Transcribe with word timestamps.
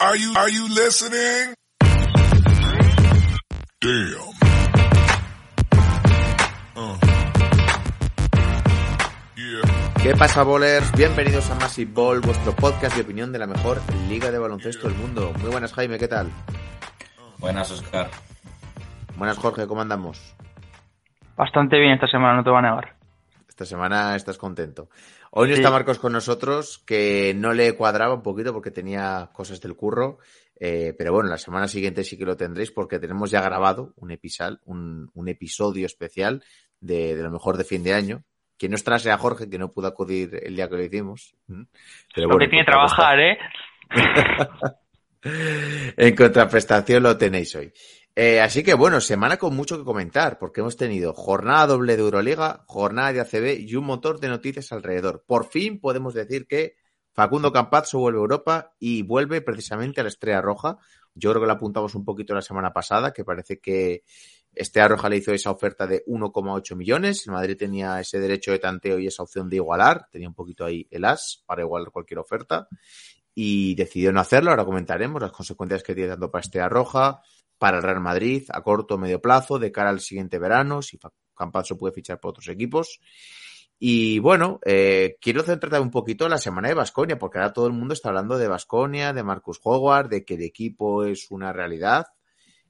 Are 0.00 0.16
you 0.16 0.32
are 0.36 0.48
you 0.48 0.68
listening? 0.68 1.54
Damn. 3.80 4.30
Uh. 6.76 6.96
Yeah. 9.34 9.94
¿Qué 10.00 10.14
pasa, 10.14 10.44
bowlers? 10.44 10.92
Bienvenidos 10.92 11.50
a 11.50 11.56
Massive 11.56 11.90
Ball, 11.92 12.20
vuestro 12.20 12.54
podcast 12.54 12.94
de 12.94 13.02
opinión 13.02 13.32
de 13.32 13.40
la 13.40 13.48
mejor 13.48 13.80
liga 14.08 14.30
de 14.30 14.38
baloncesto 14.38 14.86
del 14.86 14.96
mundo. 14.96 15.32
Muy 15.40 15.50
buenas, 15.50 15.72
Jaime, 15.72 15.98
¿qué 15.98 16.06
tal? 16.06 16.30
Buenas, 17.38 17.68
Oscar. 17.72 18.08
Buenas, 19.16 19.36
Jorge, 19.38 19.66
¿cómo 19.66 19.80
andamos? 19.80 20.36
Bastante 21.36 21.76
bien 21.76 21.94
esta 21.94 22.06
semana, 22.06 22.36
no 22.36 22.44
te 22.44 22.50
voy 22.50 22.60
a 22.60 22.62
negar. 22.62 22.94
Esta 23.48 23.64
semana 23.64 24.14
estás 24.14 24.38
contento. 24.38 24.90
Hoy 25.30 25.48
no 25.48 25.54
Sí. 25.54 25.60
está 25.60 25.70
Marcos 25.70 25.98
con 25.98 26.12
nosotros, 26.12 26.78
que 26.86 27.34
no 27.36 27.52
le 27.52 27.74
cuadraba 27.74 28.14
un 28.14 28.22
poquito 28.22 28.52
porque 28.52 28.70
tenía 28.70 29.30
cosas 29.32 29.60
del 29.60 29.74
curro. 29.76 30.18
eh, 30.60 30.92
pero 30.98 31.12
bueno, 31.12 31.28
la 31.30 31.38
semana 31.38 31.68
siguiente 31.68 32.02
sí 32.02 32.18
que 32.18 32.24
lo 32.24 32.36
tendréis 32.36 32.72
porque 32.72 32.98
tenemos 32.98 33.30
ya 33.30 33.40
grabado 33.40 33.92
un, 33.96 34.10
episal, 34.10 34.60
un, 34.64 35.08
un 35.14 35.28
episodio 35.28 35.86
especial 35.86 36.42
de, 36.80 37.14
de 37.14 37.22
lo 37.22 37.30
mejor 37.30 37.56
de 37.56 37.62
fin 37.64 37.84
de 37.84 37.94
año. 37.94 38.24
Quien 38.56 38.72
nos 38.72 38.82
trae 38.82 39.08
a 39.12 39.18
Jorge, 39.18 39.48
que 39.48 39.56
no 39.56 39.70
pudo 39.70 39.86
acudir 39.86 40.40
el 40.42 40.56
día 40.56 40.68
que 40.68 40.74
lo 40.76 40.82
hicimos. 40.82 41.36
Pero 42.12 42.28
Lo 42.28 42.38
que 42.38 42.48
tiene 42.48 42.64
que 42.64 42.70
trabajar, 42.72 43.20
¿eh? 43.20 43.38
En 45.96 46.14
contraprestación 46.16 47.02
lo 47.02 47.16
tenéis 47.16 47.54
hoy. 47.54 47.72
Eh, 48.20 48.40
así 48.40 48.64
que 48.64 48.74
bueno, 48.74 49.00
semana 49.00 49.36
con 49.36 49.54
mucho 49.54 49.78
que 49.78 49.84
comentar, 49.84 50.40
porque 50.40 50.60
hemos 50.60 50.76
tenido 50.76 51.14
jornada 51.14 51.68
doble 51.68 51.96
de 51.96 52.02
Euroliga, 52.02 52.64
jornada 52.66 53.12
de 53.12 53.20
ACB 53.20 53.60
y 53.60 53.76
un 53.76 53.84
montón 53.84 54.18
de 54.18 54.26
noticias 54.26 54.72
alrededor. 54.72 55.22
Por 55.24 55.46
fin 55.46 55.78
podemos 55.78 56.14
decir 56.14 56.48
que 56.48 56.74
Facundo 57.12 57.52
Campazzo 57.52 58.00
vuelve 58.00 58.18
a 58.18 58.22
Europa 58.22 58.74
y 58.80 59.02
vuelve 59.02 59.40
precisamente 59.40 60.00
a 60.00 60.02
la 60.02 60.08
Estrella 60.08 60.40
Roja. 60.40 60.78
Yo 61.14 61.30
creo 61.30 61.42
que 61.42 61.46
lo 61.46 61.52
apuntamos 61.52 61.94
un 61.94 62.04
poquito 62.04 62.34
la 62.34 62.42
semana 62.42 62.72
pasada, 62.72 63.12
que 63.12 63.24
parece 63.24 63.60
que 63.60 64.02
Estrella 64.52 64.88
Roja 64.88 65.08
le 65.08 65.18
hizo 65.18 65.32
esa 65.32 65.52
oferta 65.52 65.86
de 65.86 66.04
1,8 66.04 66.74
millones. 66.74 67.24
El 67.24 67.34
Madrid 67.34 67.56
tenía 67.56 68.00
ese 68.00 68.18
derecho 68.18 68.50
de 68.50 68.58
tanteo 68.58 68.98
y 68.98 69.06
esa 69.06 69.22
opción 69.22 69.48
de 69.48 69.56
igualar. 69.56 70.08
Tenía 70.10 70.26
un 70.26 70.34
poquito 70.34 70.64
ahí 70.64 70.88
el 70.90 71.04
as 71.04 71.44
para 71.46 71.62
igualar 71.62 71.92
cualquier 71.92 72.18
oferta. 72.18 72.66
Y 73.32 73.76
decidió 73.76 74.10
no 74.10 74.18
hacerlo. 74.18 74.50
Ahora 74.50 74.64
comentaremos 74.64 75.22
las 75.22 75.30
consecuencias 75.30 75.84
que 75.84 75.94
tiene 75.94 76.10
tanto 76.10 76.32
para 76.32 76.40
Estrella 76.40 76.68
Roja, 76.68 77.22
para 77.58 77.78
el 77.78 77.82
Real 77.82 78.00
Madrid, 78.00 78.44
a 78.52 78.62
corto 78.62 78.94
o 78.94 78.98
medio 78.98 79.20
plazo, 79.20 79.58
de 79.58 79.72
cara 79.72 79.90
al 79.90 80.00
siguiente 80.00 80.38
verano, 80.38 80.80
si 80.82 80.98
Campazzo 81.36 81.76
puede 81.76 81.94
fichar 81.94 82.18
por 82.20 82.30
otros 82.30 82.48
equipos. 82.48 83.00
Y 83.80 84.18
bueno, 84.18 84.58
eh, 84.64 85.16
quiero 85.20 85.42
centrarme 85.42 85.78
un 85.78 85.90
poquito 85.90 86.24
en 86.24 86.32
la 86.32 86.38
semana 86.38 86.68
de 86.68 86.74
Basconia, 86.74 87.18
porque 87.18 87.38
ahora 87.38 87.52
todo 87.52 87.66
el 87.68 87.72
mundo 87.72 87.94
está 87.94 88.08
hablando 88.08 88.36
de 88.36 88.48
Basconia, 88.48 89.12
de 89.12 89.22
Marcus 89.22 89.60
Howard, 89.62 90.08
de 90.08 90.24
que 90.24 90.34
el 90.34 90.42
equipo 90.42 91.04
es 91.04 91.30
una 91.30 91.52
realidad. 91.52 92.06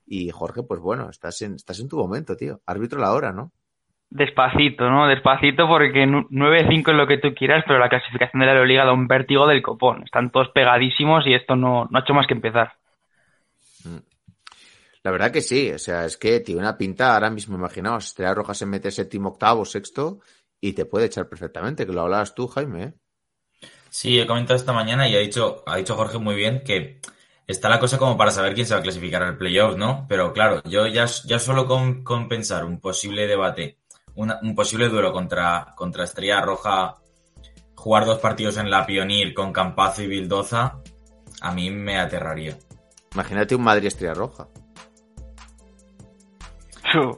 Y 0.07 0.31
Jorge, 0.31 0.63
pues 0.63 0.81
bueno, 0.81 1.09
estás 1.09 1.41
en, 1.43 1.55
estás 1.55 1.81
en 1.81 1.89
tu 1.89 1.97
momento, 1.97 2.37
tío. 2.37 2.61
Árbitro 2.67 3.01
la 3.01 3.13
hora, 3.13 3.33
¿no? 3.33 3.53
Despacito, 4.11 4.89
¿no? 4.89 5.07
Despacito 5.07 5.67
porque 5.69 6.07
nu- 6.07 6.27
9-5 6.31 6.91
es 6.91 6.97
lo 6.97 7.07
que 7.07 7.19
tú 7.19 7.35
quieras, 7.35 7.63
pero 7.67 7.79
la 7.79 7.91
clasificación 7.91 8.41
de 8.41 8.47
la 8.47 8.53
Euroliga 8.53 8.85
da 8.87 8.93
un 8.93 9.07
vértigo 9.07 9.47
del 9.47 9.61
copón. 9.63 10.03
Están 10.05 10.31
todos 10.31 10.49
pegadísimos 10.55 11.27
y 11.27 11.35
esto 11.35 11.57
no, 11.57 11.87
no 11.91 11.99
ha 11.99 12.03
hecho 12.03 12.15
más 12.15 12.27
que 12.27 12.35
empezar. 12.35 12.73
La 15.09 15.13
verdad 15.13 15.31
que 15.33 15.41
sí, 15.41 15.71
o 15.73 15.79
sea, 15.79 16.05
es 16.05 16.19
que 16.19 16.41
tiene 16.41 16.61
una 16.61 16.77
pinta 16.77 17.15
ahora 17.15 17.31
mismo, 17.31 17.57
imaginaos, 17.57 18.09
Estrella 18.09 18.35
Roja 18.35 18.53
se 18.53 18.67
mete 18.67 18.91
séptimo, 18.91 19.31
octavo, 19.31 19.65
sexto 19.65 20.21
y 20.61 20.75
te 20.75 20.85
puede 20.85 21.07
echar 21.07 21.31
perfectamente, 21.31 21.87
que 21.87 21.95
lo 21.95 22.03
hablabas 22.03 22.35
tú, 22.35 22.47
Jaime. 22.47 22.85
¿eh? 22.85 22.93
Sí, 23.89 24.21
he 24.21 24.27
comentado 24.27 24.59
esta 24.59 24.75
mañana 24.75 25.09
y 25.09 25.17
ha 25.17 25.21
dicho, 25.21 25.63
ha 25.67 25.77
dicho 25.79 25.97
Jorge 25.97 26.19
muy 26.19 26.35
bien 26.35 26.63
que 26.63 27.01
está 27.47 27.71
la 27.71 27.81
cosa 27.81 27.97
como 27.97 28.19
para 28.19 28.31
saber 28.31 28.53
quién 28.53 28.67
se 28.67 28.75
va 28.75 28.81
a 28.81 28.83
clasificar 28.83 29.23
al 29.23 29.39
playoff, 29.39 29.79
¿no? 29.79 30.05
Pero 30.11 30.35
claro, 30.35 30.63
yo 30.65 30.87
ya, 30.87 31.07
ya 31.07 31.39
solo 31.39 31.65
con, 31.67 32.05
con 32.05 32.29
pensar 32.29 32.67
un 32.67 32.79
posible 32.79 33.27
debate, 33.27 33.79
una- 34.15 34.39
un 34.43 34.55
posible 34.55 34.91
duelo 34.91 35.11
contra, 35.15 35.73
contra 35.75 36.05
Estrella 36.05 36.43
Roja, 36.43 36.99
jugar 37.75 38.05
dos 38.05 38.19
partidos 38.19 38.59
en 38.59 38.71
la 38.71 38.85
Pionir 38.85 39.33
con 39.33 39.55
Campazo 39.55 40.03
y 40.03 40.07
Bildoza, 40.07 40.83
a 41.41 41.55
mí 41.55 41.71
me 41.71 41.99
aterraría. 41.99 42.59
Imagínate 43.15 43.55
un 43.57 43.63
Madrid 43.63 43.87
Estrella 43.87 44.13
Roja. 44.13 44.49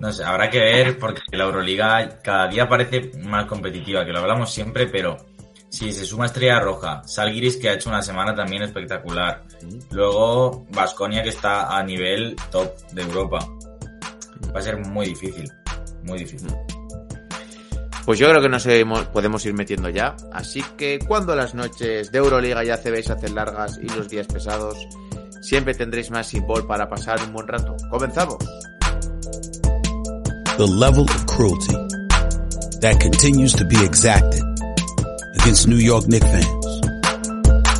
No 0.00 0.12
sé, 0.12 0.24
habrá 0.24 0.50
que 0.50 0.58
ver 0.58 0.98
porque 0.98 1.22
la 1.32 1.44
Euroliga 1.44 2.20
cada 2.22 2.48
día 2.48 2.68
parece 2.68 3.12
más 3.22 3.46
competitiva, 3.46 4.04
que 4.04 4.12
lo 4.12 4.20
hablamos 4.20 4.52
siempre, 4.52 4.86
pero 4.86 5.16
si 5.68 5.92
se 5.92 6.04
suma 6.04 6.26
Estrella 6.26 6.60
Roja, 6.60 7.02
Salgiris 7.04 7.56
que 7.56 7.68
ha 7.68 7.74
hecho 7.74 7.90
una 7.90 8.02
semana 8.02 8.34
también 8.34 8.62
espectacular, 8.62 9.44
luego 9.90 10.66
Vasconia 10.70 11.22
que 11.22 11.28
está 11.28 11.76
a 11.76 11.82
nivel 11.82 12.36
top 12.50 12.76
de 12.92 13.02
Europa. 13.02 13.38
Va 14.54 14.58
a 14.58 14.62
ser 14.62 14.78
muy 14.78 15.06
difícil, 15.06 15.50
muy 16.02 16.18
difícil. 16.18 16.52
Pues 18.04 18.18
yo 18.18 18.28
creo 18.28 18.42
que 18.42 18.48
nos 18.48 18.66
podemos 19.12 19.44
ir 19.46 19.54
metiendo 19.54 19.88
ya. 19.90 20.16
Así 20.32 20.64
que 20.76 20.98
cuando 21.06 21.36
las 21.36 21.54
noches 21.54 22.10
de 22.10 22.18
Euroliga 22.18 22.64
ya 22.64 22.76
se 22.76 23.02
se 23.02 23.12
hacen 23.12 23.34
largas 23.36 23.78
y 23.80 23.88
los 23.94 24.08
días 24.08 24.26
pesados, 24.26 24.76
siempre 25.40 25.74
tendréis 25.74 26.10
más 26.10 26.32
ball 26.40 26.66
para 26.66 26.88
pasar 26.88 27.22
un 27.22 27.32
buen 27.32 27.46
rato. 27.46 27.76
¡Comenzamos! 27.90 28.38
The 30.58 30.66
level 30.66 31.04
of 31.04 31.26
cruelty 31.26 31.74
that 32.80 32.98
continues 33.00 33.52
to 33.54 33.64
be 33.64 33.82
exacted 33.84 34.42
against 35.40 35.68
New 35.68 35.76
York 35.76 36.06
Knicks 36.08 36.26
fans. 36.26 36.66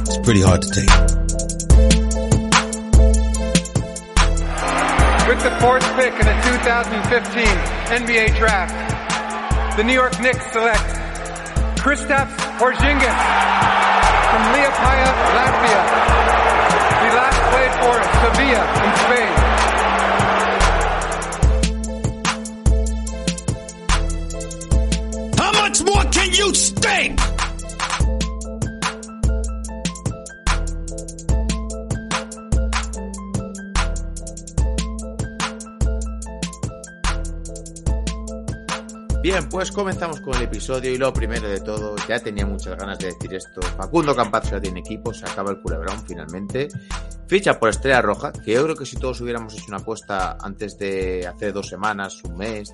It's 0.09 0.19
pretty 0.19 0.43
hard 0.43 0.63
to 0.63 0.71
take. 0.71 0.91
With 5.29 5.43
the 5.43 5.51
fourth 5.61 5.85
pick 5.97 6.13
in 6.13 6.27
the 6.27 6.37
2015 6.43 7.47
NBA 8.03 8.37
Draft, 8.37 9.77
the 9.77 9.85
New 9.85 9.95
York 9.95 10.21
Knicks 10.21 10.51
select 10.53 10.83
Kristaps 11.79 12.37
Porzingis 12.59 13.19
from 14.31 14.43
Liepaja, 14.53 15.11
Latvia. 15.37 16.60
Pues 39.51 39.73
comenzamos 39.73 40.21
con 40.21 40.37
el 40.37 40.43
episodio 40.43 40.93
y 40.93 40.97
lo 40.97 41.13
primero 41.13 41.49
de 41.49 41.61
todo, 41.61 41.97
ya 42.09 42.21
tenía 42.21 42.47
muchas 42.47 42.79
ganas 42.79 42.99
de 43.01 43.07
decir 43.07 43.35
esto. 43.35 43.61
Facundo 43.61 44.15
Campazzo 44.15 44.53
ya 44.53 44.61
tiene 44.61 44.81
equipo, 44.81 45.13
se 45.13 45.25
acaba 45.25 45.51
el 45.51 45.61
culebrón 45.61 46.05
finalmente. 46.07 46.69
Ficha 47.27 47.59
por 47.59 47.71
Estrella 47.71 48.01
Roja, 48.01 48.33
que 48.33 48.53
yo 48.53 48.63
creo 48.63 48.77
que 48.77 48.87
si 48.87 48.97
todos 48.97 49.21
hubiéramos 49.21 49.53
hecho 49.55 49.65
una 49.69 49.79
apuesta 49.79 50.39
antes 50.41 50.79
de 50.79 51.27
hace 51.27 51.51
dos 51.51 51.67
semanas, 51.67 52.23
un 52.23 52.37
mes, 52.37 52.73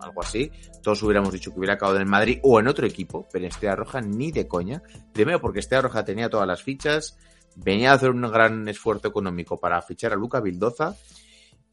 algo 0.00 0.22
así, 0.22 0.50
todos 0.82 1.02
hubiéramos 1.02 1.32
dicho 1.32 1.52
que 1.52 1.58
hubiera 1.58 1.74
acabado 1.74 2.00
en 2.00 2.08
Madrid 2.08 2.38
o 2.42 2.58
en 2.58 2.68
otro 2.68 2.86
equipo, 2.86 3.28
pero 3.30 3.44
en 3.44 3.50
Estrella 3.50 3.76
Roja 3.76 4.00
ni 4.00 4.32
de 4.32 4.48
coña. 4.48 4.82
Primero 5.12 5.40
porque 5.40 5.60
Estrella 5.60 5.82
Roja 5.82 6.04
tenía 6.04 6.30
todas 6.30 6.46
las 6.46 6.62
fichas, 6.62 7.18
venía 7.54 7.92
a 7.92 7.94
hacer 7.94 8.10
un 8.10 8.22
gran 8.22 8.66
esfuerzo 8.68 9.08
económico 9.08 9.58
para 9.60 9.82
fichar 9.82 10.14
a 10.14 10.16
Luca 10.16 10.40
Vildoza 10.40 10.96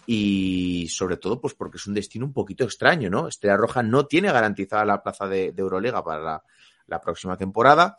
y 0.06 0.88
sobre 0.90 1.18
todo 1.18 1.40
pues 1.40 1.54
porque 1.54 1.78
es 1.78 1.88
un 1.88 1.94
destino 1.94 2.26
un 2.26 2.34
poquito 2.34 2.64
extraño, 2.64 3.10
¿no? 3.10 3.28
Estrella 3.28 3.58
Roja 3.58 3.84
no 3.84 4.06
tiene 4.06 4.32
garantizada 4.32 4.86
la 4.86 5.04
plaza 5.04 5.28
de, 5.28 5.52
de 5.52 5.62
Euroliga 5.62 6.04
para 6.04 6.22
la, 6.22 6.44
la 6.88 7.02
próxima 7.02 7.38
temporada, 7.38 7.98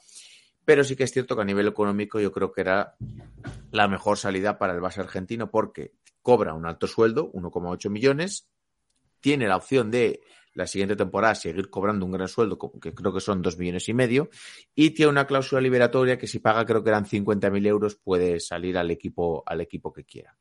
pero 0.64 0.84
sí 0.84 0.96
que 0.96 1.04
es 1.04 1.12
cierto 1.12 1.34
que 1.34 1.42
a 1.42 1.46
nivel 1.46 1.68
económico 1.68 2.20
yo 2.20 2.32
creo 2.32 2.52
que 2.52 2.60
era 2.60 2.94
la 3.70 3.88
mejor 3.88 4.18
salida 4.18 4.58
para 4.58 4.74
el 4.74 4.80
base 4.80 5.00
argentino 5.00 5.50
porque 5.50 5.94
cobra 6.22 6.54
un 6.54 6.66
alto 6.66 6.86
sueldo, 6.86 7.32
1,8 7.32 7.90
millones, 7.90 8.48
tiene 9.20 9.48
la 9.48 9.56
opción 9.56 9.90
de 9.90 10.20
la 10.54 10.66
siguiente 10.66 10.96
temporada 10.96 11.34
seguir 11.34 11.70
cobrando 11.70 12.04
un 12.04 12.12
gran 12.12 12.28
sueldo, 12.28 12.58
que 12.80 12.94
creo 12.94 13.12
que 13.12 13.20
son 13.20 13.40
dos 13.40 13.58
millones 13.58 13.88
y 13.88 13.94
medio, 13.94 14.28
y 14.74 14.90
tiene 14.90 15.10
una 15.10 15.26
cláusula 15.26 15.60
liberatoria 15.60 16.18
que 16.18 16.26
si 16.26 16.40
paga 16.40 16.66
creo 16.66 16.82
que 16.84 16.90
eran 16.90 17.06
50.000 17.06 17.66
euros 17.66 17.96
puede 17.96 18.38
salir 18.38 18.76
al 18.76 18.90
equipo, 18.90 19.42
al 19.46 19.60
equipo 19.62 19.92
que 19.92 20.04
quiera. 20.04 20.36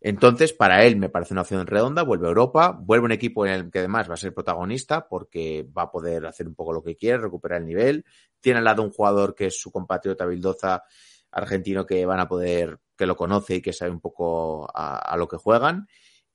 Entonces, 0.00 0.52
para 0.52 0.84
él 0.84 0.96
me 0.96 1.08
parece 1.08 1.34
una 1.34 1.42
opción 1.42 1.66
redonda, 1.66 2.02
vuelve 2.02 2.26
a 2.26 2.28
Europa, 2.28 2.78
vuelve 2.80 3.06
un 3.06 3.12
equipo 3.12 3.44
en 3.46 3.52
el 3.52 3.70
que 3.70 3.80
además 3.80 4.08
va 4.08 4.14
a 4.14 4.18
ser 4.18 4.32
protagonista 4.32 5.08
porque 5.08 5.66
va 5.76 5.82
a 5.82 5.90
poder 5.90 6.26
hacer 6.26 6.46
un 6.46 6.54
poco 6.54 6.72
lo 6.72 6.82
que 6.82 6.96
quiere, 6.96 7.18
recuperar 7.18 7.60
el 7.60 7.66
nivel. 7.66 8.04
Tiene 8.40 8.58
al 8.58 8.64
lado 8.64 8.82
un 8.82 8.90
jugador 8.90 9.34
que 9.34 9.46
es 9.46 9.60
su 9.60 9.72
compatriota 9.72 10.24
Bildoza, 10.24 10.84
argentino, 11.32 11.84
que 11.84 12.06
van 12.06 12.20
a 12.20 12.28
poder, 12.28 12.78
que 12.96 13.06
lo 13.06 13.16
conoce 13.16 13.56
y 13.56 13.62
que 13.62 13.72
sabe 13.72 13.90
un 13.90 14.00
poco 14.00 14.68
a, 14.72 15.16
lo 15.16 15.26
que 15.26 15.36
juegan 15.36 15.88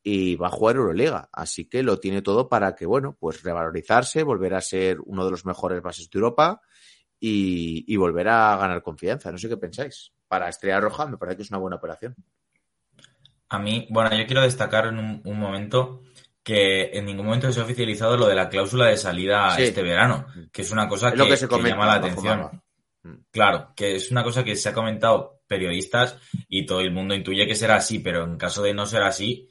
y 0.03 0.35
va 0.35 0.47
a 0.47 0.51
jugar 0.51 0.75
Euroliga. 0.75 1.29
Así 1.31 1.69
que 1.69 1.83
lo 1.83 1.99
tiene 1.99 2.21
todo 2.21 2.49
para 2.49 2.75
que, 2.75 2.85
bueno, 2.85 3.15
pues 3.17 3.43
revalorizarse, 3.43 4.23
volver 4.23 4.55
a 4.55 4.61
ser 4.61 4.99
uno 5.05 5.23
de 5.23 5.31
los 5.31 5.45
mejores 5.45 5.81
bases 5.81 6.09
de 6.09 6.19
Europa 6.19 6.61
y, 7.17 7.85
y 7.87 7.95
volver 7.95 8.27
a 8.27 8.57
ganar 8.57 8.83
confianza. 8.83 9.31
No 9.31 9.37
sé 9.37 9.47
qué 9.47 9.57
pensáis. 9.57 10.11
Para 10.27 10.49
Estrella 10.49 10.81
Roja 10.81 11.07
me 11.07 11.17
parece 11.17 11.37
que 11.37 11.43
es 11.43 11.49
una 11.49 11.59
buena 11.59 11.77
operación. 11.77 12.15
A 13.53 13.59
mí, 13.59 13.87
bueno, 13.89 14.15
yo 14.15 14.25
quiero 14.25 14.41
destacar 14.41 14.87
en 14.87 14.97
un, 14.97 15.21
un 15.23 15.39
momento 15.39 16.01
que 16.43 16.89
en 16.93 17.05
ningún 17.05 17.25
momento 17.25 17.51
se 17.51 17.59
ha 17.59 17.63
oficializado 17.63 18.17
lo 18.17 18.27
de 18.27 18.35
la 18.35 18.49
cláusula 18.49 18.87
de 18.87 18.97
salida 18.97 19.55
Sí. 19.55 19.63
este 19.63 19.81
verano, 19.81 20.25
que 20.51 20.61
es 20.61 20.71
una 20.71 20.87
cosa 20.89 21.07
Es 21.07 21.13
que, 21.13 21.19
lo 21.19 21.27
que 21.27 21.37
se 21.37 21.45
que 21.45 21.49
comenta 21.49 21.77
llama 21.77 21.85
la 21.85 21.93
atención. 21.93 22.61
Mm. 23.03 23.13
Claro, 23.31 23.73
que 23.75 23.95
es 23.95 24.11
una 24.11 24.23
cosa 24.23 24.43
que 24.43 24.55
se 24.55 24.69
ha 24.69 24.73
comentado 24.73 25.41
periodistas 25.47 26.17
y 26.49 26.65
todo 26.65 26.81
el 26.81 26.91
mundo 26.91 27.15
intuye 27.15 27.47
que 27.47 27.55
será 27.55 27.75
así, 27.75 27.99
pero 27.99 28.23
en 28.23 28.37
caso 28.37 28.61
de 28.61 28.73
no 28.73 28.85
ser 28.85 29.03
así, 29.03 29.47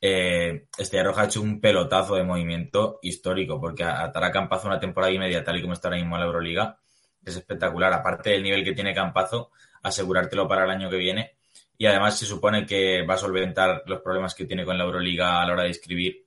eh, 0.00 0.66
Estrella 0.76 1.04
Roja 1.04 1.22
ha 1.22 1.26
hecho 1.26 1.42
un 1.42 1.60
pelotazo 1.60 2.14
de 2.14 2.24
movimiento 2.24 2.98
histórico, 3.02 3.60
porque 3.60 3.82
atar 3.84 4.22
a 4.22 4.30
Campazo 4.30 4.68
una 4.68 4.78
temporada 4.78 5.12
y 5.12 5.18
media, 5.18 5.42
tal 5.42 5.56
y 5.56 5.62
como 5.62 5.72
está 5.72 5.88
ahora 5.88 5.98
mismo 5.98 6.16
la 6.16 6.26
Euroliga, 6.26 6.78
es 7.24 7.36
espectacular. 7.36 7.92
Aparte 7.92 8.30
del 8.30 8.42
nivel 8.42 8.62
que 8.62 8.72
tiene 8.72 8.94
Campazo, 8.94 9.50
asegurártelo 9.82 10.46
para 10.46 10.64
el 10.64 10.70
año 10.70 10.90
que 10.90 10.96
viene. 10.96 11.35
Y 11.78 11.86
además 11.86 12.18
se 12.18 12.26
supone 12.26 12.64
que 12.64 13.02
va 13.02 13.14
a 13.14 13.18
solventar 13.18 13.82
los 13.86 14.00
problemas 14.00 14.34
que 14.34 14.46
tiene 14.46 14.64
con 14.64 14.78
la 14.78 14.84
Euroliga 14.84 15.42
a 15.42 15.46
la 15.46 15.52
hora 15.52 15.62
de 15.64 15.70
escribir 15.70 16.24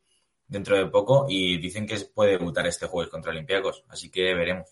dentro 0.48 0.76
de 0.76 0.88
poco 0.88 1.28
y 1.30 1.58
dicen 1.58 1.88
que 1.88 1.98
puede 2.14 2.32
debutar 2.32 2.68
este 2.68 2.88
jueves 2.88 3.10
contra 3.10 3.32
Olympiacos, 3.32 3.84
así 3.90 4.12
que 4.12 4.34
veremos. 4.34 4.68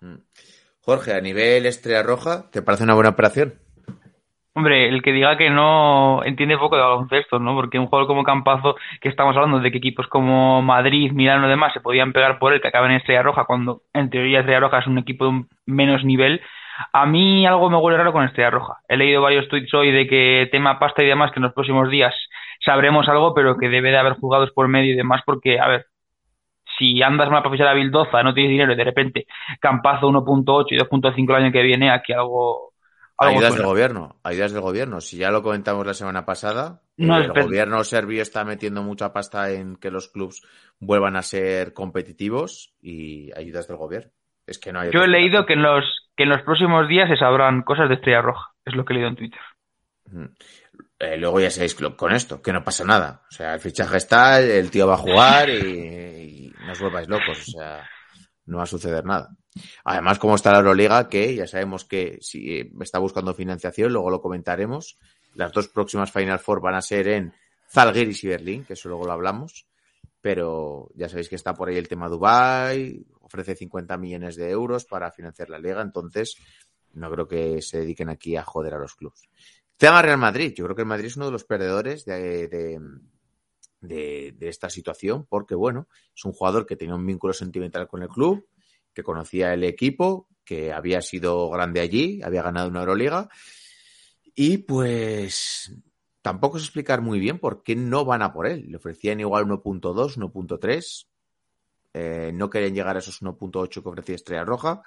Mm. 0.00 0.16
Jorge, 0.80 1.12
a 1.12 1.20
nivel 1.20 1.66
Estrella 1.66 2.02
Roja, 2.02 2.50
¿te 2.50 2.62
parece 2.62 2.84
una 2.84 2.94
buena 2.94 3.10
operación? 3.10 3.58
Hombre, 4.58 4.88
el 4.88 5.02
que 5.02 5.12
diga 5.12 5.36
que 5.36 5.50
no 5.50 6.24
entiende 6.24 6.58
poco 6.58 6.74
de 6.74 6.82
baloncesto, 6.82 7.38
¿no? 7.38 7.54
Porque 7.54 7.78
un 7.78 7.86
jugador 7.86 8.08
como 8.08 8.24
Campazo, 8.24 8.74
que 9.00 9.08
estamos 9.08 9.36
hablando 9.36 9.60
de 9.60 9.70
que 9.70 9.78
equipos 9.78 10.08
como 10.08 10.62
Madrid, 10.62 11.12
Milán 11.12 11.44
y 11.44 11.48
demás 11.48 11.72
se 11.72 11.80
podían 11.80 12.12
pegar 12.12 12.40
por 12.40 12.52
él, 12.52 12.60
que 12.60 12.66
acaban 12.66 12.90
en 12.90 12.96
Estrella 12.96 13.22
Roja, 13.22 13.44
cuando 13.44 13.82
en 13.92 14.10
teoría 14.10 14.40
Estrella 14.40 14.58
Roja 14.60 14.80
es 14.80 14.88
un 14.88 14.98
equipo 14.98 15.26
de 15.26 15.30
un 15.30 15.48
menos 15.64 16.04
nivel, 16.04 16.40
a 16.92 17.06
mí 17.06 17.46
algo 17.46 17.70
me 17.70 17.76
huele 17.76 17.98
raro 17.98 18.12
con 18.12 18.24
Estrella 18.24 18.50
Roja. 18.50 18.78
He 18.88 18.96
leído 18.96 19.22
varios 19.22 19.48
tweets 19.48 19.72
hoy 19.74 19.90
de 19.92 20.06
que 20.06 20.48
tema 20.50 20.78
pasta 20.78 21.02
y 21.02 21.06
demás, 21.06 21.32
que 21.32 21.38
en 21.40 21.44
los 21.44 21.52
próximos 21.52 21.90
días 21.90 22.14
sabremos 22.64 23.08
algo, 23.08 23.34
pero 23.34 23.56
que 23.56 23.68
debe 23.68 23.90
de 23.90 23.98
haber 23.98 24.14
jugados 24.14 24.50
por 24.52 24.68
medio 24.68 24.92
y 24.92 24.96
demás, 24.96 25.22
porque, 25.24 25.58
a 25.60 25.68
ver, 25.68 25.86
si 26.78 27.02
andas 27.02 27.28
una 27.28 27.42
profesora 27.42 27.74
Bildoza, 27.74 28.22
no 28.22 28.34
tienes 28.34 28.50
dinero 28.50 28.72
y 28.72 28.76
de 28.76 28.84
repente 28.84 29.26
Campazo 29.60 30.08
1.8 30.08 30.66
y 30.70 30.78
2.5 30.78 31.30
el 31.36 31.44
año 31.44 31.52
que 31.52 31.62
viene, 31.62 31.90
aquí 31.90 32.12
algo... 32.12 32.72
algo 33.16 33.32
Ayudas 33.34 33.48
suena. 33.48 33.62
del 33.62 33.66
gobierno, 33.66 34.16
ayudas 34.22 34.52
del 34.52 34.62
gobierno. 34.62 35.00
Si 35.00 35.16
ya 35.16 35.30
lo 35.30 35.42
comentamos 35.42 35.84
la 35.86 35.94
semana 35.94 36.24
pasada, 36.24 36.80
No, 36.96 37.16
el 37.16 37.24
espera. 37.24 37.46
gobierno 37.46 37.82
serbio 37.82 38.22
está 38.22 38.44
metiendo 38.44 38.82
mucha 38.84 39.12
pasta 39.12 39.50
en 39.50 39.76
que 39.76 39.90
los 39.90 40.08
clubs 40.08 40.42
vuelvan 40.78 41.16
a 41.16 41.22
ser 41.22 41.72
competitivos 41.72 42.74
y 42.80 43.32
ayudas 43.36 43.66
del 43.66 43.76
gobierno. 43.76 44.12
Es 44.46 44.58
que 44.58 44.72
no 44.72 44.80
hay 44.80 44.90
Yo 44.92 45.02
he 45.02 45.08
leído 45.08 45.44
que 45.46 45.54
en 45.54 45.62
los 45.62 45.97
que 46.18 46.24
en 46.24 46.30
los 46.30 46.42
próximos 46.42 46.88
días 46.88 47.08
se 47.08 47.16
sabrán 47.16 47.62
cosas 47.62 47.88
de 47.88 47.94
Estrella 47.94 48.20
Roja. 48.20 48.50
Es 48.64 48.74
lo 48.74 48.84
que 48.84 48.92
he 48.92 48.96
leído 48.96 49.08
en 49.08 49.16
Twitter. 49.16 49.40
Ujú. 50.12 50.28
Eh, 50.98 51.16
luego 51.16 51.38
ya 51.38 51.46
que- 51.46 51.94
con 51.96 52.12
esto, 52.12 52.42
que 52.42 52.52
no 52.52 52.64
pasa 52.64 52.84
nada. 52.84 53.22
O 53.30 53.32
sea, 53.32 53.54
el 53.54 53.60
fichaje 53.60 53.96
está, 53.98 54.40
el 54.40 54.68
tío 54.68 54.88
va 54.88 54.94
a 54.94 54.98
jugar 54.98 55.48
y, 55.48 55.54
y 55.54 56.54
no 56.66 56.72
os 56.72 56.80
volváis 56.80 57.06
locos. 57.08 57.38
O 57.48 57.50
sea, 57.52 57.88
no 58.46 58.56
va 58.56 58.64
a 58.64 58.66
suceder 58.66 59.04
nada. 59.04 59.28
Además, 59.84 60.18
como 60.18 60.34
está 60.34 60.50
la 60.50 60.58
Euroliga, 60.58 61.08
que 61.08 61.36
ya 61.36 61.46
sabemos 61.46 61.84
que 61.84 62.18
si 62.20 62.58
eh, 62.58 62.72
está 62.80 62.98
buscando 62.98 63.32
financiación, 63.32 63.92
luego 63.92 64.10
lo 64.10 64.20
comentaremos. 64.20 64.98
Las 65.36 65.52
dos 65.52 65.68
próximas 65.68 66.10
Final 66.10 66.40
Four 66.40 66.60
van 66.60 66.74
a 66.74 66.82
ser 66.82 67.06
en 67.06 67.32
Zalgiris 67.70 68.24
y 68.24 68.28
Berlín, 68.28 68.64
que 68.64 68.72
eso 68.72 68.88
luego 68.88 69.06
lo 69.06 69.12
hablamos. 69.12 69.67
Pero 70.28 70.90
ya 70.94 71.08
sabéis 71.08 71.30
que 71.30 71.36
está 71.36 71.54
por 71.54 71.70
ahí 71.70 71.78
el 71.78 71.88
tema 71.88 72.06
Dubai, 72.06 73.02
ofrece 73.22 73.54
50 73.54 73.96
millones 73.96 74.36
de 74.36 74.50
euros 74.50 74.84
para 74.84 75.10
financiar 75.10 75.48
la 75.48 75.58
liga, 75.58 75.80
entonces 75.80 76.36
no 76.92 77.10
creo 77.10 77.26
que 77.26 77.62
se 77.62 77.78
dediquen 77.78 78.10
aquí 78.10 78.36
a 78.36 78.44
joder 78.44 78.74
a 78.74 78.78
los 78.78 78.94
clubes. 78.94 79.22
Tema 79.78 80.02
Real 80.02 80.18
Madrid. 80.18 80.52
Yo 80.54 80.64
creo 80.66 80.76
que 80.76 80.82
el 80.82 80.88
Madrid 80.88 81.06
es 81.06 81.16
uno 81.16 81.24
de 81.24 81.32
los 81.32 81.44
perdedores 81.44 82.04
de, 82.04 82.46
de, 82.46 82.78
de, 83.80 84.48
esta 84.50 84.68
situación, 84.68 85.24
porque 85.26 85.54
bueno, 85.54 85.88
es 86.14 86.22
un 86.26 86.32
jugador 86.32 86.66
que 86.66 86.76
tenía 86.76 86.94
un 86.94 87.06
vínculo 87.06 87.32
sentimental 87.32 87.88
con 87.88 88.02
el 88.02 88.10
club, 88.10 88.46
que 88.92 89.02
conocía 89.02 89.54
el 89.54 89.64
equipo, 89.64 90.28
que 90.44 90.74
había 90.74 91.00
sido 91.00 91.48
grande 91.48 91.80
allí, 91.80 92.20
había 92.22 92.42
ganado 92.42 92.68
una 92.68 92.80
Euroliga, 92.80 93.30
y 94.34 94.58
pues 94.58 95.72
tampoco 96.28 96.58
sé 96.58 96.66
explicar 96.66 97.00
muy 97.00 97.18
bien 97.18 97.38
por 97.38 97.62
qué 97.62 97.74
no 97.74 98.04
van 98.04 98.20
a 98.20 98.34
por 98.34 98.46
él. 98.46 98.66
Le 98.68 98.76
ofrecían 98.76 99.18
igual 99.18 99.46
1.2, 99.46 100.18
1.3, 100.18 101.06
eh, 101.94 102.32
no 102.34 102.50
querían 102.50 102.74
llegar 102.74 102.96
a 102.96 102.98
esos 102.98 103.22
1.8 103.22 103.82
que 103.82 103.88
ofrecía 103.88 104.14
Estrella 104.14 104.44
Roja. 104.44 104.82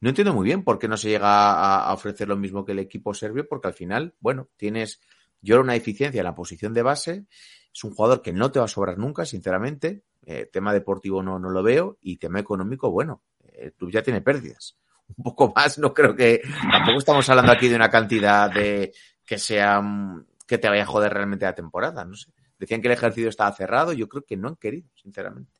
No 0.00 0.08
entiendo 0.08 0.34
muy 0.34 0.44
bien 0.44 0.64
por 0.64 0.80
qué 0.80 0.88
no 0.88 0.96
se 0.96 1.08
llega 1.08 1.86
a, 1.88 1.94
ofrecer 1.94 2.26
lo 2.26 2.36
mismo 2.36 2.64
que 2.64 2.72
el 2.72 2.80
equipo 2.80 3.14
serbio, 3.14 3.46
porque 3.48 3.68
al 3.68 3.74
final, 3.74 4.16
bueno, 4.18 4.48
tienes 4.56 5.00
yo 5.40 5.54
era 5.54 5.62
una 5.62 5.74
deficiencia 5.74 6.18
en 6.18 6.24
la 6.24 6.34
posición 6.34 6.74
de 6.74 6.82
base. 6.82 7.26
Es 7.72 7.84
un 7.84 7.94
jugador 7.94 8.20
que 8.20 8.32
no 8.32 8.50
te 8.50 8.58
va 8.58 8.64
a 8.64 8.68
sobrar 8.68 8.98
nunca, 8.98 9.24
sinceramente. 9.24 10.02
Eh, 10.26 10.50
tema 10.52 10.72
deportivo 10.72 11.22
no, 11.22 11.38
no 11.38 11.50
lo 11.50 11.62
veo. 11.62 11.98
Y 12.00 12.16
tema 12.16 12.40
económico, 12.40 12.90
bueno, 12.90 13.22
el 13.52 13.72
club 13.74 13.92
ya 13.92 14.02
tiene 14.02 14.22
pérdidas. 14.22 14.76
Un 15.16 15.22
poco 15.22 15.52
más, 15.54 15.78
no 15.78 15.94
creo 15.94 16.16
que. 16.16 16.42
Tampoco 16.68 16.98
estamos 16.98 17.28
hablando 17.30 17.52
aquí 17.52 17.68
de 17.68 17.76
una 17.76 17.90
cantidad 17.90 18.52
de 18.52 18.92
que 19.24 19.38
sea 19.38 19.80
que 20.50 20.58
te 20.58 20.68
vaya 20.68 20.82
a 20.82 20.86
joder 20.86 21.14
realmente 21.14 21.44
la 21.44 21.54
temporada. 21.54 22.04
No 22.04 22.14
sé. 22.16 22.32
Decían 22.58 22.82
que 22.82 22.88
el 22.88 22.94
ejercicio 22.94 23.28
estaba 23.28 23.52
cerrado. 23.52 23.92
Yo 23.92 24.08
creo 24.08 24.24
que 24.24 24.36
no 24.36 24.48
han 24.48 24.56
querido, 24.56 24.88
sinceramente. 25.00 25.52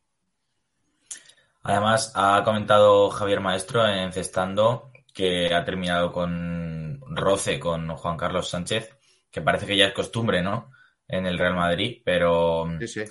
Además, 1.62 2.12
ha 2.16 2.42
comentado 2.44 3.08
Javier 3.10 3.40
Maestro 3.40 3.86
en 3.86 4.12
Cestando 4.12 4.90
que 5.14 5.54
ha 5.54 5.64
terminado 5.64 6.10
con 6.12 7.00
roce 7.06 7.60
con 7.60 7.88
Juan 7.96 8.16
Carlos 8.16 8.48
Sánchez, 8.48 8.96
que 9.30 9.42
parece 9.42 9.66
que 9.66 9.76
ya 9.76 9.86
es 9.86 9.92
costumbre, 9.94 10.42
¿no? 10.42 10.70
En 11.06 11.26
el 11.26 11.38
Real 11.38 11.54
Madrid, 11.54 12.02
pero 12.04 12.66
Sí, 12.80 12.88
sí. 12.88 13.04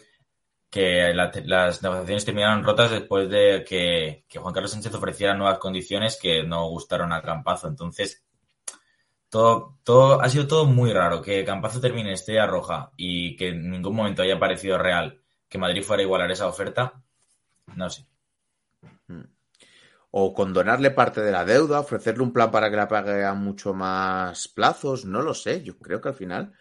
que 0.70 1.13
la- 1.13 1.32
las 1.46 1.82
negociaciones 1.84 2.25
terminaron 2.25 2.63
rotas 2.63 2.92
después 2.92 3.30
de 3.30 3.63
que, 3.68 4.25
que 4.27 4.39
Juan 4.39 4.53
Carlos 4.53 4.72
Sánchez 4.72 4.94
ofreciera 4.94 5.34
nuevas 5.34 5.60
condiciones 5.60 6.18
que 6.22 6.44
no 6.44 6.68
gustaron 6.70 7.13
a 7.13 7.22
Campazo. 7.22 7.68
Entonces, 7.68 8.24
todo, 9.29 9.77
todo, 9.83 10.21
ha 10.21 10.29
sido 10.29 10.48
todo 10.48 10.65
muy 10.65 10.91
raro. 10.91 11.21
Que 11.21 11.45
Campazo 11.45 11.79
termine 11.79 12.13
Estrella 12.13 12.48
Roja 12.48 12.91
y 12.98 13.36
que 13.36 13.50
en 13.50 13.69
ningún 13.69 13.95
momento 13.95 14.21
haya 14.21 14.39
parecido 14.39 14.77
real 14.77 15.21
que 15.48 15.57
Madrid 15.57 15.83
fuera 15.83 16.01
a 16.01 16.05
igualar 16.05 16.31
esa 16.31 16.48
oferta, 16.48 17.01
no 17.75 17.89
sé. 17.89 18.05
O 20.12 20.33
condonarle 20.33 20.91
parte 20.91 21.21
de 21.21 21.31
la 21.31 21.45
deuda, 21.45 21.79
ofrecerle 21.79 22.24
un 22.24 22.33
plan 22.33 22.51
para 22.51 22.69
que 22.69 22.75
la 22.75 22.88
pague 22.88 23.24
a 23.24 23.33
mucho 23.33 23.74
más 23.74 24.48
plazos, 24.48 25.05
no 25.05 25.21
lo 25.21 25.33
sé. 25.33 25.63
Yo 25.63 25.77
creo 25.77 26.01
que 26.01 26.09
al 26.09 26.15
final, 26.15 26.53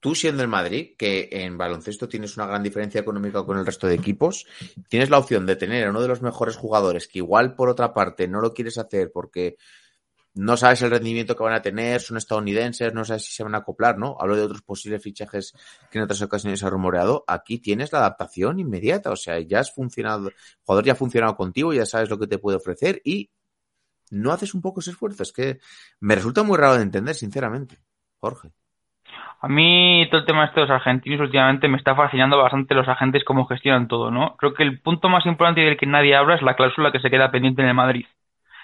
tú 0.00 0.14
siendo 0.14 0.42
el 0.42 0.48
Madrid, 0.48 0.96
que 0.96 1.28
en 1.30 1.58
baloncesto 1.58 2.08
tienes 2.08 2.36
una 2.36 2.46
gran 2.46 2.62
diferencia 2.62 3.00
económica 3.00 3.44
con 3.44 3.58
el 3.58 3.66
resto 3.66 3.86
de 3.86 3.94
equipos, 3.94 4.46
tienes 4.88 5.10
la 5.10 5.18
opción 5.18 5.46
de 5.46 5.56
tener 5.56 5.86
a 5.86 5.90
uno 5.90 6.02
de 6.02 6.08
los 6.08 6.22
mejores 6.22 6.56
jugadores 6.56 7.06
que 7.06 7.18
igual 7.20 7.54
por 7.54 7.68
otra 7.68 7.92
parte 7.92 8.26
no 8.26 8.40
lo 8.40 8.52
quieres 8.52 8.78
hacer 8.78 9.12
porque 9.12 9.56
no 10.34 10.56
sabes 10.56 10.82
el 10.82 10.90
rendimiento 10.90 11.36
que 11.36 11.44
van 11.44 11.54
a 11.54 11.62
tener, 11.62 12.00
son 12.00 12.16
estadounidenses, 12.16 12.92
no 12.92 13.04
sabes 13.04 13.24
si 13.24 13.32
se 13.32 13.44
van 13.44 13.54
a 13.54 13.58
acoplar, 13.58 13.98
¿no? 13.98 14.16
Hablo 14.18 14.36
de 14.36 14.42
otros 14.42 14.62
posibles 14.62 15.02
fichajes 15.02 15.54
que 15.90 15.98
en 15.98 16.04
otras 16.04 16.20
ocasiones 16.22 16.62
ha 16.64 16.70
rumoreado. 16.70 17.24
Aquí 17.28 17.58
tienes 17.58 17.92
la 17.92 18.00
adaptación 18.00 18.58
inmediata, 18.58 19.10
o 19.10 19.16
sea, 19.16 19.38
ya 19.38 19.60
has 19.60 19.72
funcionado, 19.72 20.28
el 20.28 20.34
jugador 20.64 20.84
ya 20.84 20.92
ha 20.92 20.96
funcionado 20.96 21.36
contigo, 21.36 21.72
ya 21.72 21.86
sabes 21.86 22.10
lo 22.10 22.18
que 22.18 22.26
te 22.26 22.38
puede 22.38 22.56
ofrecer 22.56 23.00
y 23.04 23.30
no 24.10 24.32
haces 24.32 24.54
un 24.54 24.60
poco 24.60 24.80
ese 24.80 24.90
esfuerzo. 24.90 25.22
Es 25.22 25.32
que 25.32 25.58
me 26.00 26.16
resulta 26.16 26.42
muy 26.42 26.58
raro 26.58 26.76
de 26.76 26.82
entender, 26.82 27.14
sinceramente, 27.14 27.78
Jorge. 28.18 28.50
A 29.40 29.48
mí 29.48 30.08
todo 30.10 30.20
el 30.20 30.26
tema 30.26 30.46
este 30.46 30.60
de 30.60 30.66
los 30.66 30.74
argentinos 30.74 31.20
últimamente 31.20 31.68
me 31.68 31.76
está 31.76 31.94
fascinando 31.94 32.38
bastante 32.38 32.74
los 32.74 32.88
agentes 32.88 33.24
cómo 33.24 33.46
gestionan 33.46 33.86
todo, 33.88 34.10
¿no? 34.10 34.36
Creo 34.36 34.54
que 34.54 34.62
el 34.62 34.80
punto 34.80 35.08
más 35.08 35.26
importante 35.26 35.60
y 35.60 35.64
del 35.64 35.76
que 35.76 35.86
nadie 35.86 36.16
habla 36.16 36.36
es 36.36 36.42
la 36.42 36.56
cláusula 36.56 36.90
que 36.90 37.00
se 37.00 37.10
queda 37.10 37.30
pendiente 37.30 37.62
en 37.62 37.68
el 37.68 37.74
Madrid. 37.74 38.06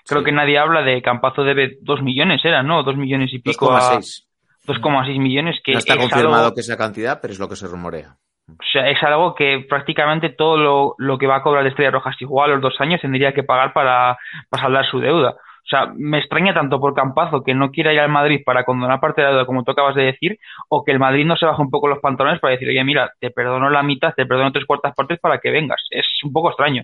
Creo 0.07 0.21
Sí. 0.21 0.25
que 0.27 0.33
nadie 0.33 0.59
habla 0.59 0.83
de 0.83 1.03
Campazo 1.03 1.43
debe 1.45 1.79
dos 1.83 2.03
millones, 2.03 2.45
era, 2.45 2.63
¿no? 2.63 2.83
Dos 2.83 2.97
millones 2.97 3.33
y 3.33 3.39
pico 3.41 3.71
a 3.73 3.81
2,6. 3.81 4.27
2,6 4.67 5.19
millones, 5.19 5.61
que 5.65 5.73
No 5.73 5.79
está 5.79 5.95
es 5.95 6.01
confirmado 6.01 6.45
algo- 6.45 6.55
que 6.55 6.61
esa 6.61 6.77
cantidad, 6.77 7.19
pero 7.21 7.33
es 7.33 7.39
lo 7.41 7.49
que 7.49 7.57
se 7.57 7.67
rumorea. 7.67 8.17
O 8.49 8.57
sea, 8.73 8.89
es 8.89 9.01
algo 9.03 9.35
que 9.35 9.65
prácticamente 9.69 10.31
todo 10.31 10.57
lo, 10.57 10.95
lo 10.99 11.19
que 11.19 11.27
va 11.27 11.37
a 11.37 11.43
cobrar 11.43 11.63
de 11.63 11.69
Estrella 11.71 11.93
Roja 11.93 12.13
si 12.19 12.25
juega 12.25 12.49
los 12.49 12.61
dos 12.61 12.81
años 12.81 13.01
tendría 13.01 13.33
que 13.33 13.45
pagar 13.45 13.73
para, 13.73 14.19
para 14.49 14.63
saldar 14.65 14.87
su 14.87 14.99
deuda. 14.99 15.31
O 15.63 15.69
sea, 15.71 15.93
me 15.97 16.19
extraña 16.19 16.53
tanto 16.53 16.81
por 16.81 16.93
Campazo 16.95 17.45
que 17.45 17.55
no 17.55 17.71
quiera 17.71 17.93
ir 17.93 18.01
al 18.01 18.09
Madrid 18.09 18.41
para 18.45 18.65
condonar 18.65 18.99
parte 18.99 19.21
de 19.21 19.27
la 19.27 19.33
deuda, 19.35 19.47
como 19.47 19.63
tú 19.63 19.71
acabas 19.71 19.95
de 19.95 20.03
decir, 20.05 20.37
o 20.69 20.83
que 20.85 20.91
el 20.91 20.99
Madrid 20.99 21.25
no 21.25 21.37
se 21.37 21.47
baje 21.47 21.63
un 21.63 21.71
poco 21.71 21.87
los 21.87 22.01
pantalones 22.01 22.41
para 22.41 22.53
decir, 22.53 22.69
oye, 22.69 22.83
mira, 22.83 23.13
te 23.21 23.31
perdono 23.31 23.71
la 23.71 23.83
mitad, 23.85 24.13
te 24.15 24.27
perdono 24.27 24.51
tres 24.51 24.65
cuartas 24.67 24.95
partes 24.97 25.21
para 25.21 25.39
que 25.39 25.51
vengas. 25.51 25.87
Es 25.91 26.07
un 26.25 26.33
poco 26.33 26.49
extraño. 26.49 26.83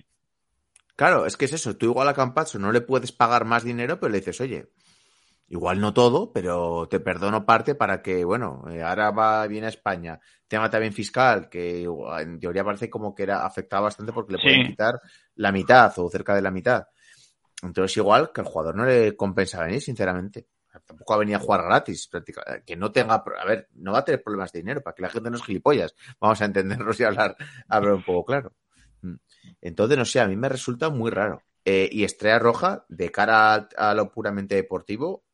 Claro, 0.97 1.27
es 1.27 1.37
que 1.37 1.45
es 1.45 1.53
eso. 1.53 1.77
Tú 1.77 1.85
igual 1.85 2.09
a 2.09 2.13
Campazzo 2.15 2.57
no 2.57 2.71
le 2.71 2.81
puedes 2.81 3.11
pagar 3.11 3.45
más 3.45 3.63
dinero, 3.63 3.99
pero 3.99 4.11
le 4.11 4.17
dices, 4.17 4.41
oye, 4.41 4.71
igual 5.47 5.79
no 5.79 5.93
todo, 5.93 6.33
pero 6.33 6.87
te 6.89 6.99
perdono 6.99 7.45
parte 7.45 7.75
para 7.75 8.01
que, 8.01 8.25
bueno, 8.25 8.65
eh, 8.67 8.81
ahora 8.81 9.11
va 9.11 9.45
bien 9.45 9.63
a 9.63 9.69
España. 9.69 10.19
Tema 10.47 10.71
también 10.71 10.93
fiscal, 10.93 11.49
que 11.49 11.83
en 11.83 12.39
teoría 12.39 12.63
parece 12.63 12.89
como 12.89 13.13
que 13.13 13.23
era 13.23 13.45
afectado 13.45 13.83
bastante 13.83 14.11
porque 14.11 14.33
le 14.33 14.39
pueden 14.39 14.65
quitar 14.65 14.99
la 15.35 15.51
mitad 15.51 15.93
o 15.99 16.09
cerca 16.09 16.33
de 16.33 16.41
la 16.41 16.49
mitad. 16.49 16.87
Entonces, 17.61 17.95
igual 17.97 18.31
que 18.33 18.41
al 18.41 18.47
jugador 18.47 18.75
no 18.75 18.83
le 18.85 19.15
compensa 19.15 19.63
venir, 19.63 19.81
sinceramente. 19.81 20.47
Tampoco 20.83 21.13
ha 21.13 21.17
venido 21.17 21.37
a 21.37 21.41
jugar 21.41 21.63
gratis, 21.63 22.07
prácticamente. 22.07 22.63
Que 22.65 22.75
no 22.75 22.91
tenga, 22.91 23.15
a 23.15 23.45
ver, 23.45 23.69
no 23.75 23.91
va 23.91 23.99
a 23.99 24.05
tener 24.05 24.23
problemas 24.23 24.51
de 24.51 24.59
dinero, 24.59 24.81
para 24.81 24.95
que 24.95 25.03
la 25.03 25.09
gente 25.09 25.29
no 25.29 25.37
es 25.37 25.43
gilipollas. 25.43 25.93
Vamos 26.19 26.41
a 26.41 26.45
entendernos 26.45 26.99
y 26.99 27.03
hablar, 27.03 27.35
hablar 27.67 27.93
un 27.93 28.03
poco 28.03 28.25
claro. 28.25 28.53
Mm. 29.01 29.15
Entonces, 29.61 29.97
no 29.97 30.05
sé, 30.05 30.19
a 30.19 30.27
mí 30.27 30.35
me 30.35 30.49
resulta 30.49 30.89
muy 30.89 31.11
raro. 31.11 31.41
Eh, 31.65 31.89
y 31.91 32.03
Estrella 32.03 32.39
Roja, 32.39 32.85
de 32.87 33.11
cara 33.11 33.53
a, 33.53 33.67
a 33.77 33.93
lo 33.93 34.09
puramente 34.09 34.55
deportivo, 34.55 35.25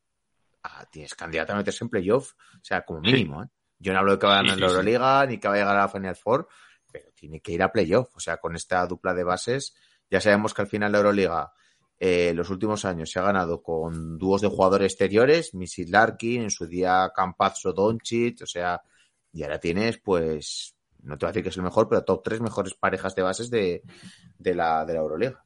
ah, 0.64 0.84
tienes 0.90 1.14
candidato 1.14 1.52
a 1.52 1.56
meterse 1.56 1.84
en 1.84 1.90
playoff, 1.90 2.32
o 2.32 2.64
sea, 2.64 2.84
como 2.84 3.00
mínimo. 3.00 3.42
¿eh? 3.42 3.46
Yo 3.78 3.92
no 3.92 3.98
hablo 4.00 4.12
de 4.12 4.18
que 4.18 4.26
vaya 4.26 4.38
a 4.38 4.42
ganar 4.42 4.56
sí, 4.56 4.60
la 4.60 4.68
sí. 4.68 4.72
Euroliga, 4.72 5.26
ni 5.26 5.38
que 5.38 5.48
vaya 5.48 5.62
a 5.62 5.64
llegar 5.64 5.76
a 5.76 5.82
la 5.82 5.88
Final 5.88 6.16
Four, 6.16 6.48
pero 6.90 7.10
tiene 7.14 7.40
que 7.40 7.52
ir 7.52 7.62
a 7.62 7.70
playoff. 7.70 8.16
O 8.16 8.20
sea, 8.20 8.38
con 8.38 8.56
esta 8.56 8.86
dupla 8.86 9.14
de 9.14 9.24
bases, 9.24 9.76
ya 10.10 10.20
sabemos 10.20 10.54
que 10.54 10.62
al 10.62 10.68
final 10.68 10.92
la 10.92 10.98
Euroliga, 10.98 11.52
eh, 11.98 12.32
los 12.34 12.50
últimos 12.50 12.84
años, 12.84 13.10
se 13.10 13.18
ha 13.18 13.22
ganado 13.22 13.62
con 13.62 14.18
dúos 14.18 14.40
de 14.40 14.48
jugadores 14.48 14.92
exteriores, 14.92 15.54
Missy 15.54 15.86
Larkin, 15.86 16.42
en 16.42 16.50
su 16.50 16.66
día 16.66 17.12
Campazzo 17.14 17.72
Doncic, 17.72 18.42
o 18.42 18.46
sea, 18.46 18.80
y 19.32 19.42
ahora 19.42 19.58
tienes, 19.58 19.98
pues, 19.98 20.74
no 21.04 21.16
te 21.18 21.26
voy 21.26 21.30
a 21.30 21.32
decir 21.32 21.42
que 21.42 21.48
es 21.50 21.56
el 21.56 21.62
mejor, 21.62 21.88
pero 21.88 22.04
top 22.04 22.22
tres 22.24 22.40
mejores 22.40 22.74
parejas 22.74 23.14
de 23.14 23.22
bases 23.22 23.50
de, 23.50 23.82
de 24.38 24.54
la, 24.54 24.84
de 24.84 24.94
la 24.94 25.00
Euroliga. 25.00 25.44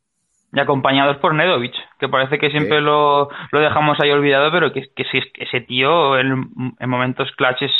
Y 0.52 0.60
acompañados 0.60 1.18
por 1.18 1.34
Nedovic, 1.34 1.74
que 1.98 2.08
parece 2.08 2.38
que 2.38 2.50
siempre 2.50 2.80
Sí. 2.80 2.82
lo, 2.82 3.28
lo 3.52 3.60
dejamos 3.60 4.00
ahí 4.00 4.10
olvidado, 4.10 4.50
pero 4.50 4.72
que, 4.72 4.82
que 4.96 5.04
ese 5.34 5.60
tío 5.62 6.18
en, 6.18 6.50
en 6.78 6.88
momentos 6.90 7.30
clutch 7.36 7.62
es, 7.62 7.72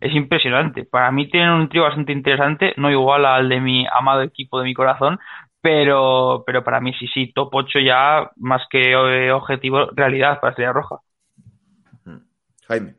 es 0.00 0.12
impresionante. 0.14 0.84
Para 0.84 1.12
mí 1.12 1.28
tienen 1.30 1.50
un 1.50 1.68
trío 1.68 1.84
bastante 1.84 2.12
interesante, 2.12 2.74
no 2.78 2.90
igual 2.90 3.24
al 3.26 3.48
de 3.48 3.60
mi 3.60 3.86
amado 3.92 4.22
equipo 4.22 4.58
de 4.58 4.64
mi 4.64 4.74
corazón, 4.74 5.20
pero, 5.60 6.42
pero 6.46 6.64
para 6.64 6.80
mí 6.80 6.92
sí, 6.94 7.06
sí, 7.14 7.32
top 7.32 7.54
8 7.54 7.78
ya 7.80 8.30
más 8.36 8.62
que 8.70 8.92
eh, 8.92 9.30
objetivo, 9.32 9.86
realidad 9.94 10.40
para 10.40 10.50
Estrella 10.50 10.72
Roja. 10.72 10.96
Jaime. 12.68 12.96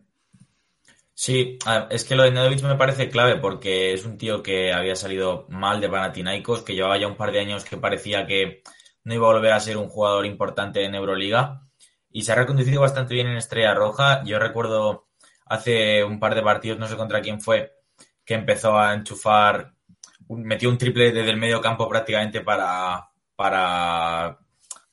Sí, 1.19 1.57
es 1.89 2.03
que 2.05 2.15
lo 2.15 2.21
de 2.23 2.31
Nedovic 2.31 2.61
me 2.61 2.75
parece 2.75 3.09
clave 3.09 3.37
porque 3.37 3.91
es 3.91 4.05
un 4.05 4.19
tío 4.19 4.43
que 4.43 4.71
había 4.71 4.95
salido 4.95 5.47
mal 5.49 5.81
de 5.81 5.89
Panathinaikos, 5.89 6.61
que 6.61 6.75
llevaba 6.75 6.99
ya 6.99 7.07
un 7.07 7.17
par 7.17 7.31
de 7.31 7.39
años 7.39 7.65
que 7.65 7.75
parecía 7.75 8.27
que 8.27 8.61
no 9.03 9.15
iba 9.15 9.27
a 9.27 9.33
volver 9.33 9.51
a 9.53 9.59
ser 9.59 9.77
un 9.77 9.89
jugador 9.89 10.27
importante 10.27 10.85
en 10.85 10.93
Euroliga 10.93 11.63
y 12.11 12.21
se 12.21 12.33
ha 12.33 12.35
reconducido 12.35 12.81
bastante 12.81 13.15
bien 13.15 13.25
en 13.25 13.37
Estrella 13.37 13.73
Roja. 13.73 14.23
Yo 14.25 14.37
recuerdo 14.37 15.07
hace 15.47 16.03
un 16.03 16.19
par 16.19 16.35
de 16.35 16.43
partidos, 16.43 16.77
no 16.77 16.87
sé 16.87 16.95
contra 16.95 17.21
quién 17.21 17.41
fue, 17.41 17.73
que 18.23 18.35
empezó 18.35 18.77
a 18.77 18.93
enchufar, 18.93 19.73
metió 20.29 20.69
un 20.69 20.77
triple 20.77 21.11
desde 21.11 21.31
el 21.31 21.37
medio 21.37 21.61
campo 21.61 21.89
prácticamente 21.89 22.41
para, 22.41 23.09
para, 23.35 24.37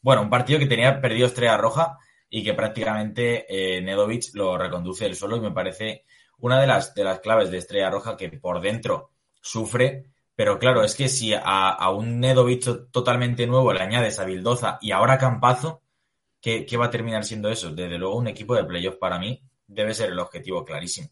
bueno, 0.01 0.23
un 0.23 0.31
partido 0.31 0.59
que 0.59 0.67
tenía 0.67 1.03
perdido 1.03 1.27
Estrella 1.27 1.59
Roja 1.59 1.99
y 2.31 2.43
que 2.43 2.55
prácticamente 2.55 3.45
eh, 3.49 3.83
Nedovic 3.83 4.35
lo 4.35 4.57
reconduce 4.57 5.05
él 5.05 5.15
solo 5.17 5.37
y 5.37 5.41
me 5.41 5.53
parece 5.53 6.05
una 6.39 6.61
de 6.61 6.67
las, 6.67 6.95
de 6.95 7.05
las 7.05 7.21
claves 7.21 7.51
de 7.51 7.59
Estrella 7.59 7.91
Roja 7.91 8.17
que 8.17 8.29
por 8.31 8.61
dentro 8.61 9.11
sufre, 9.41 10.07
pero 10.35 10.59
claro, 10.59 10.83
es 10.83 10.95
que 10.95 11.09
si 11.09 11.33
a, 11.35 11.41
a 11.41 11.91
un 11.91 12.21
Nedovic 12.21 12.91
totalmente 12.91 13.47
nuevo 13.47 13.73
le 13.73 13.83
añades 13.83 14.19
a 14.19 14.25
Bildoza 14.25 14.79
y 14.81 14.91
ahora 14.93 15.19
Campazo, 15.19 15.83
¿qué, 16.41 16.67
qué 16.67 16.77
va 16.77 16.87
a 16.87 16.91
terminar 16.91 17.25
siendo 17.25 17.49
eso? 17.51 17.71
Desde 17.71 17.99
luego 17.99 18.17
un 18.17 18.29
equipo 18.29 18.55
de 18.55 18.65
playoff 18.65 18.97
para 18.97 19.19
mí 19.19 19.41
debe 19.67 19.95
ser 19.95 20.11
el 20.11 20.19
objetivo 20.19 20.65
clarísimo. 20.65 21.09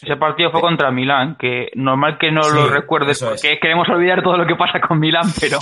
Ese 0.00 0.16
partido 0.16 0.52
fue 0.52 0.60
contra 0.60 0.92
Milán, 0.92 1.36
que 1.36 1.70
normal 1.74 2.18
que 2.20 2.30
no 2.30 2.44
Sí, 2.44 2.54
lo 2.54 2.68
recuerdes 2.68 3.20
es. 3.20 3.28
porque 3.28 3.58
queremos 3.58 3.88
olvidar 3.88 4.22
todo 4.22 4.36
lo 4.36 4.46
que 4.46 4.54
pasa 4.54 4.80
con 4.80 5.00
Milán, 5.00 5.26
pero 5.40 5.58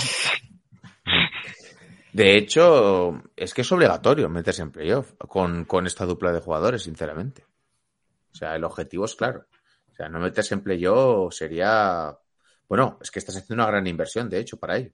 De 2.13 2.37
hecho, 2.37 3.21
es 3.35 3.53
que 3.53 3.61
es 3.61 3.71
obligatorio 3.71 4.29
meterse 4.29 4.61
en 4.61 4.71
playoff 4.71 5.13
con, 5.17 5.65
con 5.65 5.87
esta 5.87 6.05
dupla 6.05 6.31
de 6.31 6.39
jugadores, 6.39 6.83
sinceramente. 6.83 7.43
O 8.37 8.39
sea, 8.39 8.55
el 8.55 8.63
objetivo 8.63 9.05
es 9.05 9.15
claro. 9.15 9.45
O 9.91 9.95
sea, 9.95 10.09
no 10.09 10.19
meterse 10.19 10.53
en 10.53 10.63
playoff 10.63 11.33
sería. 11.33 12.15
Bueno, 12.69 12.97
es 13.01 13.09
que 13.11 13.19
estás 13.19 13.35
haciendo 13.37 13.63
una 13.63 13.71
gran 13.71 13.87
inversión, 13.87 14.29
de 14.29 14.39
hecho, 14.39 14.57
para 14.59 14.77
ello. 14.77 14.91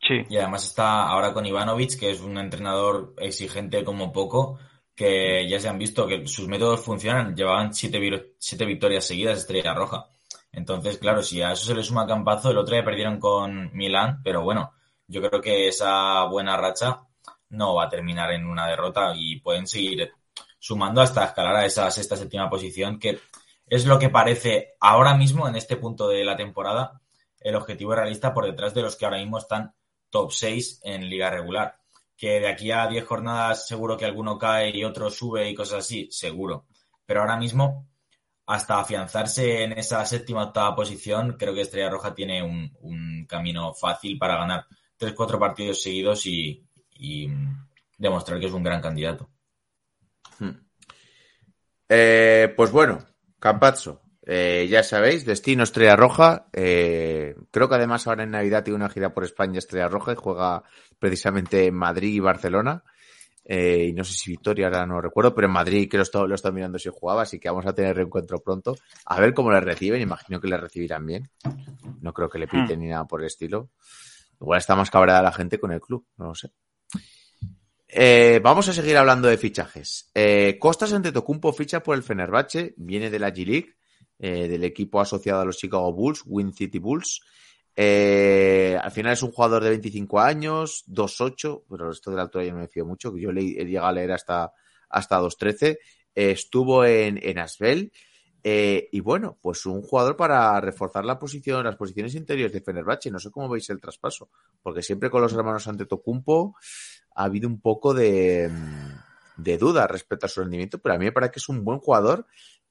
sí. 0.00 0.14
Y 0.28 0.36
además 0.36 0.64
está 0.66 1.06
ahora 1.08 1.32
con 1.32 1.46
Ivanovic, 1.46 1.98
que 1.98 2.10
es 2.10 2.20
un 2.20 2.38
entrenador 2.38 3.14
exigente 3.18 3.84
como 3.84 4.12
poco, 4.12 4.58
que 4.94 5.48
ya 5.48 5.60
se 5.60 5.68
han 5.68 5.78
visto 5.78 6.06
que 6.06 6.26
sus 6.26 6.48
métodos 6.48 6.80
funcionan. 6.80 7.34
Llevaban 7.36 7.74
siete, 7.74 7.98
vi- 7.98 8.34
siete 8.38 8.64
victorias 8.64 9.04
seguidas 9.06 9.38
Estrella 9.38 9.74
Roja. 9.74 10.06
Entonces, 10.52 10.98
claro, 10.98 11.22
si 11.22 11.42
a 11.42 11.52
eso 11.52 11.66
se 11.66 11.74
le 11.74 11.82
suma 11.82 12.06
Campazo, 12.06 12.50
el 12.50 12.58
otro 12.58 12.74
día 12.74 12.84
perdieron 12.84 13.18
con 13.18 13.70
Milán, 13.76 14.20
pero 14.22 14.42
bueno, 14.42 14.72
yo 15.06 15.20
creo 15.22 15.40
que 15.40 15.68
esa 15.68 16.24
buena 16.24 16.56
racha 16.56 17.00
no 17.50 17.74
va 17.74 17.84
a 17.84 17.88
terminar 17.88 18.32
en 18.32 18.46
una 18.46 18.66
derrota 18.68 19.12
y 19.16 19.40
pueden 19.40 19.66
seguir 19.66 20.12
sumando 20.62 21.00
hasta 21.00 21.24
escalar 21.24 21.56
a 21.56 21.66
esa 21.66 21.90
sexta, 21.90 22.16
séptima 22.16 22.48
posición, 22.48 23.00
que 23.00 23.18
es 23.66 23.84
lo 23.84 23.98
que 23.98 24.10
parece 24.10 24.74
ahora 24.78 25.12
mismo, 25.16 25.48
en 25.48 25.56
este 25.56 25.76
punto 25.76 26.06
de 26.06 26.22
la 26.22 26.36
temporada, 26.36 27.00
el 27.40 27.56
objetivo 27.56 27.96
realista 27.96 28.32
por 28.32 28.46
detrás 28.46 28.72
de 28.72 28.82
los 28.82 28.94
que 28.94 29.04
ahora 29.04 29.18
mismo 29.18 29.38
están 29.38 29.74
top 30.08 30.30
6 30.30 30.82
en 30.84 31.10
liga 31.10 31.30
regular. 31.30 31.78
Que 32.16 32.38
de 32.38 32.46
aquí 32.46 32.70
a 32.70 32.86
10 32.86 33.04
jornadas 33.04 33.66
seguro 33.66 33.96
que 33.96 34.04
alguno 34.04 34.38
cae 34.38 34.70
y 34.70 34.84
otro 34.84 35.10
sube 35.10 35.50
y 35.50 35.54
cosas 35.56 35.80
así, 35.80 36.08
seguro. 36.12 36.66
Pero 37.04 37.22
ahora 37.22 37.36
mismo, 37.36 37.88
hasta 38.46 38.78
afianzarse 38.78 39.64
en 39.64 39.72
esa 39.72 40.06
séptima 40.06 40.44
octava 40.44 40.76
posición, 40.76 41.36
creo 41.36 41.54
que 41.54 41.62
Estrella 41.62 41.90
Roja 41.90 42.14
tiene 42.14 42.40
un, 42.40 42.72
un 42.82 43.26
camino 43.26 43.74
fácil 43.74 44.16
para 44.16 44.36
ganar 44.36 44.66
3-4 44.96 45.40
partidos 45.40 45.82
seguidos 45.82 46.24
y, 46.26 46.64
y 46.94 47.28
demostrar 47.98 48.38
que 48.38 48.46
es 48.46 48.52
un 48.52 48.62
gran 48.62 48.80
candidato. 48.80 49.31
Eh, 51.94 52.54
pues 52.56 52.72
bueno, 52.72 53.00
Campazzo, 53.38 54.00
eh, 54.24 54.66
ya 54.70 54.82
sabéis, 54.82 55.26
destino 55.26 55.62
Estrella 55.62 55.94
Roja. 55.94 56.46
eh, 56.54 57.34
creo 57.50 57.68
que 57.68 57.74
además 57.74 58.06
ahora 58.06 58.22
en 58.22 58.30
Navidad 58.30 58.64
tiene 58.64 58.76
una 58.76 58.88
gira 58.88 59.12
por 59.12 59.24
España 59.24 59.58
Estrella 59.58 59.88
Roja 59.88 60.12
y 60.12 60.16
juega 60.16 60.62
precisamente 60.98 61.66
en 61.66 61.74
Madrid 61.74 62.14
y 62.14 62.20
Barcelona. 62.20 62.82
Eh, 63.44 63.88
y 63.88 63.92
no 63.92 64.04
sé 64.04 64.14
si 64.14 64.30
Victoria 64.30 64.68
ahora 64.68 64.86
no 64.86 65.02
recuerdo, 65.02 65.34
pero 65.34 65.48
en 65.48 65.52
Madrid 65.52 65.86
que 65.90 65.98
lo 65.98 66.34
estoy 66.34 66.52
mirando 66.52 66.78
si 66.78 66.88
jugaba, 66.88 67.22
así 67.22 67.38
que 67.38 67.50
vamos 67.50 67.66
a 67.66 67.74
tener 67.74 67.94
reencuentro 67.94 68.38
pronto. 68.38 68.74
A 69.04 69.20
ver 69.20 69.34
cómo 69.34 69.52
le 69.52 69.60
reciben, 69.60 70.00
imagino 70.00 70.40
que 70.40 70.48
le 70.48 70.56
recibirán 70.56 71.04
bien. 71.04 71.28
No 72.00 72.14
creo 72.14 72.30
que 72.30 72.38
le 72.38 72.48
piten 72.48 72.80
ni 72.80 72.88
nada 72.88 73.04
por 73.04 73.20
el 73.20 73.26
estilo. 73.26 73.68
Igual 74.40 74.60
está 74.60 74.74
más 74.76 74.90
cabreada 74.90 75.20
la 75.20 75.32
gente 75.32 75.60
con 75.60 75.72
el 75.72 75.80
club, 75.82 76.06
no 76.16 76.28
lo 76.28 76.34
sé. 76.34 76.52
Eh, 77.94 78.40
vamos 78.42 78.66
a 78.70 78.72
seguir 78.72 78.96
hablando 78.96 79.28
de 79.28 79.36
fichajes. 79.36 80.10
Eh, 80.14 80.56
Costas 80.58 80.94
Antetokounmpo 80.94 81.52
ficha 81.52 81.82
por 81.82 81.94
el 81.94 82.02
Fenerbahce, 82.02 82.72
viene 82.78 83.10
de 83.10 83.18
la 83.18 83.28
G-League, 83.34 83.76
eh, 84.18 84.48
del 84.48 84.64
equipo 84.64 84.98
asociado 84.98 85.42
a 85.42 85.44
los 85.44 85.58
Chicago 85.58 85.92
Bulls, 85.92 86.22
Win 86.24 86.54
City 86.54 86.78
Bulls. 86.78 87.20
Eh, 87.76 88.78
al 88.80 88.90
final 88.92 89.12
es 89.12 89.22
un 89.22 89.30
jugador 89.30 89.62
de 89.62 89.68
25 89.70 90.20
años, 90.20 90.84
2'8, 90.86 91.64
pero 91.68 91.90
esto 91.90 92.10
de 92.10 92.16
la 92.16 92.22
altura 92.22 92.44
ya 92.44 92.52
no 92.52 92.60
me 92.60 92.68
fío 92.68 92.86
mucho, 92.86 93.12
que 93.12 93.20
yo 93.20 93.30
le, 93.30 93.42
he 93.42 93.66
llegado 93.66 93.88
a 93.88 93.92
leer 93.92 94.12
hasta, 94.12 94.50
hasta 94.88 95.20
2'13. 95.20 95.76
Eh, 96.14 96.30
estuvo 96.30 96.86
en, 96.86 97.20
en 97.22 97.38
Asbel. 97.38 97.92
Eh, 98.44 98.88
y 98.90 99.00
bueno, 99.00 99.38
pues 99.40 99.66
un 99.66 99.82
jugador 99.82 100.16
para 100.16 100.60
reforzar 100.60 101.04
la 101.04 101.18
posición, 101.18 101.64
las 101.64 101.76
posiciones 101.76 102.14
interiores 102.14 102.52
de 102.52 102.60
Fenerbahce. 102.60 103.10
No 103.10 103.18
sé 103.18 103.30
cómo 103.30 103.48
veis 103.48 103.70
el 103.70 103.80
traspaso, 103.80 104.30
porque 104.62 104.82
siempre 104.82 105.10
con 105.10 105.22
los 105.22 105.32
hermanos 105.32 105.68
Antetokounmpo 105.68 106.56
ha 107.14 107.24
habido 107.24 107.48
un 107.48 107.60
poco 107.60 107.94
de, 107.94 108.50
de 109.36 109.58
duda 109.58 109.86
respecto 109.86 110.26
a 110.26 110.28
su 110.28 110.40
rendimiento, 110.40 110.78
pero 110.78 110.94
a 110.94 110.98
mí 110.98 111.04
me 111.04 111.12
parece 111.12 111.32
que 111.32 111.38
es 111.40 111.48
un 111.48 111.64
buen 111.64 111.78
jugador. 111.78 112.26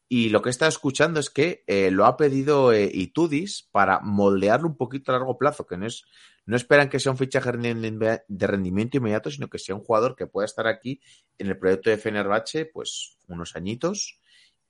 Y 0.08 0.30
lo 0.30 0.42
que 0.42 0.50
he 0.50 0.52
estado 0.52 0.68
escuchando 0.68 1.22
es 1.22 1.30
que 1.30 1.64
eh, 1.68 1.90
lo 1.90 2.06
ha 2.06 2.18
pedido 2.18 2.74
eh, 2.74 2.90
Itudis 2.94 3.70
para 3.72 4.02
moldearlo 4.02 4.68
un 4.68 4.76
poquito 4.76 5.12
a 5.12 5.16
largo 5.16 5.38
plazo, 5.38 5.66
que 5.66 5.78
no 5.78 5.88
es, 5.88 6.04
no 6.46 6.58
esperan 6.58 6.90
que 6.90 7.00
sea 7.00 7.14
un 7.14 7.18
fichaje 7.18 7.50
de 7.50 8.48
rendimiento 8.48 8.98
inmediato, 8.98 9.32
sino 9.32 9.48
que 9.48 9.58
sea 9.58 9.74
un 9.76 9.86
jugador 9.86 10.18
que 10.18 10.28
pueda 10.28 10.46
estar 10.46 10.68
aquí 10.68 11.00
en 11.38 11.48
el 11.48 11.58
proyecto 11.58 11.90
de 11.90 11.98
Fenerbahce, 11.98 12.66
pues 12.66 13.18
unos 13.30 13.56
añitos 13.56 14.20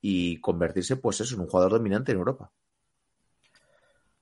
y 0.00 0.40
convertirse, 0.40 0.96
pues 0.96 1.20
eso, 1.20 1.34
en 1.34 1.40
un 1.40 1.48
jugador 1.48 1.72
dominante 1.72 2.12
en 2.12 2.18
Europa. 2.18 2.52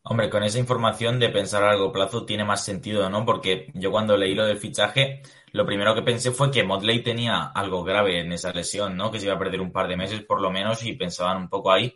Hombre, 0.02 0.30
con 0.30 0.42
esa 0.42 0.58
información 0.58 1.18
de 1.20 1.28
pensar 1.28 1.62
a 1.62 1.66
largo 1.68 1.92
plazo 1.92 2.24
tiene 2.24 2.44
más 2.44 2.64
sentido, 2.64 3.08
¿no? 3.10 3.24
Porque 3.24 3.70
yo 3.74 3.90
cuando 3.90 4.16
leí 4.16 4.34
lo 4.34 4.46
del 4.46 4.56
fichaje, 4.58 5.20
lo 5.52 5.66
primero 5.66 5.94
que 5.94 6.02
pensé 6.02 6.30
fue 6.30 6.50
que 6.50 6.64
Motley 6.64 7.02
tenía 7.02 7.44
algo 7.44 7.84
grave 7.84 8.20
en 8.20 8.32
esa 8.32 8.50
lesión, 8.52 8.96
¿no? 8.96 9.10
Que 9.10 9.18
se 9.20 9.26
iba 9.26 9.34
a 9.34 9.38
perder 9.38 9.60
un 9.60 9.72
par 9.72 9.88
de 9.88 9.96
meses 9.98 10.22
por 10.22 10.40
lo 10.40 10.50
menos 10.50 10.82
y 10.84 10.94
pensaban 10.94 11.36
un 11.36 11.48
poco 11.50 11.70
ahí. 11.70 11.94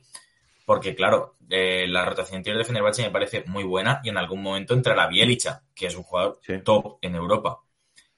Porque, 0.66 0.94
claro, 0.94 1.36
eh, 1.50 1.86
la 1.88 2.04
rotación 2.04 2.38
interior 2.38 2.58
de 2.58 2.66
Fenerbahce 2.66 3.02
me 3.02 3.10
parece 3.10 3.44
muy 3.46 3.64
buena 3.64 4.00
y 4.04 4.10
en 4.10 4.18
algún 4.18 4.42
momento 4.42 4.74
entrará 4.74 5.06
Bielicha, 5.08 5.62
que 5.74 5.86
es 5.86 5.96
un 5.96 6.02
jugador 6.02 6.38
Sí. 6.42 6.54
top 6.64 6.98
en 7.02 7.14
Europa. 7.14 7.60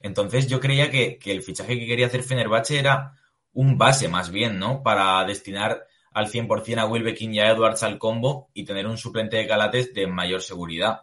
Entonces 0.00 0.49
yo 0.49 0.61
creía 0.61 0.90
que, 0.90 1.19
que 1.19 1.33
el 1.33 1.43
fichaje 1.43 1.78
que 1.78 1.87
quería 1.87 2.07
hacer 2.07 2.23
Fenerbahce 2.23 2.78
era 2.78 3.14
un 3.52 3.78
base 3.78 4.09
más 4.09 4.31
bien, 4.31 4.59
¿no? 4.59 4.83
Para 4.83 5.25
destinar 5.25 5.87
al 6.16 6.28
100% 6.28 6.78
a 6.78 6.87
Wilbekin 6.87 7.35
y 7.35 7.40
a 7.40 7.50
Edwards 7.50 7.82
al 7.82 7.99
combo 7.99 8.49
y 8.54 8.64
tener 8.64 8.87
un 8.87 8.96
suplente 8.96 9.37
de 9.37 9.46
Calates 9.46 9.92
de 9.92 10.06
mayor 10.06 10.40
seguridad. 10.40 11.02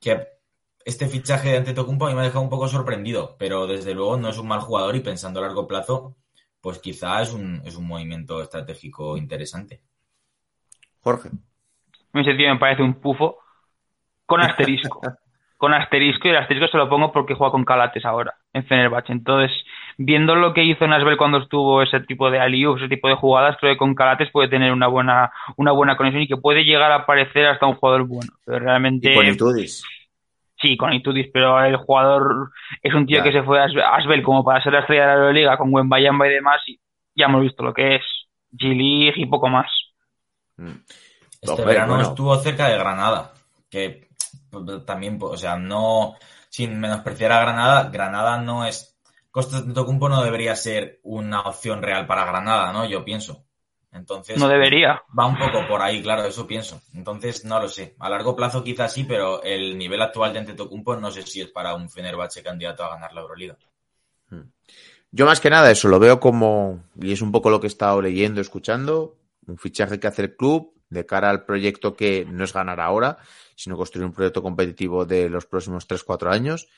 Que 0.00 0.26
este 0.86 1.06
fichaje 1.06 1.50
de 1.50 1.58
Antetokounmpo 1.58 2.06
a 2.06 2.08
mí 2.08 2.14
me 2.14 2.22
ha 2.22 2.24
dejado 2.24 2.40
un 2.40 2.48
poco 2.48 2.66
sorprendido, 2.66 3.36
pero 3.38 3.66
desde 3.66 3.92
luego 3.92 4.16
no 4.16 4.30
es 4.30 4.38
un 4.38 4.48
mal 4.48 4.60
jugador 4.60 4.96
y 4.96 5.00
pensando 5.00 5.40
a 5.40 5.42
largo 5.42 5.66
plazo, 5.66 6.16
pues 6.62 6.78
quizá 6.78 7.20
es 7.20 7.34
un, 7.34 7.60
es 7.66 7.76
un 7.76 7.86
movimiento 7.86 8.40
estratégico 8.40 9.18
interesante. 9.18 9.82
Jorge. 11.00 11.28
En 11.28 12.20
ese 12.20 12.30
sentido 12.30 12.54
me 12.54 12.58
parece 12.58 12.82
un 12.82 12.94
pufo 12.94 13.36
con 14.24 14.40
asterisco. 14.40 15.02
con 15.58 15.74
asterisco 15.74 16.26
y 16.26 16.30
el 16.30 16.38
asterisco 16.38 16.68
se 16.68 16.78
lo 16.78 16.88
pongo 16.88 17.12
porque 17.12 17.34
juega 17.34 17.52
con 17.52 17.66
Calates 17.66 18.06
ahora 18.06 18.34
en 18.54 18.64
Fenerbahce. 18.64 19.12
Entonces, 19.12 19.52
viendo 20.00 20.34
lo 20.36 20.54
que 20.54 20.62
hizo 20.64 20.86
Nasbel 20.86 21.16
cuando 21.16 21.38
estuvo 21.38 21.82
ese 21.82 22.00
tipo 22.00 22.30
de 22.30 22.38
aliu, 22.40 22.76
ese 22.76 22.88
tipo 22.88 23.08
de 23.08 23.16
jugadas, 23.16 23.56
creo 23.60 23.72
que 23.74 23.78
con 23.78 23.94
Calates 23.94 24.30
puede 24.30 24.48
tener 24.48 24.72
una 24.72 24.86
buena 24.86 25.30
una 25.56 25.72
buena 25.72 25.96
conexión 25.96 26.22
y 26.22 26.28
que 26.28 26.36
puede 26.36 26.64
llegar 26.64 26.90
a 26.92 27.04
parecer 27.04 27.46
hasta 27.46 27.66
un 27.66 27.74
jugador 27.74 28.04
bueno. 28.06 28.32
Pero 28.44 28.60
realmente 28.60 29.10
Y 29.10 29.14
con 29.14 29.26
Itudis. 29.26 29.84
sí, 30.60 30.76
con 30.76 30.92
Itudis, 30.92 31.28
pero 31.32 31.60
el 31.64 31.76
jugador 31.76 32.50
es 32.82 32.94
un 32.94 33.06
tío 33.06 33.18
Ya. 33.18 33.24
que 33.24 33.32
se 33.32 33.42
fue 33.42 33.60
a 33.60 33.66
Asbel- 33.66 34.22
como 34.22 34.44
para 34.44 34.62
ser 34.62 34.72
la 34.72 34.80
estrella 34.80 35.02
de 35.02 35.08
la 35.08 35.14
Euroliga 35.14 35.56
con 35.58 35.74
Wembayamba 35.74 36.26
y 36.28 36.30
demás 36.34 36.62
y 36.68 36.78
ya 37.14 37.26
hemos 37.26 37.42
visto 37.42 37.64
lo 37.64 37.74
que 37.74 37.96
es 37.96 38.02
G-League 38.52 39.14
y 39.16 39.26
poco 39.26 39.48
más. 39.48 39.66
Mm. 40.56 40.70
Este 41.40 41.50
Hombre, 41.50 41.66
verano 41.66 41.94
bueno. 41.94 42.08
estuvo 42.08 42.36
cerca 42.36 42.68
de 42.68 42.78
Granada, 42.78 43.32
que 43.70 44.08
pues, 44.50 44.84
también, 44.86 45.18
o 45.20 45.36
sea, 45.36 45.56
no, 45.56 46.14
sin 46.48 46.80
menospreciar 46.80 47.30
a 47.32 47.40
Granada, 47.42 47.90
Granada 47.90 48.40
no 48.40 48.64
es, 48.64 48.97
Costa 49.38 49.62
Tocumpo 49.72 50.08
no 50.08 50.24
debería 50.24 50.56
ser 50.56 50.98
una 51.04 51.42
opción 51.42 51.80
real 51.80 52.08
para 52.08 52.24
Granada, 52.24 52.72
¿no? 52.72 52.88
Yo 52.88 53.04
pienso. 53.04 53.44
Entonces, 53.92 54.36
No 54.36 54.48
debería. 54.48 55.00
va 55.16 55.26
un 55.26 55.38
poco 55.38 55.64
por 55.68 55.80
ahí, 55.80 56.02
claro, 56.02 56.24
eso 56.24 56.44
pienso. 56.44 56.82
Entonces, 56.92 57.44
no 57.44 57.60
lo 57.60 57.68
sé. 57.68 57.94
A 58.00 58.10
largo 58.10 58.34
plazo 58.34 58.64
quizás 58.64 58.92
sí, 58.92 59.04
pero 59.04 59.40
el 59.44 59.78
nivel 59.78 60.02
actual 60.02 60.32
de 60.32 60.40
Antetokounmpo 60.40 60.96
no 60.96 61.12
sé 61.12 61.22
si 61.22 61.40
es 61.40 61.46
para 61.50 61.76
un 61.76 61.88
Fenerbahce 61.88 62.42
candidato 62.42 62.82
a 62.82 62.88
ganar 62.88 63.12
la 63.12 63.20
Euroliga. 63.20 63.56
Yo 65.12 65.24
más 65.24 65.38
que 65.38 65.50
nada 65.50 65.70
eso 65.70 65.86
lo 65.86 66.00
veo 66.00 66.18
como, 66.18 66.82
y 67.00 67.12
es 67.12 67.22
un 67.22 67.30
poco 67.30 67.48
lo 67.48 67.60
que 67.60 67.68
he 67.68 67.70
estado 67.70 68.02
leyendo, 68.02 68.40
escuchando, 68.40 69.18
un 69.46 69.56
fichaje 69.56 70.00
que 70.00 70.08
hace 70.08 70.22
el 70.22 70.34
club 70.34 70.74
de 70.90 71.06
cara 71.06 71.30
al 71.30 71.44
proyecto 71.44 71.94
que 71.94 72.26
no 72.28 72.42
es 72.42 72.52
ganar 72.52 72.80
ahora, 72.80 73.18
sino 73.54 73.76
construir 73.76 74.04
un 74.04 74.12
proyecto 74.12 74.42
competitivo 74.42 75.04
de 75.04 75.28
los 75.28 75.46
próximos 75.46 75.86
3-4 75.86 76.28
años 76.32 76.68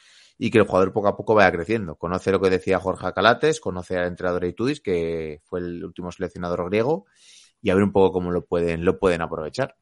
y 0.42 0.50
que 0.50 0.56
el 0.56 0.64
jugador 0.64 0.94
poco 0.94 1.08
a 1.08 1.16
poco 1.18 1.34
vaya 1.34 1.52
creciendo. 1.52 1.96
Conoce 1.96 2.32
lo 2.32 2.40
que 2.40 2.48
decía 2.48 2.80
Jorge 2.80 3.12
Calates, 3.12 3.60
conoce 3.60 3.98
al 3.98 4.06
entrenador 4.06 4.46
Itudis, 4.46 4.80
que 4.80 5.42
fue 5.44 5.60
el 5.60 5.84
último 5.84 6.10
seleccionador 6.10 6.64
griego, 6.70 7.04
y 7.60 7.68
a 7.68 7.74
ver 7.74 7.84
un 7.84 7.92
poco 7.92 8.10
cómo 8.10 8.30
lo 8.30 8.46
pueden, 8.46 8.86
lo 8.86 8.98
pueden 8.98 9.20
aprovechar. 9.20 9.76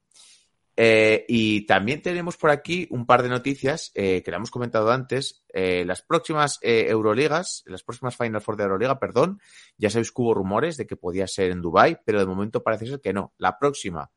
Eh, 0.77 1.25
y 1.29 1.65
también 1.65 2.03
tenemos 2.03 2.37
por 2.37 2.51
aquí 2.51 2.89
un 2.91 3.07
par 3.07 3.23
de 3.23 3.29
noticias 3.29 3.93
eh, 3.95 4.21
que 4.25 4.33
le 4.33 4.37
hemos 4.37 4.51
comentado 4.51 4.91
antes. 4.91 5.45
Eh, 5.53 5.85
las 5.85 6.03
próximas 6.03 6.59
eh, 6.63 6.87
Euroligas, 6.89 7.63
las 7.67 7.85
próximas 7.85 8.17
Final 8.17 8.41
Four 8.41 8.57
de 8.57 8.65
Euroliga, 8.65 8.99
perdón, 8.99 9.41
ya 9.77 9.91
sabéis 9.91 10.11
que 10.11 10.23
hubo 10.23 10.35
rumores 10.35 10.77
de 10.77 10.89
que 10.89 10.97
podía 10.97 11.29
ser 11.29 11.53
en 11.53 11.63
Dubai, 11.63 12.01
pero 12.05 12.19
de 12.19 12.27
momento 12.27 12.65
parece 12.65 12.87
ser 12.87 13.01
que 13.01 13.13
no. 13.13 13.33
La 13.39 13.61
próxima 13.61 14.11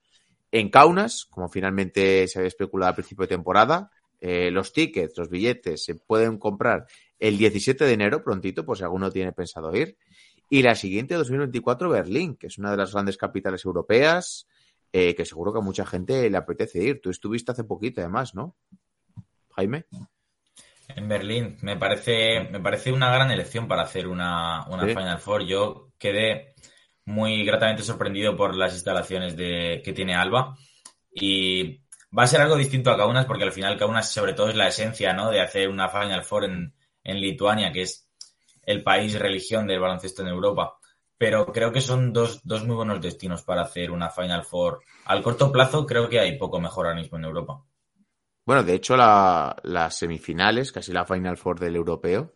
en 0.52 0.70
Kaunas, 0.70 1.26
como 1.30 1.50
finalmente 1.50 2.28
se 2.28 2.40
había 2.40 2.48
especulado 2.48 2.90
al 2.90 2.96
principio 2.96 3.24
de 3.24 3.36
temporada. 3.36 3.92
Eh, 4.22 4.52
los 4.52 4.72
tickets, 4.72 5.18
los 5.18 5.30
billetes 5.30 5.84
se 5.84 5.96
pueden 5.96 6.38
comprar 6.38 6.86
el 7.20 7.38
17 7.38 7.84
de 7.84 7.94
enero, 7.94 8.24
prontito, 8.24 8.64
por 8.64 8.78
si 8.78 8.84
alguno 8.84 9.12
tiene 9.12 9.34
pensado 9.34 9.76
ir. 9.76 9.98
Y 10.50 10.62
la 10.62 10.76
siguiente, 10.76 11.16
2024, 11.16 11.90
Berlín, 11.90 12.36
que 12.36 12.48
es 12.48 12.58
una 12.58 12.72
de 12.72 12.78
las 12.78 12.94
grandes 12.94 13.18
capitales 13.18 13.66
europeas, 13.66 14.48
eh, 14.94 15.16
que 15.16 15.26
seguro 15.26 15.52
que 15.52 15.60
a 15.60 15.64
mucha 15.64 15.86
gente 15.86 16.30
le 16.30 16.38
apetece 16.38 16.84
ir. 16.84 17.02
Tú 17.02 17.10
estuviste 17.10 17.52
hace 17.52 17.64
poquito, 17.64 18.02
además, 18.02 18.36
¿no? 18.36 18.56
Jaime. 19.56 19.86
En 20.96 21.08
Berlín, 21.08 21.58
me 21.62 21.78
parece, 21.78 22.50
me 22.52 22.60
parece 22.60 22.92
una 22.92 23.12
gran 23.14 23.32
elección 23.32 23.68
para 23.68 23.84
hacer 23.84 24.08
una, 24.08 24.66
una 24.68 24.84
Sí. 24.86 24.90
Final 24.90 25.20
Four. 25.20 25.46
Yo 25.46 25.92
quedé 25.98 26.54
muy 27.06 27.46
gratamente 27.46 27.84
sorprendido 27.84 28.36
por 28.36 28.56
las 28.56 28.74
instalaciones 28.74 29.36
de, 29.36 29.82
que 29.84 29.94
tiene 29.94 30.16
Alba. 30.16 30.58
Y 31.14 31.82
va 32.18 32.24
a 32.24 32.28
ser 32.28 32.42
algo 32.42 32.56
distinto 32.56 32.92
a 32.92 32.98
Kaunas, 32.98 33.26
porque 33.26 33.44
al 33.44 33.52
final 33.52 33.78
Kaunas 33.78 34.12
sobre 34.12 34.34
todo 34.34 34.50
es 34.50 34.56
la 34.56 34.68
esencia, 34.68 35.14
¿no? 35.14 35.30
De 35.32 35.42
hacer 35.42 35.70
una 35.70 35.90
Final 35.90 36.24
Four 36.24 36.46
en, 36.46 36.74
en 37.04 37.20
Lituania, 37.22 37.72
que 37.72 37.84
es 37.84 38.08
el 38.64 38.84
país 38.84 39.18
religión 39.20 39.68
del 39.68 39.80
baloncesto 39.80 40.22
en 40.22 40.30
Europa. 40.30 40.78
Pero 41.18 41.46
creo 41.46 41.72
que 41.72 41.82
son 41.82 42.12
dos, 42.14 42.42
dos 42.44 42.66
muy 42.66 42.76
buenos 42.76 43.00
destinos 43.02 43.44
para 43.44 43.62
hacer 43.62 43.92
una 43.92 44.10
Final 44.10 44.44
Four. 44.44 44.80
Al 45.06 45.22
corto 45.24 45.52
plazo 45.52 45.86
creo 45.86 46.10
que 46.10 46.20
hay 46.20 46.38
poco 46.38 46.60
mejor 46.60 46.88
ahora 46.88 47.00
mismo 47.00 47.18
en 47.18 47.26
Europa. 47.26 47.64
Bueno, 48.46 48.64
de 48.64 48.74
hecho, 48.74 48.98
la- 48.98 49.56
las 49.64 49.96
semifinales, 49.98 50.72
casi 50.72 50.92
la 50.92 51.06
Final 51.06 51.38
Four 51.38 51.60
del 51.60 51.76
europeo 51.76 52.34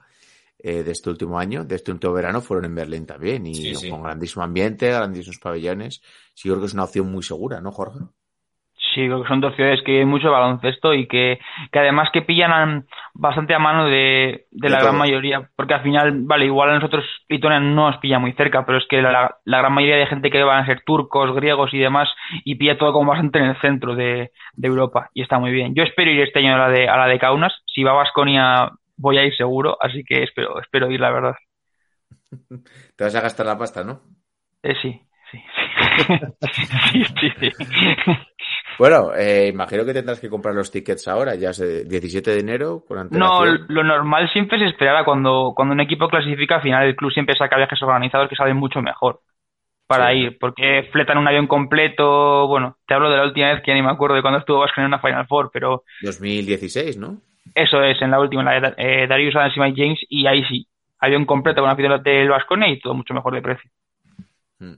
eh, 0.59 0.83
de 0.83 0.91
este 0.91 1.09
último 1.09 1.37
año, 1.37 1.63
de 1.65 1.75
este 1.75 1.91
último 1.91 2.13
verano, 2.13 2.41
fueron 2.41 2.65
en 2.65 2.75
Berlín 2.75 3.05
también. 3.05 3.45
Y 3.45 3.55
Sí, 3.55 3.75
sí. 3.75 3.89
con 3.89 4.01
grandísimo 4.03 4.43
ambiente, 4.43 4.89
grandísimos 4.89 5.37
pabellones. 5.39 6.01
Sí, 6.33 6.49
creo 6.49 6.59
que 6.59 6.67
es 6.67 6.73
una 6.73 6.85
opción 6.85 7.11
muy 7.11 7.23
segura, 7.23 7.59
¿no, 7.61 7.71
Jorge? 7.71 7.99
Sí, 8.95 9.07
creo 9.07 9.21
que 9.23 9.27
son 9.27 9.41
dos 9.41 9.53
ciudades 9.55 9.81
que 9.83 9.99
hay 9.99 10.05
mucho 10.05 10.31
baloncesto 10.31 10.93
y 10.93 11.05
que, 11.07 11.39
que 11.71 11.79
además 11.79 12.09
que 12.13 12.21
pillan 12.21 12.87
bastante 13.13 13.53
a 13.53 13.59
mano 13.59 13.85
de, 13.87 14.47
de 14.51 14.69
De 14.69 14.69
la 14.69 14.79
gran 14.79 14.95
mayoría, 14.95 15.51
porque 15.57 15.73
al 15.73 15.83
final, 15.83 16.13
vale, 16.23 16.45
igual 16.45 16.69
a 16.69 16.75
nosotros 16.75 17.03
Lituania 17.27 17.59
no 17.59 17.91
nos 17.91 17.97
pilla 17.99 18.19
muy 18.19 18.31
cerca, 18.33 18.65
pero 18.65 18.77
es 18.77 18.85
que 18.89 19.01
la, 19.01 19.37
la 19.43 19.57
gran 19.59 19.73
mayoría 19.73 19.97
de 19.97 20.07
gente 20.07 20.31
que 20.31 20.41
van 20.43 20.63
a 20.63 20.65
ser 20.65 20.81
turcos, 20.85 21.35
griegos 21.35 21.73
y 21.73 21.79
demás, 21.79 22.09
y 22.45 22.55
pilla 22.55 22.77
todo 22.77 22.93
como 22.93 23.11
bastante 23.11 23.39
en 23.39 23.45
el 23.47 23.61
centro 23.61 23.95
de, 23.95 24.31
de 24.53 24.67
Europa, 24.67 25.09
y 25.13 25.21
está 25.21 25.39
muy 25.39 25.51
bien. 25.51 25.75
Yo 25.75 25.83
espero 25.83 26.11
ir 26.11 26.21
este 26.21 26.39
año 26.39 26.55
a 26.55 26.57
la 26.57 26.69
de, 26.69 26.87
a 26.87 26.95
la 26.97 27.07
de 27.07 27.19
Kaunas, 27.19 27.53
si 27.67 27.83
va 27.83 27.91
a 27.91 27.95
Basconia 27.95 28.71
voy 28.97 29.17
a 29.17 29.25
ir 29.25 29.35
seguro, 29.35 29.77
así 29.81 30.05
que 30.05 30.23
espero, 30.23 30.61
espero 30.61 30.89
ir, 30.89 31.01
la 31.01 31.11
verdad. 31.11 31.35
Te 32.95 33.03
vas 33.03 33.15
a 33.15 33.21
gastar 33.21 33.45
la 33.45 33.57
pasta, 33.57 33.83
¿no? 33.83 34.01
Eh, 34.63 34.75
sí, 34.81 35.04
sí, 35.55 36.65
sí. 36.67 37.05
sí, 37.19 37.31
sí, 37.39 37.51
sí. 37.51 38.11
Bueno, 38.77 39.13
eh, 39.15 39.47
imagino 39.47 39.85
que 39.85 39.93
tendrás 39.93 40.19
que 40.19 40.29
comprar 40.29 40.53
los 40.53 40.69
tickets 40.69 41.07
ahora, 41.07 41.35
ya 41.35 41.51
es 41.51 41.59
el 41.59 41.87
17 41.87 42.31
de 42.31 42.39
enero, 42.39 42.83
con 42.85 43.09
No, 43.11 43.45
lo 43.45 43.83
normal 43.83 44.29
siempre 44.31 44.57
es 44.57 44.71
esperar 44.71 44.97
a 44.97 45.05
cuando, 45.05 45.53
cuando 45.55 45.73
un 45.73 45.79
equipo 45.79 46.09
clasifica, 46.09 46.55
al 46.55 46.61
final 46.61 46.87
el 46.87 46.95
club 46.95 47.11
siempre 47.11 47.35
saca 47.35 47.57
viajes 47.57 47.81
organizados 47.81 48.29
que 48.29 48.35
salen 48.35 48.57
mucho 48.57 48.81
mejor 48.81 49.21
para 49.87 50.13
ir, 50.13 50.37
porque 50.39 50.89
fletan 50.91 51.19
un 51.19 51.27
avión 51.27 51.47
completo, 51.47 52.47
bueno, 52.47 52.77
te 52.87 52.95
hablo 52.95 53.09
de 53.09 53.17
la 53.17 53.23
última 53.23 53.53
vez 53.53 53.61
que 53.61 53.71
ya 53.71 53.75
ni 53.75 53.83
me 53.83 53.91
acuerdo 53.91 54.15
de 54.15 54.23
cuando 54.23 54.39
estuvo 54.39 54.59
Vasco 54.59 54.81
en 54.81 54.87
una 54.87 54.99
Final 54.99 55.27
Four, 55.27 55.51
pero 55.53 55.83
2016, 56.01 56.97
¿no? 56.97 57.21
eso 57.53 57.83
es, 57.83 58.01
en 58.01 58.11
la 58.11 58.19
última, 58.19 58.41
en 58.41 58.61
la 58.61 58.71
de 58.71 58.75
eh, 58.77 59.07
Darius 59.07 59.35
Adams 59.35 59.55
y 59.55 59.59
Mike 59.59 59.81
James, 59.81 59.99
y 60.09 60.25
ahí 60.27 60.43
sí, 60.45 60.67
avión 60.99 61.25
completo 61.25 61.61
con 61.61 61.69
afición 61.69 62.01
del 62.01 62.29
Vasconia 62.29 62.67
y 62.69 62.79
todo 62.79 62.93
mucho 62.93 63.13
mejor 63.13 63.33
de 63.33 63.41
precio. 63.41 63.69
Mm. 64.59 64.73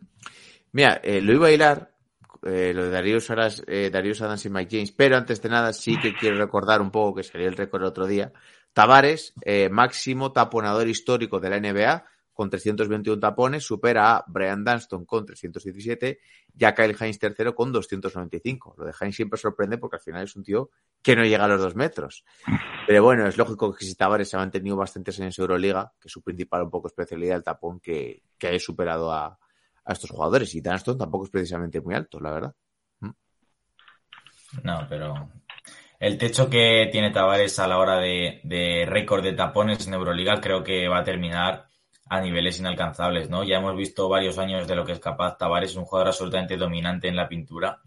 Mira, 0.71 0.99
eh, 1.03 1.21
lo 1.21 1.33
iba 1.33 1.47
a 1.47 1.51
hilar, 1.51 1.97
eh, 2.43 2.73
lo 2.73 2.85
de 2.85 2.91
Darius, 2.91 3.29
Aras, 3.29 3.63
eh, 3.67 3.89
Darius 3.91 4.21
Adams 4.21 4.45
y 4.45 4.49
Mike 4.49 4.77
James, 4.77 4.91
pero 4.91 5.17
antes 5.17 5.41
de 5.41 5.49
nada 5.49 5.73
sí 5.73 5.97
que 5.99 6.15
quiero 6.15 6.37
recordar 6.37 6.81
un 6.81 6.91
poco 6.91 7.15
que 7.15 7.23
salió 7.23 7.47
el 7.47 7.57
récord 7.57 7.81
el 7.81 7.87
otro 7.87 8.05
día. 8.05 8.31
Tavares, 8.73 9.33
eh, 9.41 9.69
máximo 9.69 10.31
taponador 10.31 10.87
histórico 10.87 11.39
de 11.39 11.49
la 11.49 11.59
NBA, 11.59 12.05
con 12.31 12.51
321 12.51 13.19
tapones, 13.19 13.63
supera 13.63 14.15
a 14.15 14.23
Brian 14.27 14.63
Dunston 14.63 15.05
con 15.05 15.25
317 15.25 16.19
y 16.55 16.65
a 16.65 16.75
Kyle 16.75 16.95
Hines 16.99 17.17
tercero 17.17 17.55
con 17.55 17.71
295. 17.71 18.75
Lo 18.77 18.85
de 18.85 18.93
Hines 19.01 19.15
siempre 19.15 19.39
sorprende 19.39 19.79
porque 19.79 19.95
al 19.95 20.03
final 20.03 20.23
es 20.23 20.35
un 20.35 20.43
tío 20.43 20.69
que 21.01 21.15
no 21.15 21.25
llega 21.25 21.45
a 21.45 21.47
los 21.47 21.59
dos 21.59 21.75
metros. 21.75 22.23
Pero 22.85 23.03
bueno, 23.03 23.27
es 23.27 23.37
lógico 23.37 23.73
que 23.73 23.83
si 23.83 23.95
Tavares 23.95 24.29
se 24.29 24.35
ha 24.35 24.39
mantenido 24.39 24.75
bastantes 24.75 25.19
años 25.19 25.39
en 25.39 25.41
Euroliga, 25.41 25.91
que 25.99 26.07
es 26.07 26.11
su 26.11 26.21
principal 26.21 26.61
un 26.61 26.69
poco 26.69 26.87
especialidad, 26.87 27.37
el 27.37 27.43
tapón, 27.43 27.79
que, 27.79 28.21
que 28.37 28.49
haya 28.49 28.59
superado 28.59 29.11
a, 29.11 29.39
a 29.87 29.93
estos 29.93 30.11
jugadores. 30.11 30.53
Y 30.55 30.61
Dunston 30.61 30.97
tampoco 30.97 31.25
es 31.25 31.31
precisamente 31.31 31.81
muy 31.81 31.95
alto, 31.95 32.19
la 32.19 32.31
verdad. 32.31 32.53
No, 34.63 34.85
pero 34.89 35.29
el 35.99 36.17
techo 36.17 36.49
que 36.49 36.89
tiene 36.91 37.11
Tavares 37.11 37.59
a 37.59 37.67
la 37.67 37.77
hora 37.79 37.97
de, 37.97 38.41
de 38.43 38.85
récord 38.87 39.23
de 39.23 39.33
tapones 39.33 39.87
en 39.87 39.93
Euroliga 39.93 40.39
creo 40.41 40.63
que 40.63 40.87
va 40.87 40.99
a 40.99 41.03
terminar 41.03 41.67
a 42.09 42.21
niveles 42.21 42.59
inalcanzables, 42.59 43.29
¿no? 43.29 43.43
Ya 43.43 43.57
hemos 43.57 43.75
visto 43.75 44.07
varios 44.09 44.37
años 44.37 44.67
de 44.67 44.75
lo 44.75 44.85
que 44.85 44.93
es 44.93 44.99
capaz 44.99 45.37
Tavares, 45.37 45.71
es 45.71 45.75
un 45.77 45.85
jugador 45.85 46.07
absolutamente 46.09 46.57
dominante 46.57 47.07
en 47.09 47.15
la 47.15 47.27
pintura 47.27 47.81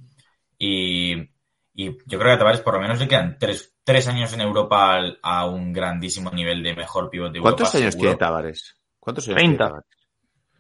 y 0.59 1.15
Y 1.75 1.93
yo 2.07 2.19
creo 2.19 2.25
que 2.25 2.33
a 2.33 2.39
Tavares 2.39 2.61
por 2.61 2.75
lo 2.75 2.81
menos 2.81 2.99
le 3.01 3.09
quedan 3.09 3.39
tres, 3.39 3.77
tres 3.85 4.09
años 4.09 4.33
en 4.35 4.43
Europa 4.43 4.95
al- 4.95 5.19
a 5.23 5.47
un 5.47 5.73
grandísimo 5.73 6.31
nivel 6.31 6.63
de 6.63 6.75
mejor 6.77 7.09
pivote 7.11 7.35
de 7.35 7.39
Europa. 7.39 7.57
¿Cuántos 7.57 7.75
años 7.77 7.93
seguro. 7.93 8.11
tiene 8.11 8.17
Tavares? 8.19 8.77
¿Cuántos 8.99 9.29
años 9.29 9.37
30. 9.37 9.57
tiene 9.57 9.65
Tavares? 9.65 10.00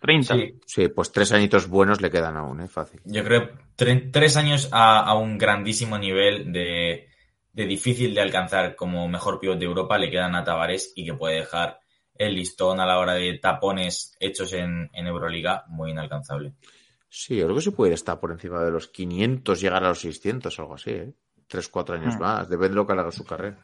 30. 0.01 0.35
Sí, 0.35 0.55
Sí, 0.67 0.89
pues 0.89 1.13
tres 1.13 1.33
añitos 1.33 1.69
buenos 1.69 2.01
le 2.01 2.11
quedan 2.11 2.37
aún, 2.37 2.61
¿eh? 2.61 2.69
Fácil. 2.69 3.01
yo 3.05 3.23
creo 3.25 3.51
tre- 3.77 4.11
tres 4.13 4.37
años 4.37 4.69
a, 4.73 5.01
a 5.01 5.15
un 5.15 5.39
grandísimo 5.39 5.99
nivel 5.99 6.53
de, 6.53 7.09
de 7.53 7.67
difícil 7.67 8.15
de 8.15 8.21
alcanzar 8.21 8.75
como 8.77 9.07
mejor 9.09 9.39
pivote 9.41 9.61
de 9.61 9.65
Europa 9.67 9.99
le 9.99 10.11
quedan 10.11 10.35
a 10.35 10.45
Tavares 10.45 10.93
y 10.97 11.05
que 11.05 11.15
puede 11.15 11.37
dejar 11.37 11.79
el 12.15 12.35
listón 12.35 12.81
a 12.81 12.87
la 12.87 12.99
hora 12.99 13.15
de 13.15 13.39
tapones 13.39 14.15
hechos 14.21 14.53
en, 14.53 14.91
en 14.93 15.07
Euroliga 15.07 15.65
muy 15.69 15.91
inalcanzable. 15.93 16.53
Sí, 17.09 17.37
yo 17.37 17.45
creo 17.47 17.57
que 17.57 17.63
se 17.63 17.73
puede 17.73 17.95
estar 17.95 18.21
por 18.21 18.31
encima 18.31 18.63
de 18.63 18.71
los 18.71 18.89
500, 18.89 19.61
llegar 19.61 19.83
a 19.85 19.89
los 19.89 20.01
600, 20.01 20.59
algo 20.61 20.75
así, 20.75 20.91
¿eh? 20.91 21.13
Tres, 21.49 21.69
cuatro 21.69 21.97
años 21.97 22.17
Hmm. 22.17 22.21
más, 22.21 22.49
depende 22.49 22.69
de 22.71 22.75
lo 22.77 22.87
que 22.87 22.93
haga 22.93 23.11
su 23.11 23.25
carrera. 23.25 23.59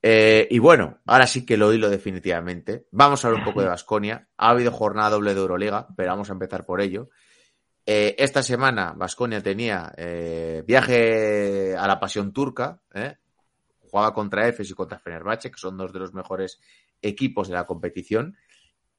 Eh, 0.00 0.46
y 0.50 0.58
bueno, 0.58 0.98
ahora 1.06 1.26
sí 1.26 1.44
que 1.44 1.56
lo 1.56 1.72
hilo 1.72 1.90
definitivamente. 1.90 2.86
Vamos 2.92 3.24
a 3.24 3.28
hablar 3.28 3.40
un 3.40 3.46
poco 3.46 3.62
de 3.62 3.68
Basconia. 3.68 4.28
Ha 4.36 4.50
habido 4.50 4.70
jornada 4.70 5.10
doble 5.10 5.34
de 5.34 5.40
Euroliga, 5.40 5.88
pero 5.96 6.10
vamos 6.10 6.30
a 6.30 6.34
empezar 6.34 6.64
por 6.64 6.80
ello. 6.80 7.10
Eh, 7.84 8.14
esta 8.18 8.42
semana 8.42 8.92
Basconia 8.96 9.42
tenía 9.42 9.92
eh, 9.96 10.62
viaje 10.66 11.74
a 11.76 11.86
la 11.86 11.98
pasión 11.98 12.32
turca, 12.32 12.80
jugaba 13.80 14.12
contra 14.12 14.46
Efes 14.46 14.70
y 14.70 14.74
contra 14.74 14.98
Fenerbahce, 14.98 15.50
que 15.50 15.58
son 15.58 15.76
dos 15.76 15.92
de 15.92 15.98
los 15.98 16.12
mejores 16.12 16.60
equipos 17.00 17.48
de 17.48 17.54
la 17.54 17.66
competición. 17.66 18.36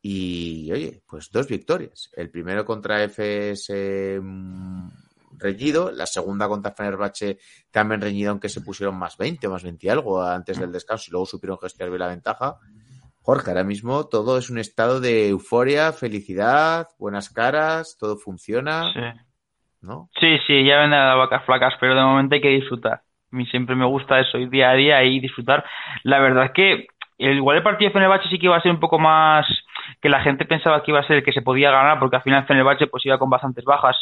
Y 0.02 0.72
oye, 0.72 1.04
pues 1.08 1.30
dos 1.32 1.48
victorias. 1.48 2.10
El 2.14 2.32
primero 2.32 2.66
contra 2.66 3.04
Efes 3.04 3.70
reñido, 5.40 5.92
la 5.92 6.06
segunda 6.06 6.48
contra 6.48 6.72
Fenerbahce 6.72 7.38
también 7.72 8.02
reñido, 8.02 8.32
aunque 8.32 8.50
se 8.50 8.62
pusieron 8.62 8.98
más 8.98 9.18
20 9.18 9.48
o 9.48 9.52
más 9.52 9.64
20 9.64 9.88
y 9.88 9.90
algo 9.90 10.22
antes 10.22 10.60
del 10.60 10.72
descanso 10.72 11.06
y 11.08 11.12
luego 11.12 11.26
supieron 11.26 11.58
gestionar 11.60 11.90
bien 11.92 12.00
la 12.00 12.08
ventaja. 12.08 12.56
Jorge, 13.22 13.52
ahora 13.52 13.64
mismo 13.64 14.08
todo 14.08 14.38
es 14.38 14.50
un 14.50 14.58
estado 14.60 15.00
de 15.00 15.30
euforia, 15.30 15.92
felicidad, 15.94 16.88
buenas 16.98 17.30
caras, 17.30 17.98
todo 18.00 18.18
funciona, 18.18 18.92
Sí. 18.94 19.22
¿no? 19.82 20.10
Sí, 20.20 20.38
sí, 20.48 20.66
ya 20.66 20.80
vendrán 20.80 21.08
las 21.10 21.18
vacas 21.18 21.46
flacas, 21.46 21.74
pero 21.80 21.96
de 21.96 22.02
momento 22.02 22.36
hay 22.36 22.42
que 22.42 22.50
disfrutar. 22.50 23.02
A 23.32 23.36
mí 23.36 23.46
siempre 23.46 23.76
me 23.76 23.86
gusta 23.86 24.20
eso, 24.20 24.38
ir 24.38 24.50
día 24.50 24.72
a 24.72 24.74
día 24.74 25.04
y 25.04 25.20
disfrutar. 25.20 25.64
La 26.04 26.20
verdad 26.20 26.46
es 26.46 26.52
que 26.52 26.88
el- 27.20 27.38
igual 27.38 27.58
el 27.58 27.64
partido 27.64 27.90
de 27.90 27.94
Fenerbahce 27.94 28.30
sí 28.30 28.40
que 28.40 28.46
iba 28.48 28.58
a 28.58 28.62
ser 28.62 28.72
un 28.72 28.80
poco 28.80 28.98
más 28.98 29.46
que 30.02 30.10
la 30.10 30.22
gente 30.22 30.46
pensaba 30.46 30.82
que 30.82 30.92
iba 30.92 31.00
a 31.00 31.08
ser 31.08 31.18
el 31.18 31.24
que 31.24 31.34
se 31.34 31.42
podía 31.42 31.70
ganar, 31.72 32.00
porque 32.00 32.16
al 32.16 32.24
final 32.24 32.46
Fenerbahce 32.48 32.88
pues 32.88 33.06
iba 33.06 33.20
con 33.20 33.30
bastantes 33.30 33.64
bajas 33.66 33.96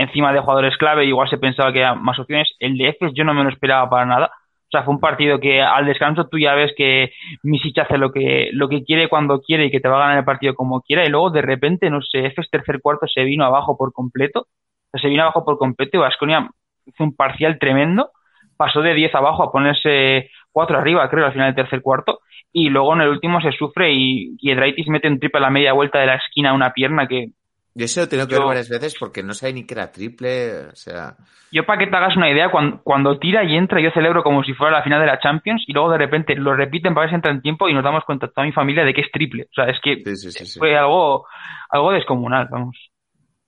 encima 0.00 0.32
de 0.32 0.40
jugadores 0.40 0.76
clave, 0.76 1.04
igual 1.04 1.28
se 1.28 1.38
pensaba 1.38 1.72
que 1.72 1.84
había 1.84 2.00
más 2.00 2.18
opciones. 2.18 2.48
El 2.58 2.76
de 2.76 2.88
Efes 2.88 3.12
yo 3.14 3.24
no 3.24 3.34
me 3.34 3.44
lo 3.44 3.50
esperaba 3.50 3.88
para 3.88 4.06
nada. 4.06 4.26
O 4.26 4.70
sea, 4.70 4.84
fue 4.84 4.94
un 4.94 5.00
partido 5.00 5.40
que 5.40 5.60
al 5.60 5.86
descanso 5.86 6.28
tú 6.28 6.38
ya 6.38 6.54
ves 6.54 6.72
que 6.76 7.12
Misic 7.42 7.78
hace 7.78 7.98
lo 7.98 8.12
que, 8.12 8.50
lo 8.52 8.68
que 8.68 8.84
quiere 8.84 9.08
cuando 9.08 9.40
quiere 9.40 9.66
y 9.66 9.70
que 9.70 9.80
te 9.80 9.88
va 9.88 9.96
a 9.96 10.00
ganar 10.00 10.18
el 10.18 10.24
partido 10.24 10.54
como 10.54 10.80
quiera, 10.80 11.04
y 11.04 11.08
luego 11.08 11.30
de 11.30 11.42
repente, 11.42 11.90
no 11.90 12.00
sé, 12.02 12.26
Efes 12.26 12.48
tercer 12.50 12.80
cuarto 12.80 13.06
se 13.08 13.24
vino 13.24 13.44
abajo 13.44 13.76
por 13.76 13.92
completo. 13.92 14.40
O 14.42 14.90
sea, 14.92 15.00
se 15.00 15.08
vino 15.08 15.22
abajo 15.22 15.44
por 15.44 15.58
completo 15.58 15.96
y 15.96 16.00
Vasconia 16.00 16.48
hizo 16.86 17.04
un 17.04 17.16
parcial 17.16 17.58
tremendo. 17.58 18.10
Pasó 18.56 18.80
de 18.82 18.94
10 18.94 19.14
abajo 19.14 19.42
a 19.42 19.52
ponerse 19.52 20.30
4 20.52 20.78
arriba, 20.78 21.08
creo, 21.10 21.26
al 21.26 21.32
final 21.32 21.48
del 21.48 21.64
tercer 21.64 21.82
cuarto. 21.82 22.20
Y 22.52 22.68
luego 22.68 22.94
en 22.94 23.02
el 23.02 23.08
último 23.08 23.40
se 23.40 23.52
sufre 23.52 23.92
y 23.92 24.36
Giedraitis 24.38 24.88
mete 24.88 25.08
un 25.08 25.18
triple 25.18 25.38
a 25.38 25.42
la 25.42 25.50
media 25.50 25.72
vuelta 25.72 26.00
de 26.00 26.06
la 26.06 26.16
esquina 26.16 26.50
a 26.50 26.54
una 26.54 26.72
pierna 26.72 27.06
que 27.06 27.30
Yo 27.74 27.84
eso 27.84 28.00
lo 28.00 28.04
he 28.04 28.08
tenido 28.08 28.26
que 28.26 28.34
Yo- 28.34 28.40
ver 28.40 28.48
varias 28.48 28.68
veces 28.68 28.96
porque 28.98 29.22
no 29.22 29.32
sabía 29.34 29.54
ni 29.54 29.66
que 29.66 29.74
era 29.74 29.92
triple, 29.92 30.66
o 30.72 30.74
sea, 30.76 31.14
Yo 31.52 31.64
para 31.64 31.78
que 31.78 31.86
te 31.86 31.96
hagas 31.96 32.16
una 32.16 32.30
idea, 32.30 32.50
cuando, 32.50 32.80
cuando 32.82 33.18
tira 33.18 33.44
y 33.44 33.56
entra, 33.56 33.80
yo 33.80 33.90
celebro 33.92 34.22
como 34.22 34.42
si 34.44 34.54
fuera 34.54 34.78
la 34.78 34.82
final 34.82 35.00
de 35.00 35.06
la 35.06 35.18
Champions 35.20 35.64
y 35.66 35.72
luego 35.72 35.90
de 35.90 35.98
repente 35.98 36.34
lo 36.34 36.54
repiten 36.54 36.94
para 36.94 37.02
ver 37.04 37.10
si 37.10 37.14
entra 37.16 37.30
en 37.32 37.42
tiempo 37.42 37.68
y 37.68 37.74
nos 37.74 37.84
damos 37.84 38.04
cuenta 38.04 38.28
toda 38.28 38.44
mi 38.46 38.52
familia 38.52 38.84
de 38.84 38.92
que 38.94 39.00
es 39.02 39.10
triple. 39.12 39.44
O 39.44 39.54
sea, 39.54 39.64
es 39.66 39.80
que 39.80 39.96
sí, 40.04 40.16
sí, 40.16 40.32
sí, 40.32 40.46
sí. 40.46 40.58
fue 40.58 40.76
algo, 40.76 41.26
algo 41.70 41.92
descomunal, 41.92 42.48
vamos. 42.50 42.76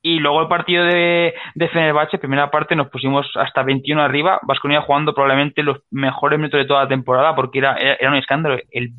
Y 0.04 0.18
luego 0.18 0.42
el 0.42 0.48
partido 0.48 0.84
de, 0.84 1.32
de 1.54 1.68
Fenerbahce, 1.68 2.18
primera 2.18 2.50
parte, 2.50 2.74
nos 2.74 2.88
pusimos 2.88 3.24
hasta 3.36 3.62
21 3.62 4.02
arriba, 4.02 4.40
Vasconia 4.42 4.82
jugando 4.82 5.14
probablemente 5.14 5.62
los 5.62 5.78
mejores 5.92 6.40
minutos 6.40 6.58
de 6.58 6.66
toda 6.66 6.82
la 6.82 6.88
temporada 6.88 7.36
porque 7.36 7.60
era, 7.60 7.76
era, 7.76 7.94
era 7.94 8.10
un 8.10 8.16
escándalo 8.16 8.58
el 8.72 8.90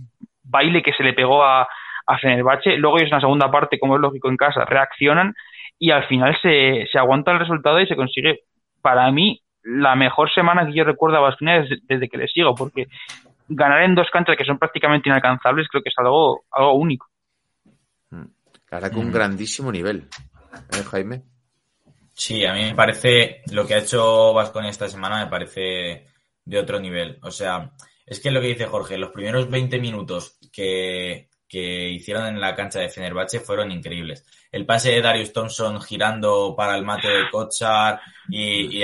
baile 0.44 0.82
que 0.82 0.94
se 0.94 1.04
le 1.04 1.12
pegó 1.12 1.44
a, 1.44 1.68
a 2.06 2.18
Fenerbahce. 2.18 2.78
Luego 2.78 2.98
ellos 2.98 3.12
en 3.12 3.18
la 3.18 3.22
segunda 3.22 3.52
parte, 3.52 3.80
como 3.80 3.96
es 3.96 4.02
lógico 4.02 4.30
en 4.30 4.38
casa, 4.38 4.66
reaccionan 4.66 5.34
y 5.80 5.92
al 5.92 6.06
final 6.08 6.38
se, 6.42 6.88
se 6.92 6.98
aguanta 6.98 7.32
el 7.32 7.40
resultado 7.40 7.80
y 7.80 7.88
se 7.88 7.96
consigue, 7.96 8.42
para 8.82 9.12
mí, 9.12 9.42
la 9.64 9.96
mejor 9.96 10.32
semana 10.34 10.66
que 10.66 10.74
yo 10.74 10.84
recuerdo 10.84 11.18
a 11.18 11.22
Vasconia 11.22 11.62
desde, 11.62 11.78
desde 11.88 12.10
que 12.10 12.18
le 12.18 12.28
sigo, 12.28 12.54
porque 12.56 12.88
ganar 13.48 13.84
en 13.84 13.96
dos 13.96 14.10
canchas 14.12 14.38
que 14.38 14.46
son 14.46 14.58
prácticamente 14.58 15.10
inalcanzables 15.10 15.68
creo 15.70 15.84
que 15.84 15.90
es 15.90 15.96
algo, 15.98 16.44
algo 16.52 16.74
único. 16.74 17.08
La 18.12 18.80
verdad 18.80 18.92
que 18.92 19.00
un 19.00 19.10
Mm. 19.10 19.14
grandísimo 19.14 19.72
nivel. 19.72 20.08
¿Eh, 20.72 20.84
Jaime? 20.90 21.22
Sí, 22.14 22.46
a 22.46 22.54
mí 22.54 22.62
me 22.64 22.76
parece 22.76 23.42
lo 23.52 23.66
que 23.66 23.76
ha 23.76 23.80
hecho 23.80 24.34
Vasconia 24.34 24.70
esta 24.70 24.88
semana 24.88 25.24
me 25.24 25.30
parece 25.30 26.08
de 26.46 26.60
otro 26.60 26.80
nivel. 26.80 27.20
O 27.22 27.32
sea, 27.32 27.72
es 28.06 28.20
que 28.20 28.32
lo 28.32 28.42
que 28.42 28.48
dice 28.48 28.66
Jorge, 28.66 28.98
los 28.98 29.12
primeros 29.12 29.50
20 29.50 29.80
minutos 29.80 30.38
que, 30.52 31.30
que 31.54 31.90
hicieron 31.92 32.26
en 32.26 32.42
la 32.42 32.56
cancha 32.56 32.80
de 32.80 32.90
Fenerbahce 32.90 33.40
fueron 33.40 33.70
increíbles. 33.70 34.26
El 34.52 34.66
pase 34.66 34.90
de 34.90 35.04
Darius 35.04 35.32
Thompson 35.32 35.80
girando 35.80 36.56
para 36.58 36.76
el 36.76 36.84
mate 36.84 37.08
de 37.08 37.30
Kotsar 37.30 38.02
y, 38.28 38.82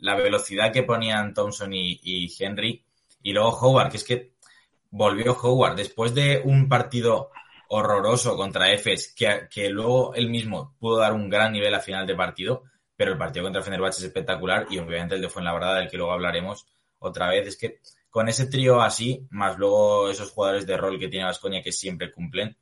la 0.00 0.14
velocidad 0.14 0.72
que 0.72 0.84
ponían 0.84 1.34
Thompson 1.34 1.72
y, 1.72 2.32
Henry. 2.38 2.84
Y 3.20 3.32
luego 3.32 3.48
Howard, 3.48 3.90
que 3.90 3.96
es 3.96 4.04
que 4.04 4.34
volvió 4.90 5.36
Howard 5.42 5.74
después 5.74 6.14
de 6.14 6.40
un 6.44 6.68
partido 6.68 7.30
horroroso 7.70 8.36
contra 8.36 8.70
Efes, 8.70 9.12
que, 9.12 9.48
que 9.50 9.68
luego 9.68 10.14
él 10.14 10.30
mismo 10.30 10.76
pudo 10.78 10.98
dar 10.98 11.12
un 11.14 11.28
gran 11.28 11.50
nivel 11.50 11.74
a 11.74 11.80
final 11.80 12.06
de 12.06 12.14
partido, 12.14 12.62
pero 12.94 13.10
el 13.10 13.18
partido 13.18 13.42
contra 13.42 13.60
Fenerbahce 13.60 13.98
es 13.98 14.04
espectacular 14.04 14.68
y 14.70 14.78
obviamente 14.78 15.16
el 15.16 15.20
de 15.20 15.28
Fuenlabrada, 15.28 15.80
del 15.80 15.90
que 15.90 15.96
luego 15.96 16.12
hablaremos 16.12 16.64
otra 17.00 17.28
vez, 17.28 17.48
es 17.48 17.56
que 17.56 17.80
con 18.10 18.28
ese 18.28 18.46
trío 18.46 18.80
así, 18.80 19.26
más 19.30 19.58
luego 19.58 20.08
esos 20.10 20.30
jugadores 20.30 20.66
de 20.66 20.76
rol 20.76 20.98
que 20.98 21.08
tiene 21.08 21.26
Vasconia 21.26 21.62
que 21.62 21.72
siempre 21.72 22.12
cumplen, 22.12 22.56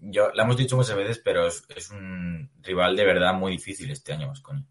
yo 0.00 0.30
la 0.34 0.42
hemos 0.42 0.56
dicho 0.56 0.76
muchas 0.76 0.96
veces, 0.96 1.20
pero 1.24 1.46
es, 1.46 1.64
es 1.76 1.90
un 1.90 2.50
rival 2.60 2.96
de 2.96 3.04
verdad 3.04 3.34
muy 3.34 3.52
difícil 3.52 3.90
este 3.90 4.12
año 4.12 4.28
Vasconia. 4.28 4.64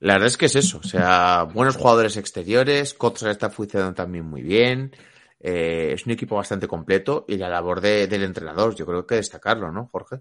La 0.00 0.14
verdad 0.14 0.26
es 0.26 0.36
que 0.36 0.46
es 0.46 0.56
eso, 0.56 0.78
o 0.78 0.82
sea, 0.82 1.44
buenos 1.44 1.76
jugadores 1.76 2.16
exteriores, 2.16 2.92
Kotsar 2.92 3.30
está 3.30 3.50
funcionando 3.50 3.94
también 3.94 4.24
muy 4.24 4.42
bien, 4.42 4.90
eh, 5.38 5.90
es 5.92 6.04
un 6.06 6.12
equipo 6.12 6.34
bastante 6.34 6.66
completo 6.66 7.24
y 7.28 7.36
la 7.36 7.48
labor 7.48 7.80
de- 7.80 8.08
del 8.08 8.24
entrenador, 8.24 8.74
yo 8.74 8.84
creo 8.84 9.06
que 9.06 9.14
destacarlo, 9.14 9.70
¿no, 9.70 9.86
Jorge? 9.86 10.16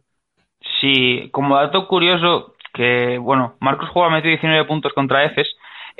Sí, 0.79 1.29
como 1.31 1.55
dato 1.55 1.87
curioso, 1.87 2.53
que 2.73 3.17
bueno, 3.17 3.57
Marcos 3.59 3.89
Howard 3.93 4.11
metió 4.11 4.29
19 4.29 4.65
puntos 4.65 4.93
contra 4.93 5.25
Efes, 5.25 5.47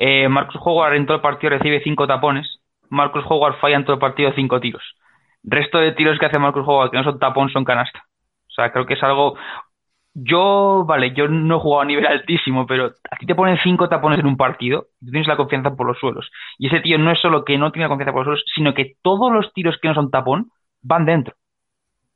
eh, 0.04 0.28
Marcos 0.30 0.60
Howard 0.66 0.96
en 0.96 1.06
todo 1.06 1.18
el 1.18 1.22
partido 1.22 1.52
recibe 1.52 1.80
5 1.84 2.08
tapones, 2.08 2.60
Marcos 2.90 3.24
Howard 3.30 3.60
falla 3.60 3.76
en 3.76 3.86
todo 3.86 3.94
el 3.94 4.00
partido 4.00 4.32
5 4.34 4.60
tiros. 4.60 4.82
Resto 5.44 5.78
de 5.78 5.92
tiros 5.92 6.18
que 6.18 6.26
hace 6.26 6.40
Marcos 6.40 6.68
Howard 6.68 6.90
que 6.90 6.98
no 6.98 7.04
son 7.04 7.20
tapón 7.20 7.50
son 7.50 7.64
canasta. 7.64 8.04
O 8.48 8.52
sea, 8.52 8.72
creo 8.72 8.88
que 8.88 8.96
es 8.96 9.04
algo... 9.04 9.36
Yo, 10.16 10.86
vale, 10.88 11.14
yo 11.14 11.28
no 11.28 11.58
he 11.58 11.60
jugado 11.60 11.82
a 11.84 11.86
nivel 11.86 12.08
altísimo, 12.08 12.66
pero 12.66 12.88
a 13.12 13.16
ti 13.18 13.28
te 13.28 13.36
ponen 13.36 13.60
5 13.62 13.90
tapones 13.90 14.20
en 14.20 14.26
un 14.26 14.38
partido, 14.38 14.88
y 15.00 15.06
tú 15.06 15.12
tienes 15.12 15.28
la 15.28 15.38
confianza 15.38 15.76
por 15.76 15.86
los 15.86 16.00
suelos. 16.00 16.32
Y 16.58 16.68
ese 16.68 16.80
tío 16.80 16.98
no 16.98 17.12
es 17.12 17.20
solo 17.20 17.46
que 17.46 17.60
no 17.60 17.72
tiene 17.72 17.86
la 17.86 17.90
confianza 17.90 18.12
por 18.12 18.26
los 18.26 18.26
suelos, 18.26 18.44
sino 18.56 18.74
que 18.74 18.96
todos 19.04 19.32
los 19.32 19.54
tiros 19.54 19.78
que 19.80 19.88
no 19.88 19.94
son 19.94 20.10
tapón 20.10 20.50
van 20.82 21.06
dentro. 21.06 21.36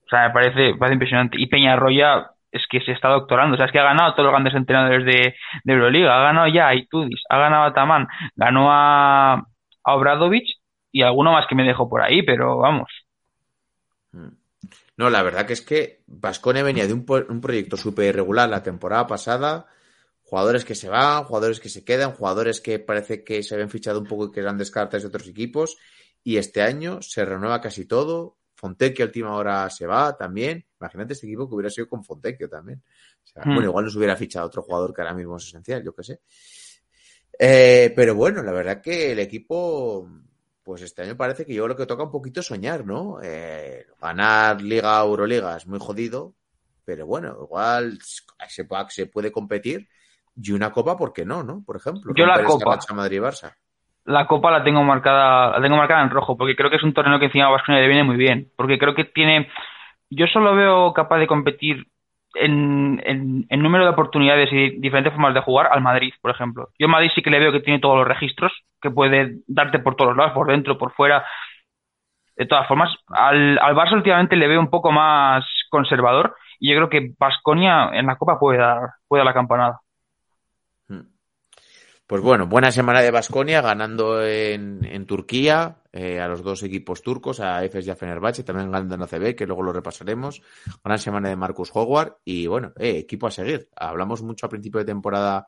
O 0.06 0.10
sea, 0.10 0.28
me 0.28 0.34
parece, 0.34 0.74
me 0.74 0.78
parece 0.78 0.94
impresionante. 0.96 1.40
Y 1.40 1.46
Peñarroya 1.48 2.32
es 2.56 2.66
que 2.70 2.80
se 2.82 2.94
está 2.94 3.10
doctorando. 3.10 3.56
O 3.56 3.58
sea, 3.58 3.66
es 3.66 3.72
que 3.72 3.80
ha 3.80 3.84
ganado 3.84 4.12
a 4.12 4.16
todos 4.16 4.26
los 4.26 4.34
grandes 4.34 4.56
entrenadores 4.56 5.06
de, 5.06 5.36
de 5.64 5.74
Euroliga. 5.74 6.16
Ha 6.16 6.24
ganado 6.24 6.48
ya 6.48 6.68
a 6.68 6.76
Itudis, 6.76 7.22
ha 7.30 7.38
ganado 7.38 7.66
a 7.66 7.74
Tamán, 7.74 8.08
ganó 8.36 8.72
a, 8.72 9.34
a 9.36 9.96
Obradovich 9.96 10.60
y 10.92 11.04
alguno 11.04 11.34
más 11.34 11.46
que 11.48 11.56
me 11.56 11.64
dejo 11.64 11.90
por 11.90 12.02
ahí, 12.02 12.24
pero 12.24 12.58
vamos. 12.58 12.90
No, 14.98 15.10
la 15.10 15.24
verdad 15.24 15.46
que 15.46 15.54
es 15.54 15.62
que 15.62 16.04
Vascone 16.08 16.64
venía 16.64 16.88
de 16.88 16.94
un 16.94 17.42
proyecto 17.42 17.76
súper 17.76 18.06
irregular 18.06 18.48
la 18.48 18.64
temporada 18.64 19.06
pasada, 19.06 19.66
jugadores 20.24 20.64
que 20.64 20.74
se 20.74 20.88
van, 20.88 21.26
jugadores 21.26 21.60
que 21.60 21.68
se 21.68 21.84
quedan, 21.84 22.14
jugadores 22.14 22.62
que 22.62 22.80
parece 22.80 23.26
que 23.26 23.44
se 23.44 23.56
habían 23.56 23.70
fichado 23.70 24.00
un 24.00 24.08
poco 24.08 24.28
y 24.28 24.32
que 24.32 24.40
eran 24.40 24.58
descartes 24.58 25.02
de 25.02 25.10
otros 25.10 25.28
equipos, 25.28 25.78
y 26.24 26.38
este 26.38 26.62
año 26.62 27.02
se 27.02 27.26
renueva 27.26 27.60
casi 27.60 27.86
todo. 27.86 28.38
Fontecchio 28.56 29.04
a 29.04 29.08
última 29.08 29.36
hora 29.36 29.70
se 29.70 29.86
va 29.86 30.16
también. 30.16 30.66
Imagínate 30.80 31.14
este 31.14 31.26
equipo 31.28 31.48
que 31.48 31.56
hubiera 31.56 31.70
sido 31.70 31.88
con 31.88 32.04
Fontecchio 32.04 32.50
también. 32.50 32.82
O 33.24 33.28
sea, 33.28 33.44
Hmm. 33.46 33.54
Bueno, 33.56 33.70
igual 33.70 33.86
nos 33.86 33.96
hubiera 33.96 34.16
fichado 34.16 34.48
otro 34.48 34.62
jugador 34.62 34.94
que 34.94 35.02
ahora 35.02 35.14
mismo 35.14 35.38
es 35.38 35.48
esencial, 35.48 35.84
yo 35.84 35.94
qué 35.96 36.04
sé. 36.04 36.20
Eh, 37.38 37.94
pero 37.96 38.16
bueno, 38.16 38.42
la 38.44 38.52
verdad 38.52 38.82
que 38.82 39.12
el 39.12 39.20
equipo, 39.20 40.10
pues 40.64 40.82
este 40.82 41.02
año 41.02 41.18
parece 41.18 41.46
que 41.46 41.54
yo 41.54 41.68
lo 41.68 41.76
que 41.76 41.86
toca 41.86 42.04
un 42.04 42.12
poquito 42.12 42.40
es 42.40 42.46
soñar, 42.46 42.86
¿no? 42.86 43.18
Eh, 43.22 43.86
ganar 44.02 44.62
Liga 44.62 45.02
Euroliga 45.02 45.58
es 45.58 45.68
muy 45.68 45.80
jodido, 45.80 46.34
pero 46.86 47.06
bueno, 47.06 47.36
igual 47.44 48.00
se, 48.48 48.64
puede- 48.66 48.86
se 48.90 49.06
puede 49.08 49.32
competir 49.32 49.88
Y 50.38 50.52
una 50.52 50.70
copa, 50.70 50.98
¿por 50.98 51.14
qué 51.14 51.24
no? 51.24 51.44
¿no? 51.44 51.64
Por 51.66 51.78
ejemplo. 51.78 52.14
Yo 52.14 52.26
la 52.26 52.44
copa. 52.44 52.78
Madrid-Barça. 52.94 53.56
La 54.04 54.28
copa 54.28 54.52
la 54.52 54.62
tengo 54.64 54.84
marcada, 54.84 55.52
la 55.52 55.62
tengo 55.62 55.78
marcada 55.78 56.04
en 56.04 56.10
rojo, 56.10 56.36
porque 56.36 56.58
creo 56.58 56.70
que 56.70 56.76
es 56.76 56.84
un 56.84 56.94
torneo 56.94 57.18
que 57.20 57.28
encima 57.28 57.46
a 57.46 57.52
Vasconia 57.52 57.80
le 57.80 57.88
viene 57.88 58.04
muy 58.04 58.18
bien. 58.18 58.52
Porque 58.58 58.78
creo 58.78 58.94
que 58.94 59.06
tiene. 59.06 59.48
Yo 60.10 60.28
solo 60.28 60.56
veo 60.56 60.94
capaz 60.94 61.20
de 61.20 61.28
competir 61.28 61.88
en, 62.36 63.02
en, 63.06 63.62
número 63.62 63.86
de 63.86 63.92
oportunidades 63.92 64.52
y 64.52 64.80
diferentes 64.80 65.14
formas 65.14 65.34
de 65.34 65.42
jugar 65.42 65.70
al 65.72 65.82
Madrid, 65.82 66.14
por 66.22 66.32
ejemplo. 66.32 66.70
Yo 66.78 66.88
al 66.88 66.92
Madrid 66.92 67.12
sí 67.16 67.22
que 67.22 67.30
le 67.30 67.40
veo 67.40 67.52
que 67.52 67.62
tiene 67.62 67.80
todos 67.80 67.98
los 67.98 68.08
registros, 68.08 68.52
que 68.82 68.92
puede 68.92 69.40
darte 69.48 69.80
por 69.80 69.96
todos 69.96 70.16
lados, 70.16 70.34
por 70.34 70.48
dentro, 70.48 70.78
por 70.78 70.94
fuera. 70.94 71.26
De 72.36 72.46
todas 72.46 72.68
formas, 72.68 72.94
al, 73.08 73.58
al 73.60 73.76
Barça 73.76 73.94
últimamente 73.94 74.36
le 74.36 74.48
veo 74.48 74.60
un 74.60 74.70
poco 74.70 74.92
más 74.92 75.46
conservador 75.70 76.36
y 76.60 76.70
yo 76.70 76.76
creo 76.76 76.90
que 76.90 77.14
Vasconia 77.18 77.90
en 77.94 78.08
la 78.08 78.18
Copa 78.18 78.40
puede 78.40 78.60
dar, 78.60 78.90
puede 79.08 79.20
dar 79.20 79.26
la 79.26 79.34
campanada. 79.34 79.80
Pues 82.08 82.22
bueno, 82.22 82.46
buena 82.46 82.72
semana 82.72 83.02
de 83.02 83.10
Basconia, 83.10 83.62
ganando 83.62 84.24
en, 84.24 84.86
en 84.86 85.08
Turquía 85.08 85.78
eh, 85.98 86.20
a 86.20 86.28
los 86.28 86.44
dos 86.44 86.62
equipos 86.62 87.02
turcos, 87.02 87.40
a 87.40 87.64
Efes 87.64 87.88
y 87.88 87.90
a 87.90 87.96
Fenerbahce, 87.96 88.44
también 88.44 88.70
ganando 88.70 88.96
en 88.96 89.02
ACB, 89.04 89.34
que 89.34 89.48
luego 89.48 89.64
lo 89.64 89.72
repasaremos. 89.72 90.42
Gran 90.84 91.00
semana 91.00 91.30
de 91.30 91.38
Marcus 91.38 91.72
Howard 91.74 92.18
y 92.26 92.48
bueno, 92.48 92.74
eh, 92.78 92.98
equipo 92.98 93.28
a 93.28 93.32
seguir. 93.32 93.70
Hablamos 93.78 94.22
mucho 94.22 94.46
a 94.46 94.50
principio 94.50 94.80
de 94.80 94.86
temporada 94.86 95.48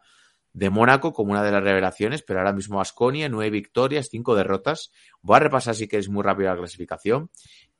de 0.53 0.69
Mónaco 0.69 1.11
como 1.11 1.33
una 1.33 1.43
de 1.43 1.51
las 1.51 1.61
revelaciones, 1.61 2.23
pero 2.23 2.39
ahora 2.39 2.53
mismo 2.53 2.77
Basconia, 2.77 3.27
nueve 3.27 3.49
victorias, 3.49 4.07
cinco 4.09 4.35
derrotas. 4.35 4.93
Voy 5.21 5.35
a 5.35 5.39
repasar 5.39 5.75
si 5.75 5.89
que 5.89 5.97
es 5.97 6.07
muy 6.07 6.23
rápido 6.23 6.47
la 6.47 6.57
clasificación. 6.57 7.29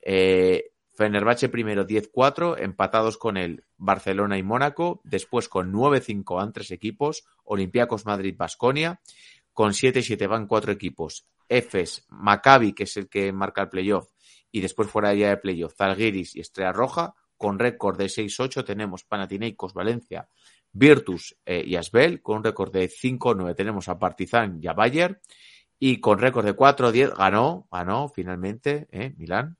Eh, 0.02 0.70
Fenerbahce 0.92 1.48
primero 1.48 1.86
10-4, 1.86 2.56
empatados 2.58 3.16
con 3.16 3.38
el 3.38 3.64
Barcelona 3.78 4.36
y 4.36 4.42
Mónaco, 4.42 5.00
después 5.04 5.48
con 5.48 5.72
9-5 5.72 6.36
van 6.36 6.52
tres 6.52 6.70
equipos, 6.70 7.24
Olympiacos 7.44 8.04
Madrid 8.04 8.34
Basconia, 8.36 9.00
con 9.54 9.70
7-7 9.70 10.28
van 10.28 10.46
cuatro 10.46 10.70
equipos, 10.70 11.26
Efes, 11.48 12.04
Maccabi, 12.08 12.72
que 12.72 12.84
es 12.84 12.96
el 12.96 13.08
que 13.08 13.32
marca 13.32 13.62
el 13.62 13.68
playoff, 13.68 14.08
y 14.50 14.60
después 14.60 14.88
fuera 14.88 15.14
ya 15.14 15.30
de 15.30 15.36
playoff, 15.36 15.74
Zalgiris 15.76 16.36
y 16.36 16.40
Estrella 16.40 16.72
Roja, 16.72 17.14
con 17.36 17.58
récord 17.58 17.96
de 17.96 18.06
6-8 18.06 18.64
tenemos 18.64 19.04
Panathinaikos 19.04 19.72
Valencia, 19.72 20.28
Virtus 20.72 21.36
eh, 21.46 21.62
y 21.64 21.76
Asbel, 21.76 22.20
con 22.20 22.38
un 22.38 22.44
récord 22.44 22.72
de 22.72 22.88
5-9 22.88 23.54
tenemos 23.54 23.88
a 23.88 23.98
Partizan 23.98 24.58
y 24.62 24.66
a 24.66 24.72
Bayer, 24.72 25.20
y 25.78 26.00
con 26.00 26.18
récord 26.18 26.44
de 26.44 26.56
4-10 26.56 27.16
ganó, 27.16 27.68
ganó 27.70 28.08
finalmente, 28.08 28.88
eh, 28.90 29.14
Milán, 29.16 29.56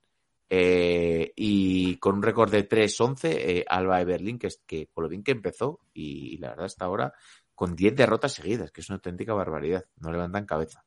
eh, 0.50 1.32
y 1.36 1.96
con 1.96 2.16
un 2.16 2.22
récord 2.22 2.50
de 2.50 2.66
3-11, 2.66 3.28
eh, 3.30 3.64
Alba 3.68 3.98
de 3.98 4.04
Berlín, 4.06 4.38
que 4.38 4.46
es 4.48 4.62
que 4.66 4.88
con 4.88 5.04
lo 5.04 5.10
bien 5.10 5.22
que 5.22 5.32
empezó, 5.32 5.80
y, 5.92 6.34
y 6.34 6.38
la 6.38 6.50
verdad 6.50 6.66
hasta 6.66 6.86
ahora, 6.86 7.12
con 7.54 7.76
10 7.76 7.94
derrotas 7.94 8.32
seguidas, 8.32 8.70
que 8.70 8.80
es 8.80 8.88
una 8.88 8.96
auténtica 8.96 9.34
barbaridad, 9.34 9.84
no 9.96 10.10
levantan 10.10 10.46
cabeza. 10.46 10.84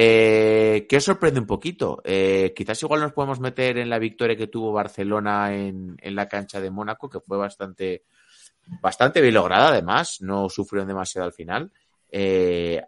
Eh, 0.00 0.86
¿Qué 0.88 0.98
os 0.98 1.04
sorprende 1.04 1.40
un 1.40 1.46
poquito? 1.46 2.00
Eh, 2.04 2.52
quizás 2.54 2.80
igual 2.84 3.00
nos 3.00 3.12
podemos 3.12 3.40
meter 3.40 3.78
en 3.78 3.90
la 3.90 3.98
victoria 3.98 4.36
que 4.36 4.46
tuvo 4.46 4.72
Barcelona 4.72 5.52
en, 5.52 5.96
en 6.00 6.14
la 6.14 6.28
cancha 6.28 6.60
de 6.60 6.70
Mónaco, 6.70 7.10
que 7.10 7.18
fue 7.18 7.36
bastante, 7.36 8.04
bastante 8.80 9.20
bien 9.20 9.34
lograda, 9.34 9.70
además, 9.70 10.18
no 10.20 10.48
sufrieron 10.48 10.86
demasiado 10.86 11.26
al 11.26 11.32
final. 11.32 11.72
Eh, 12.12 12.80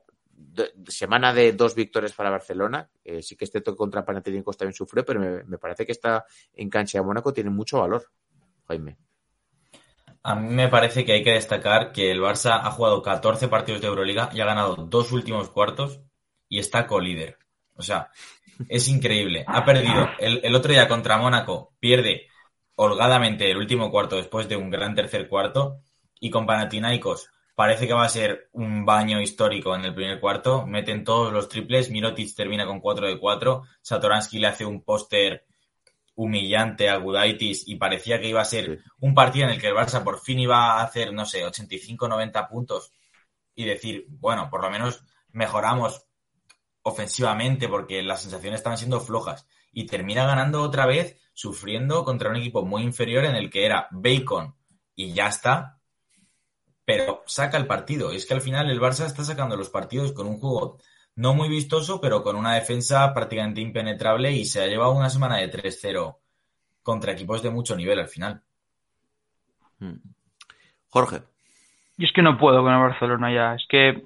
semana 0.86 1.34
de 1.34 1.52
dos 1.52 1.74
victorias 1.74 2.12
para 2.12 2.30
Barcelona. 2.30 2.88
Eh, 3.02 3.22
sí 3.22 3.34
que 3.34 3.44
este 3.44 3.60
toque 3.60 3.76
contra 3.76 4.04
Panathinaikos 4.04 4.56
también 4.56 4.74
sufrió, 4.74 5.04
pero 5.04 5.18
me, 5.18 5.42
me 5.42 5.58
parece 5.58 5.84
que 5.84 5.90
esta 5.90 6.24
en 6.54 6.70
cancha 6.70 6.98
de 6.98 7.04
Mónaco 7.04 7.32
tiene 7.32 7.50
mucho 7.50 7.80
valor, 7.80 8.04
Jaime. 8.68 8.98
A 10.22 10.36
mí 10.36 10.54
me 10.54 10.68
parece 10.68 11.04
que 11.04 11.14
hay 11.14 11.24
que 11.24 11.32
destacar 11.32 11.90
que 11.90 12.12
el 12.12 12.20
Barça 12.20 12.60
ha 12.62 12.70
jugado 12.70 13.02
14 13.02 13.48
partidos 13.48 13.80
de 13.80 13.88
Euroliga 13.88 14.30
y 14.32 14.40
ha 14.40 14.44
ganado 14.44 14.76
dos 14.76 15.10
últimos 15.10 15.50
cuartos 15.50 16.02
y 16.50 16.58
está 16.58 16.86
co-líder. 16.86 17.38
O 17.76 17.82
sea, 17.82 18.10
es 18.68 18.86
increíble. 18.88 19.44
Ha 19.46 19.64
perdido 19.64 20.10
el, 20.18 20.40
el 20.44 20.54
otro 20.54 20.72
día 20.72 20.86
contra 20.86 21.16
Mónaco, 21.16 21.72
pierde 21.80 22.26
holgadamente 22.76 23.50
el 23.50 23.56
último 23.56 23.90
cuarto 23.90 24.16
después 24.16 24.48
de 24.48 24.56
un 24.56 24.68
gran 24.68 24.94
tercer 24.94 25.28
cuarto 25.28 25.80
y 26.18 26.28
con 26.28 26.46
Panathinaikos 26.46 27.30
parece 27.54 27.86
que 27.86 27.92
va 27.92 28.04
a 28.04 28.08
ser 28.08 28.48
un 28.52 28.86
baño 28.86 29.20
histórico 29.20 29.74
en 29.74 29.84
el 29.84 29.94
primer 29.94 30.18
cuarto. 30.18 30.66
Meten 30.66 31.04
todos 31.04 31.30
los 31.32 31.48
triples, 31.48 31.90
Mirotic 31.90 32.34
termina 32.34 32.66
con 32.66 32.80
4 32.80 33.06
de 33.06 33.18
4, 33.18 33.62
Satoransky 33.82 34.38
le 34.38 34.46
hace 34.46 34.64
un 34.64 34.82
póster 34.82 35.44
humillante 36.14 36.88
a 36.88 36.96
Gudaitis 36.96 37.68
y 37.68 37.76
parecía 37.76 38.20
que 38.20 38.28
iba 38.28 38.40
a 38.40 38.46
ser 38.46 38.80
un 38.98 39.14
partido 39.14 39.46
en 39.46 39.52
el 39.52 39.60
que 39.60 39.68
el 39.68 39.74
Barça 39.74 40.02
por 40.02 40.20
fin 40.20 40.38
iba 40.38 40.74
a 40.74 40.82
hacer, 40.82 41.12
no 41.12 41.26
sé, 41.26 41.44
85-90 41.46 42.48
puntos 42.48 42.92
y 43.54 43.64
decir, 43.64 44.06
bueno, 44.08 44.48
por 44.50 44.62
lo 44.62 44.70
menos 44.70 45.04
mejoramos 45.32 46.06
ofensivamente 46.90 47.68
porque 47.68 48.02
las 48.02 48.22
sensaciones 48.22 48.60
estaban 48.60 48.78
siendo 48.78 49.00
flojas 49.00 49.46
y 49.72 49.86
termina 49.86 50.26
ganando 50.26 50.62
otra 50.62 50.86
vez 50.86 51.18
sufriendo 51.32 52.04
contra 52.04 52.30
un 52.30 52.36
equipo 52.36 52.64
muy 52.64 52.82
inferior 52.82 53.24
en 53.24 53.36
el 53.36 53.50
que 53.50 53.64
era 53.64 53.88
Bacon 53.90 54.54
y 54.94 55.12
ya 55.12 55.28
está, 55.28 55.78
pero 56.84 57.22
saca 57.26 57.56
el 57.56 57.66
partido. 57.66 58.12
Es 58.12 58.26
que 58.26 58.34
al 58.34 58.40
final 58.40 58.70
el 58.70 58.80
Barça 58.80 59.06
está 59.06 59.24
sacando 59.24 59.56
los 59.56 59.70
partidos 59.70 60.12
con 60.12 60.26
un 60.26 60.38
juego 60.38 60.78
no 61.14 61.34
muy 61.34 61.48
vistoso, 61.48 62.00
pero 62.00 62.22
con 62.22 62.36
una 62.36 62.54
defensa 62.54 63.12
prácticamente 63.14 63.60
impenetrable 63.60 64.32
y 64.32 64.44
se 64.44 64.62
ha 64.62 64.66
llevado 64.66 64.92
una 64.92 65.10
semana 65.10 65.36
de 65.36 65.50
3-0 65.50 66.16
contra 66.82 67.12
equipos 67.12 67.42
de 67.42 67.50
mucho 67.50 67.76
nivel 67.76 67.98
al 67.98 68.08
final. 68.08 68.42
Jorge. 70.88 71.22
Yo 72.00 72.06
es 72.06 72.12
que 72.14 72.22
no 72.22 72.38
puedo 72.38 72.62
con 72.62 72.72
el 72.72 72.80
Barcelona 72.80 73.30
ya. 73.30 73.54
Es 73.54 73.66
que 73.68 74.02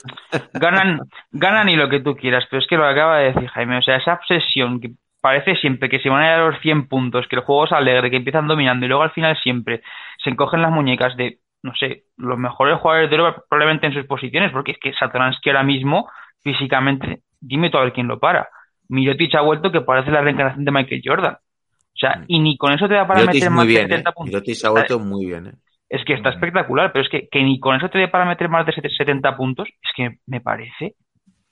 ganan, 0.52 0.98
ganan 1.30 1.68
y 1.68 1.76
lo 1.76 1.88
que 1.88 2.00
tú 2.00 2.16
quieras, 2.16 2.44
pero 2.50 2.60
es 2.60 2.66
que 2.66 2.76
lo 2.76 2.84
acaba 2.84 3.18
de 3.18 3.32
decir 3.32 3.48
Jaime. 3.50 3.78
O 3.78 3.82
sea, 3.82 3.96
esa 3.96 4.14
obsesión 4.14 4.80
que 4.80 4.90
parece 5.20 5.54
siempre 5.54 5.88
que 5.88 6.00
se 6.00 6.08
van 6.08 6.22
a 6.22 6.26
ir 6.26 6.32
a 6.32 6.46
los 6.48 6.60
100 6.60 6.88
puntos, 6.88 7.28
que 7.28 7.36
el 7.36 7.42
juego 7.42 7.66
es 7.66 7.72
alegre, 7.72 8.10
que 8.10 8.16
empiezan 8.16 8.48
dominando 8.48 8.84
y 8.84 8.88
luego 8.88 9.04
al 9.04 9.12
final 9.12 9.38
siempre 9.40 9.80
se 10.18 10.30
encogen 10.30 10.60
las 10.60 10.72
muñecas 10.72 11.16
de, 11.16 11.38
no 11.62 11.72
sé, 11.76 12.06
los 12.16 12.36
mejores 12.36 12.80
jugadores 12.80 13.10
de 13.10 13.16
Europa 13.16 13.44
probablemente 13.48 13.86
en 13.86 13.94
sus 13.94 14.06
posiciones, 14.06 14.50
porque 14.50 14.72
es 14.72 14.78
que 14.78 14.92
Satoransky 14.92 15.50
ahora 15.50 15.62
mismo, 15.62 16.10
físicamente, 16.42 17.20
dime 17.40 17.70
tú 17.70 17.78
a 17.78 17.82
ver 17.84 17.92
quién 17.92 18.08
lo 18.08 18.18
para. 18.18 18.48
Mirotic 18.88 19.36
ha 19.36 19.40
vuelto 19.40 19.70
que 19.70 19.82
parece 19.82 20.10
la 20.10 20.20
reencarnación 20.20 20.64
de 20.64 20.72
Michael 20.72 21.02
Jordan. 21.04 21.34
O 21.34 21.96
sea, 21.96 22.24
y 22.26 22.40
ni 22.40 22.56
con 22.56 22.72
eso 22.72 22.88
te 22.88 22.94
da 22.94 23.06
para 23.06 23.20
Mirotic 23.20 23.42
meter 23.42 23.50
muy 23.50 23.56
más 23.56 23.66
de 23.66 23.72
bien, 23.72 23.88
70 23.88 24.10
¿eh? 24.10 24.12
puntos. 24.12 24.34
Mirotic 24.34 24.64
ha 24.64 24.70
vuelto 24.70 24.98
muy 24.98 25.26
bien, 25.26 25.46
¿eh? 25.46 25.52
Es 25.88 26.04
que 26.04 26.14
está 26.14 26.30
espectacular, 26.30 26.92
pero 26.92 27.04
es 27.04 27.10
que, 27.10 27.28
que 27.30 27.42
ni 27.42 27.60
con 27.60 27.76
eso 27.76 27.88
te 27.88 27.98
dé 27.98 28.08
para 28.08 28.24
meter 28.24 28.48
más 28.48 28.66
de 28.66 28.72
70 28.72 29.36
puntos, 29.36 29.68
es 29.68 29.90
que 29.96 30.18
me 30.26 30.40
parece. 30.40 30.96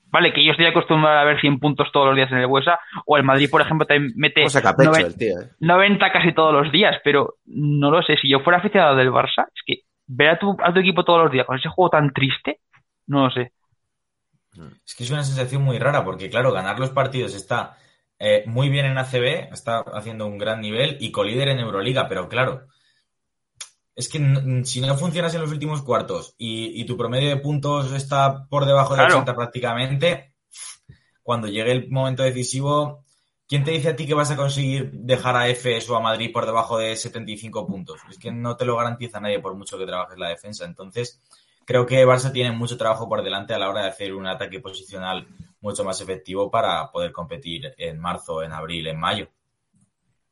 Vale, 0.06 0.32
que 0.34 0.44
yo 0.44 0.50
estoy 0.52 0.66
acostumbrado 0.66 1.18
a 1.18 1.24
ver 1.24 1.40
100 1.40 1.58
puntos 1.58 1.90
todos 1.92 2.08
los 2.08 2.16
días 2.16 2.30
en 2.32 2.38
el 2.38 2.46
Buesa, 2.46 2.78
o 3.06 3.16
el 3.16 3.22
Madrid, 3.24 3.48
por 3.50 3.62
ejemplo, 3.62 3.86
también 3.86 4.12
mete 4.16 4.42
¿Cómo 4.42 4.50
saca 4.50 4.76
pecho 4.76 4.90
noven- 4.90 5.06
el 5.06 5.16
tío, 5.16 5.40
eh? 5.40 5.48
90 5.60 6.12
casi 6.12 6.32
todos 6.32 6.52
los 6.52 6.70
días, 6.72 6.96
pero 7.02 7.36
no 7.46 7.90
lo 7.90 8.02
sé. 8.02 8.16
Si 8.20 8.28
yo 8.28 8.40
fuera 8.40 8.58
aficionado 8.58 8.96
del 8.96 9.10
Barça, 9.10 9.46
es 9.54 9.62
que 9.64 9.76
ver 10.06 10.28
a 10.30 10.38
tu, 10.38 10.54
a 10.62 10.72
tu 10.72 10.80
equipo 10.80 11.04
todos 11.04 11.22
los 11.24 11.32
días 11.32 11.46
con 11.46 11.56
ese 11.58 11.70
juego 11.70 11.88
tan 11.90 12.12
triste, 12.12 12.60
no 13.06 13.24
lo 13.26 13.30
sé. 13.30 13.52
Es 14.84 14.94
que 14.94 15.04
es 15.04 15.10
una 15.10 15.24
sensación 15.24 15.62
muy 15.62 15.78
rara 15.78 16.04
porque, 16.04 16.28
claro, 16.28 16.52
ganar 16.52 16.78
los 16.78 16.90
partidos 16.90 17.34
está 17.34 17.76
eh, 18.18 18.44
muy 18.46 18.68
bien 18.68 18.84
en 18.84 18.98
ACB, 18.98 19.50
está 19.52 19.78
haciendo 19.94 20.26
un 20.26 20.36
gran 20.36 20.60
nivel 20.60 20.98
y 21.00 21.10
colíder 21.10 21.48
en 21.48 21.58
Euroliga, 21.60 22.06
pero 22.08 22.28
claro, 22.28 22.66
es 23.94 24.08
que 24.08 24.18
si 24.64 24.80
no 24.80 24.96
funcionas 24.96 25.34
en 25.34 25.42
los 25.42 25.50
últimos 25.50 25.82
cuartos 25.82 26.34
y, 26.38 26.80
y 26.80 26.84
tu 26.84 26.96
promedio 26.96 27.28
de 27.28 27.36
puntos 27.36 27.92
está 27.92 28.46
por 28.46 28.64
debajo 28.64 28.94
de 28.94 29.00
Claro. 29.00 29.14
80 29.16 29.34
prácticamente, 29.34 30.34
cuando 31.22 31.46
llegue 31.46 31.72
el 31.72 31.90
momento 31.90 32.22
decisivo, 32.22 33.04
¿quién 33.46 33.64
te 33.64 33.70
dice 33.72 33.90
a 33.90 33.96
ti 33.96 34.06
que 34.06 34.14
vas 34.14 34.30
a 34.30 34.36
conseguir 34.36 34.90
dejar 34.92 35.36
a 35.36 35.48
EFES 35.48 35.90
o 35.90 35.96
a 35.96 36.00
Madrid 36.00 36.32
por 36.32 36.46
debajo 36.46 36.78
de 36.78 36.96
75 36.96 37.66
puntos? 37.66 38.00
Es 38.10 38.18
que 38.18 38.32
no 38.32 38.56
te 38.56 38.64
lo 38.64 38.76
garantiza 38.76 39.20
nadie 39.20 39.40
por 39.40 39.54
mucho 39.54 39.78
que 39.78 39.86
trabajes 39.86 40.18
la 40.18 40.28
defensa. 40.30 40.64
Entonces, 40.64 41.20
creo 41.64 41.86
que 41.86 42.06
Barça 42.06 42.32
tiene 42.32 42.52
mucho 42.52 42.76
trabajo 42.76 43.08
por 43.08 43.22
delante 43.22 43.54
a 43.54 43.58
la 43.58 43.68
hora 43.68 43.82
de 43.82 43.88
hacer 43.88 44.14
un 44.14 44.26
ataque 44.26 44.60
posicional 44.60 45.28
mucho 45.60 45.84
más 45.84 46.00
efectivo 46.00 46.50
para 46.50 46.90
poder 46.90 47.12
competir 47.12 47.74
en 47.76 48.00
marzo, 48.00 48.42
en 48.42 48.52
abril, 48.52 48.86
en 48.86 48.98
mayo. 48.98 49.28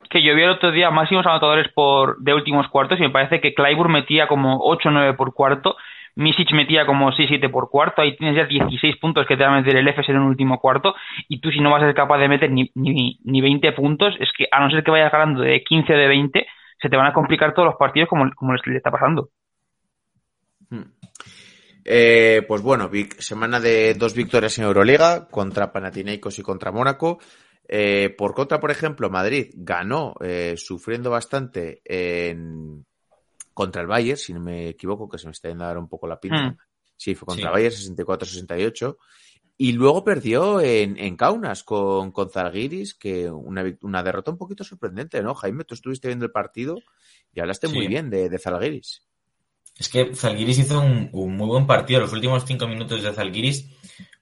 Que 0.09 0.23
yo 0.23 0.35
vi 0.35 0.43
el 0.43 0.51
otro 0.51 0.73
día 0.73 0.91
máximos 0.91 1.27
anotadores 1.27 1.69
por 1.73 2.19
de 2.19 2.35
últimos 2.35 2.69
cuartos 2.69 2.99
y 2.99 3.03
me 3.03 3.11
parece 3.11 3.41
que 3.41 3.55
Clyburn 3.55 3.93
metía 3.93 4.27
como 4.27 4.61
8-9 4.61 5.17
por 5.17 5.35
cuarto, 5.35 5.77
Misic 6.17 6.53
metía 6.53 6.87
como 6.87 7.13
6-7 7.13 7.51
por 7.51 7.71
cuarto, 7.71 8.03
ahí 8.03 8.17
tienes 8.17 8.37
ya 8.37 8.45
16 8.45 8.97
puntos 8.97 9.27
que 9.27 9.37
te 9.37 9.45
va 9.45 9.53
a 9.53 9.61
meter 9.61 9.77
el 9.77 9.89
FS 9.89 10.11
en 10.11 10.19
un 10.19 10.29
último 10.29 10.59
cuarto 10.59 10.95
y 11.29 11.41
tú 11.41 11.51
si 11.51 11.61
no 11.61 11.71
vas 11.71 11.83
a 11.83 11.87
ser 11.87 11.95
capaz 11.95 12.19
de 12.19 12.29
meter 12.29 12.51
ni, 12.51 12.71
ni, 12.75 13.19
ni 13.23 13.41
20 13.41 13.73
puntos, 13.73 14.15
es 14.19 14.31
que 14.37 14.47
a 14.51 14.61
no 14.61 14.71
ser 14.71 14.83
que 14.83 14.91
vayas 14.91 15.13
ganando 15.13 15.43
de 15.43 15.63
15 15.63 15.93
o 15.93 15.97
de 15.97 16.09
20, 16.09 16.47
se 16.81 16.89
te 16.89 16.97
van 16.97 17.07
a 17.07 17.13
complicar 17.13 17.55
todos 17.55 17.67
los 17.67 17.77
partidos 17.77 18.09
como, 18.09 18.31
como 18.35 18.53
les 18.53 18.67
le 18.67 18.77
está 18.77 18.91
pasando. 18.91 19.29
Eh, 21.85 22.43
pues 22.47 22.63
bueno, 22.63 22.91
semana 23.19 23.61
de 23.61 23.95
dos 23.95 24.15
victorias 24.15 24.59
en 24.59 24.65
Euroliga 24.65 25.27
contra 25.29 25.73
Panathinaikos 25.73 26.39
y 26.39 26.43
contra 26.43 26.73
Mónaco. 26.73 27.19
Eh, 27.73 28.13
por 28.19 28.35
contra, 28.35 28.59
por 28.59 28.73
ejemplo, 28.73 29.09
Madrid 29.11 29.53
ganó 29.55 30.17
eh, 30.21 30.55
sufriendo 30.57 31.09
bastante 31.09 31.83
en, 31.85 32.85
contra 33.55 33.81
el 33.81 33.87
Bayern, 33.87 34.19
si 34.19 34.33
no 34.33 34.41
me 34.41 34.71
equivoco, 34.71 35.09
que 35.09 35.19
se 35.19 35.27
me 35.27 35.31
está 35.31 35.51
yendo 35.51 35.65
ahora 35.65 35.79
un 35.79 35.89
poco 35.89 36.09
la 36.09 36.19
pinza. 36.19 36.49
Mm. 36.49 36.59
Sí, 36.97 37.15
fue 37.15 37.27
contra 37.27 37.49
Sí. 37.49 37.53
Bayern 37.53 37.73
64-68. 37.97 38.97
Y 39.57 39.71
luego 39.71 40.03
perdió 40.03 40.61
en, 40.61 40.99
en 40.99 41.17
Kaunas 41.17 41.63
con, 41.63 42.11
con 42.11 42.29
Zalgiris, 42.29 42.95
que 42.95 43.31
una, 43.31 43.65
una 43.83 44.03
derrota 44.03 44.33
un 44.33 44.39
poquito 44.39 44.65
sorprendente, 44.65 45.23
¿no? 45.23 45.37
Jaime, 45.37 45.63
tú 45.63 45.75
estuviste 45.75 46.09
viendo 46.09 46.25
el 46.25 46.33
partido 46.33 46.77
y 47.33 47.39
hablaste 47.39 47.69
muy 47.69 47.87
bien 47.87 48.11
de, 48.11 48.29
de 48.29 48.39
Zalgiris. 48.41 49.07
Es 49.79 49.89
que 49.89 50.13
Zalgiris 50.17 50.59
hizo 50.59 50.81
un, 50.81 51.09
un 51.13 51.37
muy 51.37 51.47
buen 51.47 51.69
partido. 51.69 52.01
Los 52.01 52.13
últimos 52.13 52.45
cinco 52.45 52.67
minutos 52.67 53.01
de 53.01 53.13
Zalgiris 53.13 53.69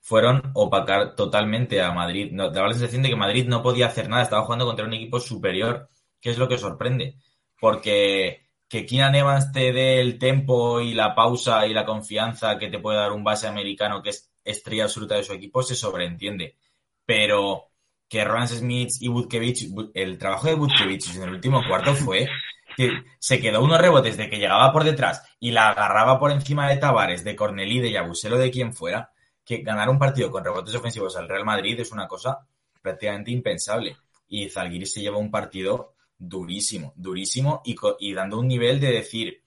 fueron 0.01 0.51
opacar 0.55 1.15
totalmente 1.15 1.81
a 1.83 1.93
Madrid. 1.93 2.31
No, 2.33 2.51
daba 2.51 2.69
la 2.69 2.75
sensación 2.75 3.03
de 3.03 3.11
que 3.11 3.17
Madrid 3.17 3.47
no 3.47 3.63
podía 3.63 3.87
hacer 3.87 4.09
nada. 4.09 4.23
Estaba 4.23 4.45
jugando 4.45 4.67
contra 4.67 4.87
un 4.87 4.95
equipo 4.95 5.21
superior, 5.21 5.89
que 6.21 6.31
es 6.31 6.39
lo 6.39 6.49
que 6.49 6.59
sorprende. 6.59 7.17
Porque 7.61 8.49
que 8.69 8.85
Keenan 8.85 9.15
Evans 9.15 9.51
te 9.53 9.73
dé 9.73 10.01
el 10.01 10.19
tempo 10.19 10.81
y 10.81 10.95
la 10.95 11.15
pausa 11.15 11.67
y 11.67 11.73
la 11.73 11.87
confianza 11.87 12.59
que 12.59 12.69
te 12.69 12.79
puede 12.79 12.99
dar 12.99 13.13
un 13.13 13.25
base 13.25 13.47
americano 13.47 14.03
que 14.03 14.11
es 14.11 14.31
estrella 14.45 14.85
absoluta 14.85 15.15
de 15.17 15.25
su 15.25 15.33
equipo 15.33 15.63
se 15.63 15.75
sobreentiende. 15.75 16.57
Pero 17.05 17.71
que 18.09 18.25
Roland 18.25 18.49
Smith 18.49 18.91
y 19.01 19.09
Butkevich, 19.09 19.69
el 19.95 20.19
trabajo 20.19 20.49
de 20.49 20.55
Butkevich 20.55 21.17
en 21.17 21.23
el 21.23 21.31
último 21.31 21.63
cuarto 21.67 21.95
fue 21.95 22.29
que 22.77 23.05
se 23.19 23.41
quedó 23.41 23.63
unos 23.63 23.81
rebotes 23.81 24.17
de 24.17 24.31
que 24.31 24.39
llegaba 24.39 24.73
por 24.73 24.85
detrás 24.85 25.23
y 25.41 25.51
la 25.51 25.71
agarraba 25.71 26.19
por 26.19 26.31
encima 26.31 26.69
de 26.69 26.77
Tavares, 26.77 27.25
de 27.25 27.37
Cornelí, 27.37 27.81
de 27.81 27.91
Yabuselo, 27.91 28.39
de 28.39 28.51
quien 28.51 28.73
fuera, 28.73 29.11
que 29.49 29.63
ganar 29.63 29.89
un 29.89 29.99
partido 29.99 30.31
con 30.31 30.45
rebotes 30.45 30.75
ofensivos 30.75 31.17
al 31.17 31.27
Real 31.27 31.45
Madrid 31.47 31.81
es 31.81 31.91
una 31.91 32.07
cosa 32.07 32.47
prácticamente 32.83 33.31
impensable. 33.31 33.97
Y 34.29 34.51
Zalgiris 34.51 34.93
se 34.93 35.01
lleva 35.01 35.17
un 35.17 35.31
partido 35.31 35.95
durísimo, 36.19 36.93
durísimo 36.97 37.63
y, 37.65 38.13
dando 38.13 38.39
un 38.41 38.47
nivel 38.47 38.79
de 38.79 38.93
decir, 38.93 39.43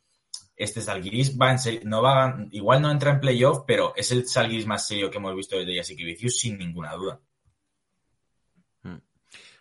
este 0.55 0.81
Zalgiris 0.81 1.37
va 1.39 1.51
en 1.51 1.59
serio, 1.59 1.81
no 1.83 2.01
va 2.01 2.25
a- 2.25 2.45
igual 2.51 2.81
no 2.81 2.89
entra 2.89 3.11
en 3.11 3.19
playoff, 3.19 3.59
pero 3.67 3.93
es 3.95 4.11
el 4.11 4.27
Zalgiris 4.27 4.65
más 4.65 4.87
serio 4.87 5.11
que 5.11 5.17
hemos 5.17 5.35
visto 5.35 5.55
desde 5.57 5.75
Jasikevicius 5.77 6.39
sin 6.39 6.57
ninguna 6.57 6.93
duda. 6.93 7.19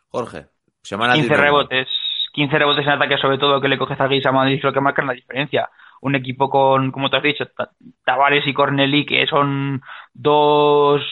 Jorge, 0.09 0.47
semana 0.83 1.15
15 1.15 1.29
de- 1.29 1.37
rebotes, 1.41 1.89
15 2.33 2.59
rebotes 2.59 2.85
en 2.87 2.93
ataque 2.93 3.17
sobre 3.19 3.39
todo 3.39 3.61
que 3.61 3.69
le 3.69 3.79
coge 3.79 3.95
Zalgiris 3.97 4.27
a 4.27 4.33
Madrid 4.33 4.57
es 4.57 4.65
lo 4.65 4.73
que 4.73 4.81
marca 4.81 5.03
la 5.05 5.13
diferencia. 5.13 5.69
Un 6.01 6.15
equipo 6.15 6.49
con, 6.49 6.91
como 6.93 7.11
te 7.11 7.17
has 7.19 7.23
dicho, 7.23 7.47
Ta- 7.57 7.71
Tavares 8.05 8.47
y 8.47 8.53
Cornelí, 8.55 9.05
que 9.07 9.27
son 9.27 9.81
dos... 10.15 11.03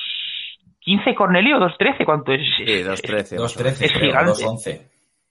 ¿15 0.86 1.14
Cornelí 1.14 1.52
o 1.52 1.58
2-13? 1.60 2.04
¿Cuánto 2.06 2.32
es? 2.32 2.40
Sí, 2.56 2.64
2-13. 2.64 3.36
2-13, 3.36 3.66
Es 3.84 3.92
creo, 3.92 4.00
gigante. 4.00 4.30
2-11. 4.32 4.88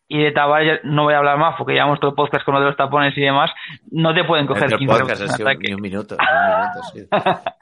Y 0.09 0.19
de 0.23 0.31
Tavares 0.31 0.81
no 0.83 1.03
voy 1.03 1.15
a 1.15 1.17
hablar 1.17 1.37
más 1.39 1.55
porque 1.57 1.73
llevamos 1.73 1.99
todo 1.99 2.11
el 2.11 2.15
podcast 2.15 2.45
con 2.45 2.53
lo 2.53 2.59
de 2.61 2.67
los 2.67 2.77
tapones 2.77 3.17
y 3.17 3.21
demás. 3.21 3.51
No 3.91 4.13
te 4.13 4.23
pueden 4.23 4.45
coger 4.45 4.63
Entre 4.65 4.77
15 4.77 4.99
podcast, 4.99 5.21
rebotes 5.21 5.39
en 5.39 5.59
ni 5.59 5.73
un 5.73 5.81
minuto, 5.81 6.15
ni 6.15 6.23
un 6.27 6.57
minuto, 6.59 6.83
sí. 6.93 7.07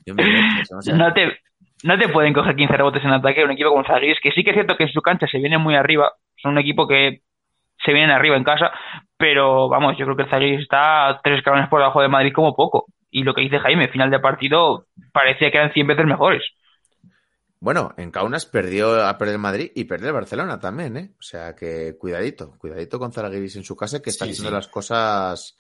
Ni 0.06 0.12
un 0.12 0.18
minuto, 0.18 0.96
No 0.96 1.14
te, 1.14 1.40
no 1.84 1.98
te 1.98 2.10
pueden 2.10 2.34
coger 2.34 2.56
15 2.56 2.76
rebotes 2.78 3.04
en 3.04 3.12
ataque 3.12 3.44
un 3.46 3.52
equipo 3.52 3.70
como 3.70 3.84
Zalgiris, 3.86 4.20
que 4.22 4.32
sí 4.32 4.44
que 4.44 4.50
es 4.52 4.56
cierto 4.56 4.76
que 4.76 4.84
en 4.84 4.92
su 4.92 5.02
cancha 5.02 5.26
se 5.28 5.40
viene 5.40 5.58
muy 5.58 5.76
arriba. 5.76 6.12
Son 6.36 6.52
un 6.52 6.58
equipo 6.60 6.88
que 6.88 7.22
se 7.84 7.94
vienen 7.94 8.12
arriba 8.12 8.36
en 8.36 8.44
casa, 8.44 8.72
pero 9.18 9.70
vamos, 9.70 9.98
yo 9.98 10.06
creo 10.06 10.16
que 10.18 10.24
el 10.24 10.30
Zalgiris 10.30 10.62
está 10.62 11.20
tres 11.24 11.38
escalones 11.40 11.70
por 11.70 11.80
debajo 11.80 12.02
de 12.02 12.08
Madrid 12.10 12.34
como 12.34 12.56
poco. 12.56 12.86
Y 13.10 13.24
lo 13.24 13.34
que 13.34 13.42
dice 13.42 13.60
Jaime, 13.60 13.88
final 13.88 14.10
de 14.10 14.20
partido 14.20 14.88
parecía 15.14 15.50
que 15.52 15.58
eran 15.58 15.72
100 15.72 15.88
veces 15.88 16.06
mejores. 16.06 16.44
Bueno, 17.60 17.94
en 17.98 18.12
Kaunas 18.12 18.46
perdió 18.46 19.06
a 19.08 19.18
perder 19.18 19.38
Madrid 19.40 19.72
y 19.74 19.86
perdió 19.86 20.08
el 20.10 20.14
Barcelona 20.14 20.60
también, 20.60 20.98
¿eh? 20.98 21.12
O 21.18 21.22
sea 21.22 21.56
que 21.56 21.96
cuidadito, 21.98 22.52
cuidadito 22.58 23.00
con 23.00 23.12
Zalgiris 23.12 23.56
en 23.56 23.64
su 23.64 23.76
casa 23.76 24.02
que 24.02 24.10
está 24.10 24.26
Sí, 24.26 24.32
haciendo 24.32 24.50
sí. 24.50 24.56
las 24.56 24.68
cosas 24.68 25.58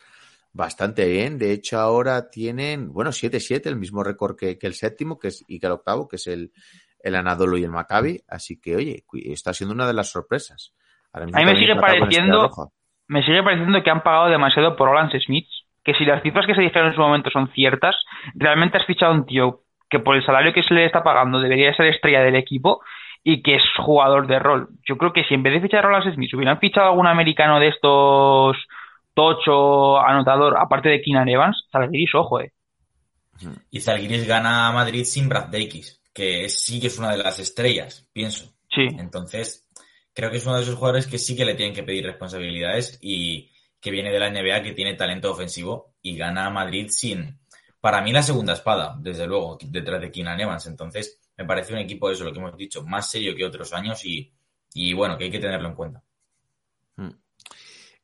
bastante 0.51 1.07
bien. 1.07 1.37
De 1.39 1.51
hecho, 1.51 1.79
ahora 1.79 2.29
tienen, 2.29 2.91
bueno, 2.91 3.11
7-7, 3.11 3.65
el 3.67 3.77
mismo 3.77 4.03
récord 4.03 4.35
que, 4.35 4.57
que 4.59 4.67
el 4.67 4.73
séptimo 4.73 5.17
que 5.17 5.29
es, 5.29 5.43
y 5.47 5.59
que 5.59 5.65
el 5.67 5.71
octavo, 5.73 6.07
que 6.07 6.17
es 6.17 6.27
el, 6.27 6.51
el 6.99 7.15
Anadolu 7.15 7.57
y 7.57 7.63
el 7.63 7.71
Maccabi. 7.71 8.21
Así 8.27 8.59
que, 8.59 8.75
oye, 8.75 9.03
está 9.25 9.53
siendo 9.53 9.73
una 9.73 9.87
de 9.87 9.93
las 9.93 10.09
sorpresas. 10.09 10.73
Ahora 11.11 11.25
mismo 11.27 11.39
A 11.39 11.43
mí 11.45 11.51
me 11.51 11.57
sigue 11.59 11.75
pareciendo-. 11.75 12.71
Me 13.07 13.23
sigue 13.23 13.43
pareciendo 13.43 13.83
que 13.83 13.89
han 13.89 14.03
pagado 14.03 14.29
demasiado 14.29 14.75
por 14.75 14.89
Roland 14.89 15.11
Smith, 15.19 15.47
que 15.83 15.93
si 15.93 16.05
las 16.05 16.23
cifras 16.23 16.45
que 16.47 16.55
se 16.55 16.61
dijeron 16.61 16.87
en 16.89 16.95
su 16.95 17.01
momento 17.01 17.29
son 17.29 17.49
ciertas, 17.53 17.95
realmente 18.33 18.77
has 18.77 18.85
fichado 18.85 19.11
a 19.11 19.15
un 19.15 19.25
tío 19.25 19.61
que 19.89 19.99
por 19.99 20.15
el 20.15 20.25
salario 20.25 20.53
que 20.53 20.63
se 20.63 20.73
le 20.73 20.85
está 20.85 21.03
pagando 21.03 21.39
debería 21.39 21.75
ser 21.75 21.85
estrella 21.85 22.21
del 22.21 22.35
equipo 22.35 22.81
y 23.23 23.41
que 23.41 23.55
es 23.55 23.63
jugador 23.77 24.27
de 24.27 24.39
rol. 24.39 24.69
Yo 24.87 24.97
creo 24.97 25.13
que 25.13 25.23
si 25.23 25.33
en 25.33 25.43
vez 25.43 25.53
de 25.53 25.61
fichar 25.61 25.79
a 25.79 25.87
Roland 25.87 26.13
Smith 26.13 26.33
hubieran 26.33 26.59
fichado 26.59 26.87
a 26.87 26.89
algún 26.89 27.07
americano 27.07 27.59
de 27.59 27.69
estos 27.69 28.57
tocho, 29.13 29.99
anotador, 29.99 30.57
aparte 30.57 30.89
de 30.89 31.01
Keenan 31.01 31.29
Evans, 31.29 31.67
Zalgiris, 31.71 32.13
ojo, 32.13 32.41
eh. 32.41 32.51
Y 33.71 33.79
Zalgiris 33.79 34.27
gana 34.27 34.67
a 34.67 34.71
Madrid 34.71 35.03
sin 35.03 35.27
Brad 35.27 35.47
Davis, 35.47 36.01
que 36.13 36.49
sí 36.49 36.79
que 36.79 36.87
es 36.87 36.99
una 36.99 37.11
de 37.11 37.17
las 37.17 37.39
estrellas, 37.39 38.09
pienso. 38.13 38.53
Sí. 38.69 38.87
Entonces, 38.99 39.64
creo 40.15 40.31
que 40.31 40.37
es 40.37 40.45
uno 40.45 40.55
de 40.55 40.63
esos 40.63 40.75
jugadores 40.75 41.05
que 41.05 41.19
sí 41.19 41.35
que 41.35 41.45
le 41.45 41.53
tienen 41.55 41.75
que 41.75 41.83
pedir 41.83 42.05
responsabilidades 42.05 42.97
y 43.01 43.51
que 43.79 43.91
viene 43.91 44.11
de 44.11 44.19
la 44.19 44.31
NBA, 44.31 44.63
que 44.63 44.71
tiene 44.71 44.95
talento 44.95 45.31
ofensivo 45.31 45.93
y 46.01 46.17
gana 46.17 46.47
a 46.47 46.49
Madrid 46.49 46.87
sin, 46.89 47.37
para 47.79 48.01
mí, 48.01 48.11
la 48.11 48.23
segunda 48.23 48.53
espada, 48.53 48.95
desde 48.99 49.27
luego, 49.27 49.59
detrás 49.61 50.01
de 50.01 50.11
Keenan 50.11 50.39
Evans. 50.39 50.65
Entonces, 50.65 51.19
me 51.37 51.45
parece 51.45 51.73
un 51.73 51.79
equipo, 51.79 52.09
eso 52.09 52.23
lo 52.23 52.33
que 52.33 52.39
hemos 52.39 52.57
dicho, 52.57 52.81
más 52.83 53.11
serio 53.11 53.35
que 53.35 53.45
otros 53.45 53.73
años 53.73 54.03
y, 54.05 54.33
y 54.73 54.93
bueno, 54.93 55.17
que 55.17 55.25
hay 55.25 55.31
que 55.31 55.39
tenerlo 55.39 55.67
en 55.67 55.75
cuenta. 55.75 56.03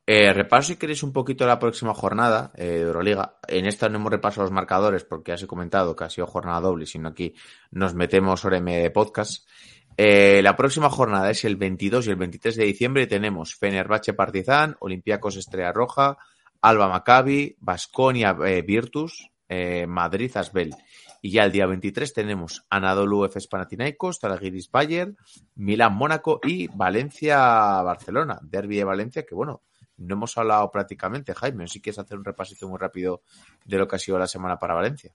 Eh, 0.04 0.32
repaso 0.32 0.68
si 0.68 0.76
queréis 0.76 1.04
un 1.04 1.12
poquito 1.12 1.46
la 1.46 1.60
próxima 1.60 1.94
jornada 1.94 2.52
eh, 2.56 2.64
de 2.64 2.80
Euroliga. 2.80 3.38
En 3.46 3.66
esta 3.66 3.88
no 3.88 3.98
hemos 3.98 4.10
repasado 4.10 4.42
los 4.42 4.50
marcadores 4.50 5.04
porque 5.04 5.30
ya 5.30 5.34
os 5.36 5.42
he 5.44 5.46
comentado 5.46 5.94
que 5.94 6.04
ha 6.04 6.10
sido 6.10 6.26
jornada 6.26 6.60
doble, 6.60 6.86
sino 6.86 7.08
aquí 7.08 7.34
nos 7.70 7.94
metemos 7.94 8.44
hora 8.44 8.58
y 8.58 8.62
media 8.62 8.82
de 8.82 8.90
podcast. 8.90 9.48
Eh, 9.96 10.40
la 10.42 10.56
próxima 10.56 10.88
jornada 10.90 11.30
es 11.30 11.44
el 11.44 11.56
22 11.56 12.06
y 12.06 12.10
el 12.10 12.16
23 12.16 12.56
de 12.56 12.64
diciembre 12.64 13.06
tenemos 13.06 13.54
Fenerbahce 13.54 14.14
Partizan, 14.14 14.76
Olympiacos 14.80 15.36
Estrella 15.36 15.72
Roja, 15.72 16.16
Alba 16.60 16.88
Maccabi, 16.88 17.56
Basconia 17.60 18.32
Virtus, 18.32 19.30
eh, 19.48 19.86
Madrid 19.86 20.34
Asbel. 20.34 20.74
Y 21.20 21.30
ya 21.30 21.44
el 21.44 21.52
día 21.52 21.66
23 21.66 22.12
tenemos 22.12 22.64
Anadolu 22.70 23.24
Efes 23.24 23.46
Panathinaikos, 23.46 24.18
Zalgiris 24.18 24.70
Bayern, 24.70 25.16
Milán 25.54 25.94
Mónaco 25.94 26.40
y 26.42 26.68
Valencia 26.68 27.38
Barcelona. 27.82 28.40
Derby 28.42 28.78
de 28.78 28.84
Valencia 28.84 29.24
que 29.24 29.34
bueno, 29.34 29.62
no 29.98 30.14
hemos 30.14 30.36
hablado 30.38 30.70
prácticamente, 30.70 31.34
Jaime. 31.34 31.68
Si 31.68 31.80
quieres 31.80 31.98
hacer 31.98 32.18
un 32.18 32.24
repasito 32.24 32.68
muy 32.68 32.78
rápido 32.78 33.22
de 33.64 33.78
lo 33.78 33.86
que 33.86 33.96
ha 33.96 33.98
sido 33.98 34.18
la 34.18 34.26
semana 34.26 34.58
para 34.58 34.74
Valencia. 34.74 35.12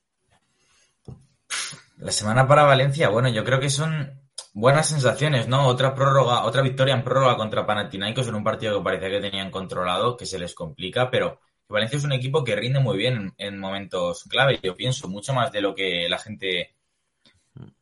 La 1.98 2.12
semana 2.12 2.48
para 2.48 2.64
Valencia, 2.64 3.10
bueno, 3.10 3.30
yo 3.30 3.44
creo 3.44 3.60
que 3.60 3.70
son 3.70 4.27
buenas 4.58 4.90
sensaciones, 4.90 5.48
¿no? 5.48 5.68
Otra 5.68 5.94
prórroga, 5.94 6.44
otra 6.44 6.64
victoria 6.64 6.96
en 6.96 7.04
prórroga 7.04 7.38
contra 7.38 7.68
Panathinaikos 7.68 8.28
en 8.28 8.34
un 8.34 8.44
partido 8.44 8.76
que 8.76 8.84
parecía 8.84 9.10
que 9.10 9.22
tenían 9.22 9.52
controlado, 9.52 10.18
que 10.18 10.26
se 10.26 10.40
les 10.40 10.56
complica, 10.56 11.12
pero 11.12 11.40
Valencia 11.70 11.98
es 11.98 12.04
un 12.04 12.12
equipo 12.12 12.44
que 12.44 12.56
rinde 12.56 12.80
muy 12.80 12.98
bien 12.98 13.36
en, 13.38 13.54
en 13.54 13.60
momentos 13.60 14.24
clave, 14.24 14.60
yo 14.64 14.76
pienso, 14.76 15.08
mucho 15.10 15.32
más 15.36 15.52
de 15.52 15.62
lo 15.62 15.76
que 15.76 16.08
la 16.10 16.18
gente 16.18 16.76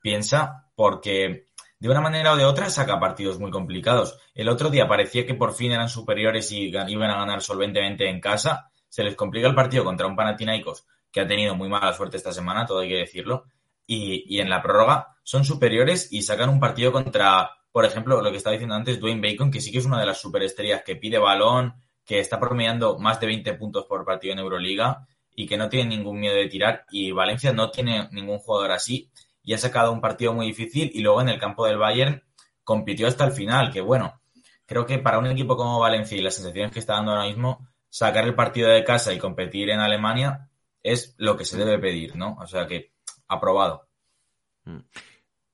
piensa, 0.02 0.68
porque 0.76 1.46
de 1.80 1.90
una 1.90 2.02
manera 2.02 2.34
o 2.34 2.36
de 2.36 2.44
otra 2.44 2.70
saca 2.70 3.00
partidos 3.00 3.40
muy 3.40 3.52
complicados. 3.52 4.20
El 4.34 4.50
otro 4.50 4.70
día 4.70 4.86
parecía 4.86 5.26
que 5.26 5.34
por 5.34 5.54
fin 5.54 5.72
eran 5.72 5.88
superiores 5.88 6.52
y 6.52 6.74
iban 6.88 7.10
a 7.10 7.20
ganar 7.20 7.42
solventemente 7.42 8.10
en 8.10 8.20
casa. 8.20 8.70
Se 8.90 9.02
les 9.02 9.16
complica 9.16 9.48
el 9.48 9.56
partido 9.56 9.86
contra 9.86 10.08
un 10.08 10.18
Panathinaikos 10.18 10.86
que 11.10 11.22
ha 11.22 11.28
tenido 11.28 11.56
muy 11.56 11.70
mala 11.70 11.94
suerte 11.94 12.18
esta 12.18 12.34
semana, 12.34 12.66
todo 12.66 12.80
hay 12.80 12.90
que 12.90 12.98
decirlo. 12.98 13.46
Y, 13.88 14.26
y 14.28 14.42
en 14.42 14.50
la 14.50 14.62
prórroga 14.62 15.14
son 15.26 15.44
superiores 15.44 16.14
y 16.14 16.22
sacan 16.22 16.50
un 16.50 16.60
partido 16.60 16.92
contra, 16.92 17.50
por 17.72 17.84
ejemplo, 17.84 18.22
lo 18.22 18.30
que 18.30 18.38
estaba 18.38 18.54
diciendo 18.54 18.76
antes, 18.76 19.00
Dwayne 19.00 19.28
Bacon, 19.28 19.50
que 19.50 19.60
sí 19.60 19.72
que 19.72 19.80
es 19.80 19.86
una 19.86 20.00
de 20.00 20.06
las 20.06 20.22
superestrellas 20.22 20.84
que 20.84 20.96
pide 20.96 21.18
balón, 21.18 21.74
que 22.06 22.20
está 22.20 22.40
promediando 22.40 23.00
más 23.00 23.20
de 23.20 23.26
20 23.26 23.56
puntos 23.56 23.86
por 23.86 24.06
partido 24.06 24.34
en 24.34 24.40
Euroliga 24.40 25.08
y 25.36 25.48
que 25.48 25.58
no 25.58 25.68
tiene 25.68 25.98
ningún 25.98 26.20
miedo 26.20 26.36
de 26.36 26.48
tirar. 26.48 26.86
Y 26.92 27.12
Valencia 27.12 27.52
no 27.52 27.72
tiene 27.72 28.08
ningún 28.12 28.38
jugador 28.38 28.72
así 28.72 29.10
y 29.44 29.54
ha 29.54 29.58
sacado 29.58 29.92
un 29.92 30.00
partido 30.00 30.32
muy 30.32 30.46
difícil 30.46 30.92
y 30.94 31.02
luego 31.02 31.22
en 31.22 31.30
el 31.30 31.40
campo 31.40 31.65
del 31.65 31.80
Bayern 31.80 32.23
compitió 32.63 33.08
hasta 33.08 33.26
el 33.26 33.32
final, 33.32 33.73
que 33.73 33.82
bueno, 33.82 34.21
creo 34.67 34.86
que 34.86 35.00
para 35.00 35.17
un 35.17 35.26
equipo 35.26 35.58
como 35.58 35.80
Valencia 35.80 36.15
y 36.15 36.21
las 36.21 36.36
sensaciones 36.36 36.71
que 36.71 36.80
está 36.80 36.94
dando 36.94 37.13
ahora 37.13 37.26
mismo, 37.26 37.67
sacar 37.90 38.26
el 38.26 38.36
partido 38.36 38.69
de 38.69 38.84
casa 38.84 39.12
y 39.12 39.17
competir 39.17 39.71
en 39.71 39.80
Alemania 39.80 40.52
es 40.84 41.15
lo 41.17 41.36
que 41.36 41.46
se 41.46 41.58
debe 41.58 41.80
pedir, 41.80 42.15
¿no? 42.15 42.38
O 42.40 42.46
sea 42.46 42.67
que 42.67 42.92
aprobado. 43.28 43.88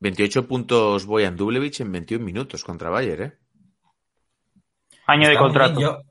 28 0.02 0.48
puntos 0.48 1.06
Boyan 1.06 1.38
Dublevich 1.38 1.80
en 1.82 1.92
21 1.92 2.26
minutos 2.26 2.64
contra 2.64 2.90
Bayern, 2.90 3.24
¿eh? 3.24 3.34
Año 5.06 5.28
de 5.28 5.34
Está 5.34 5.44
contrato. 5.44 5.78
bien, 5.78 5.90
Yo 5.90 6.02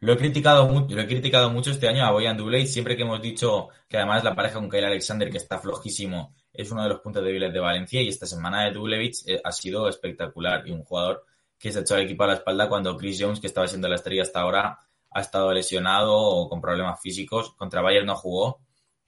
lo 0.00 0.12
he 0.12 0.16
criticado 0.16 0.68
mucho, 0.68 0.94
lo 0.94 1.02
he 1.02 1.06
criticado 1.06 1.50
mucho 1.50 1.70
este 1.70 1.88
año 1.88 2.04
a 2.04 2.10
Boyan 2.10 2.36
Dubley, 2.36 2.66
siempre 2.66 2.96
que 2.96 3.02
hemos 3.02 3.22
dicho 3.22 3.68
que 3.88 3.96
además 3.96 4.24
la 4.24 4.34
pareja 4.34 4.58
con 4.58 4.68
Kyle 4.68 4.84
Alexander, 4.84 5.30
que 5.30 5.38
está 5.38 5.58
flojísimo, 5.58 6.34
es 6.52 6.70
uno 6.72 6.82
de 6.82 6.88
los 6.88 7.00
puntos 7.00 7.24
débiles 7.24 7.52
de 7.52 7.60
Valencia 7.60 8.02
y 8.02 8.08
esta 8.08 8.26
semana 8.26 8.64
de 8.64 8.72
Dublevich 8.72 9.26
eh, 9.26 9.40
ha 9.42 9.52
sido 9.52 9.88
espectacular 9.88 10.66
y 10.66 10.72
un 10.72 10.82
jugador 10.82 11.24
que 11.58 11.70
se 11.70 11.78
ha 11.78 11.82
echado 11.82 12.00
el 12.00 12.06
equipo 12.06 12.24
a 12.24 12.28
la 12.28 12.34
espalda 12.34 12.68
cuando 12.68 12.96
Chris 12.96 13.18
Jones, 13.20 13.40
que 13.40 13.46
estaba 13.46 13.68
siendo 13.68 13.88
la 13.88 13.94
estrella 13.94 14.22
hasta 14.22 14.40
ahora, 14.40 14.80
ha 15.10 15.20
estado 15.20 15.52
lesionado 15.52 16.16
o 16.16 16.48
con 16.48 16.60
problemas 16.60 17.00
físicos. 17.00 17.54
Contra 17.54 17.82
Bayern 17.82 18.06
no 18.06 18.16
jugó 18.16 18.60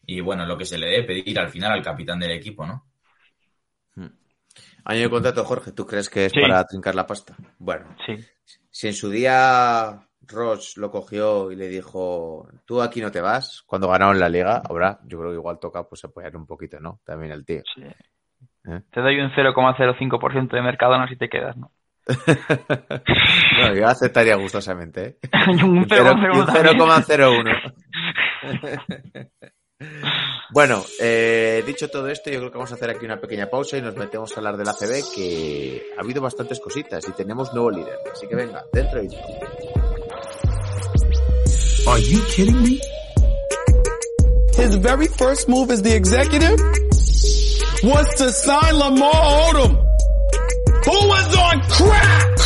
y 0.07 0.21
bueno, 0.21 0.47
lo 0.47 0.57
que 0.57 0.65
se 0.65 0.79
le 0.79 0.87
debe 0.87 1.05
pedir 1.05 1.39
al 1.39 1.51
final 1.51 1.73
al 1.73 1.83
capitán 1.83 2.21
del 2.21 2.33
equipo, 2.33 2.67
¿no? 2.67 2.90
Año 4.85 5.01
de 5.03 5.11
contrato, 5.11 5.45
Jorge, 5.45 5.73
¿tú 5.73 5.87
crees 5.87 6.09
que 6.09 6.27
es 6.27 6.33
Sí. 6.33 6.41
para 6.41 6.65
trincar 6.65 6.95
la 6.95 7.07
pasta? 7.07 7.35
Bueno, 7.59 7.97
Sí. 8.07 8.17
si 8.71 8.89
en 8.89 8.95
su 8.95 9.11
día 9.11 10.01
Ross 10.27 10.77
lo 10.77 10.91
cogió 10.91 11.51
y 11.51 11.57
le 11.57 11.69
dijo, 11.69 12.49
tú 12.65 12.81
aquí 12.81 13.01
no 13.01 13.11
te 13.11 13.21
vas, 13.21 13.63
cuando 13.67 13.89
ganaron 13.89 14.19
la 14.21 14.29
liga, 14.29 14.63
ahora 14.69 14.99
yo 15.05 15.19
creo 15.19 15.31
que 15.31 15.37
igual 15.37 15.59
toca 15.61 15.83
pues 15.89 16.05
apoyar 16.05 16.37
un 16.37 16.47
poquito, 16.47 16.79
¿no? 16.81 17.01
También 17.05 17.33
el 17.33 17.45
tío. 17.45 17.63
sí. 17.75 17.83
¿Eh? 17.83 18.81
Te 18.93 19.01
doy 19.01 19.19
un 19.21 19.31
0,05% 19.35 20.55
de 20.57 20.63
Mercadona 20.63 21.09
si 21.09 21.17
te 21.17 21.29
quedas, 21.31 21.57
¿no? 21.57 21.71
yo 23.77 23.87
aceptaría 23.89 24.37
gustosamente, 24.37 25.07
¿eh? 25.07 25.19
Un 25.65 25.79
Un 25.79 25.87
cero- 25.89 26.13
y 26.15 26.21
0,01 26.21 26.39
un 26.41 26.47
también. 26.47 26.77
0,01. 26.77 27.75
bueno, 30.53 30.85
eh, 31.01 31.63
dicho 31.67 31.89
todo 31.89 32.09
esto, 32.09 32.31
yo 32.31 32.39
creo 32.39 32.51
que 32.51 32.59
vamos 32.59 32.73
a 32.73 32.75
hacer 32.75 32.91
aquí 32.91 33.05
una 33.05 33.21
pequeña 33.21 33.49
pausa 33.49 33.79
y 33.79 33.83
nos 33.83 33.95
metemos 33.97 34.33
a 34.33 34.37
hablar 34.37 34.57
del 34.57 34.69
ACB, 34.69 35.15
que 35.15 35.83
ha 35.97 36.01
habido 36.01 36.21
bastantes 36.21 36.59
cositas 36.61 37.07
y 37.09 37.13
tenemos 37.13 37.53
nuevo 37.53 37.71
líder. 37.71 37.99
Así 38.13 38.27
que 38.27 38.35
venga, 38.35 38.67
dentro 38.73 39.03
y 39.03 39.09
Are 41.87 42.03
you 42.03 42.21
kidding 42.35 42.63
me? 42.63 42.81
His 44.57 44.75
very 44.77 45.07
first 45.07 45.49
move 45.49 45.71
as 45.71 45.83
the 45.83 45.95
executive 45.95 46.61
was 47.83 48.07
to 48.17 48.31
sign 48.31 48.75
Lamar 48.75 49.13
Odom, 49.49 49.77
who 50.85 51.09
was 51.09 51.37
on 51.37 51.61
crack. 51.63 52.37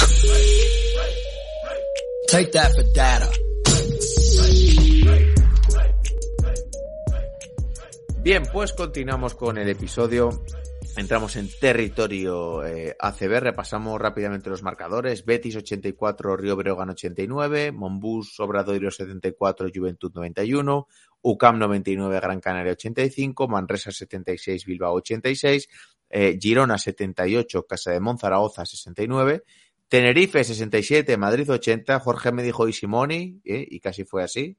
Take 2.28 2.52
that 2.52 2.72
for 2.74 2.82
data. 2.92 3.43
Bien, 8.24 8.42
pues 8.50 8.72
continuamos 8.72 9.34
con 9.34 9.58
el 9.58 9.68
episodio. 9.68 10.30
Entramos 10.96 11.36
en 11.36 11.50
territorio 11.60 12.64
eh, 12.64 12.96
ACB, 12.98 13.38
repasamos 13.38 14.00
rápidamente 14.00 14.48
los 14.48 14.62
marcadores. 14.62 15.26
Betis 15.26 15.56
84, 15.56 16.34
Río 16.34 16.56
Breogán 16.56 16.88
89, 16.88 17.72
Monbus, 17.72 18.40
Obradoiro 18.40 18.90
74, 18.90 19.68
Juventud 19.74 20.10
91, 20.14 20.86
UCAM 21.20 21.58
99, 21.58 22.18
Gran 22.18 22.40
Canaria 22.40 22.72
85, 22.72 23.46
Manresa 23.46 23.92
76, 23.92 24.64
Bilbao 24.64 24.94
86, 24.94 25.68
eh, 26.08 26.38
Girona 26.40 26.78
78, 26.78 27.66
Casa 27.66 27.90
de 27.90 28.00
Monzaragoza 28.00 28.64
69, 28.64 29.42
Tenerife 29.86 30.42
67, 30.42 31.18
Madrid 31.18 31.50
80, 31.50 32.00
Jorge 32.00 32.32
me 32.32 32.42
dijo 32.42 32.66
y 32.68 32.72
Simoni, 32.72 33.42
eh, 33.44 33.66
y 33.68 33.80
casi 33.80 34.04
fue 34.04 34.22
así. 34.22 34.56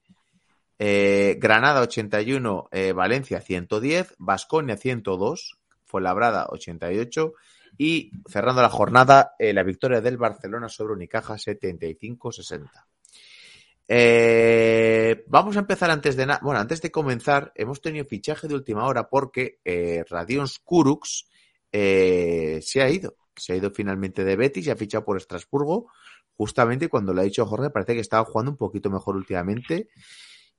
Eh, 0.78 1.38
Granada 1.39 1.82
81, 1.82 2.67
eh, 2.71 2.91
Valencia 2.91 3.39
110, 3.39 4.15
Basconia 4.17 4.76
102, 4.76 5.57
Fuenlabrada 5.86 6.47
88 6.49 7.34
y 7.78 8.11
cerrando 8.28 8.61
la 8.61 8.69
jornada 8.69 9.36
eh, 9.39 9.53
la 9.53 9.63
victoria 9.63 10.01
del 10.01 10.17
Barcelona 10.17 10.67
sobre 10.67 10.93
Unicaja 10.93 11.36
75-60. 11.36 12.69
Eh, 13.88 15.23
vamos 15.28 15.55
a 15.55 15.59
empezar 15.59 15.91
antes 15.91 16.15
de 16.15 16.26
nada, 16.26 16.39
bueno, 16.41 16.59
antes 16.59 16.82
de 16.82 16.91
comenzar, 16.91 17.51
hemos 17.55 17.82
tenido 17.82 18.05
fichaje 18.05 18.47
de 18.47 18.55
última 18.55 18.86
hora 18.86 19.07
porque 19.09 19.59
Radion 20.09 20.47
Skurux 20.47 21.28
se 21.71 22.82
ha 22.82 22.89
ido, 22.89 23.15
se 23.36 23.53
ha 23.53 23.55
ido 23.55 23.69
finalmente 23.71 24.23
de 24.23 24.36
Betis 24.36 24.67
y 24.67 24.71
ha 24.71 24.76
fichado 24.76 25.05
por 25.05 25.17
Estrasburgo, 25.17 25.88
justamente 26.36 26.89
cuando 26.89 27.13
lo 27.13 27.21
ha 27.21 27.26
dicho 27.26 27.45
Jorge, 27.45 27.69
parece 27.69 27.93
que 27.93 27.99
estaba 27.99 28.26
jugando 28.26 28.51
un 28.51 28.57
poquito 28.57 28.89
mejor 28.89 29.15
últimamente. 29.15 29.89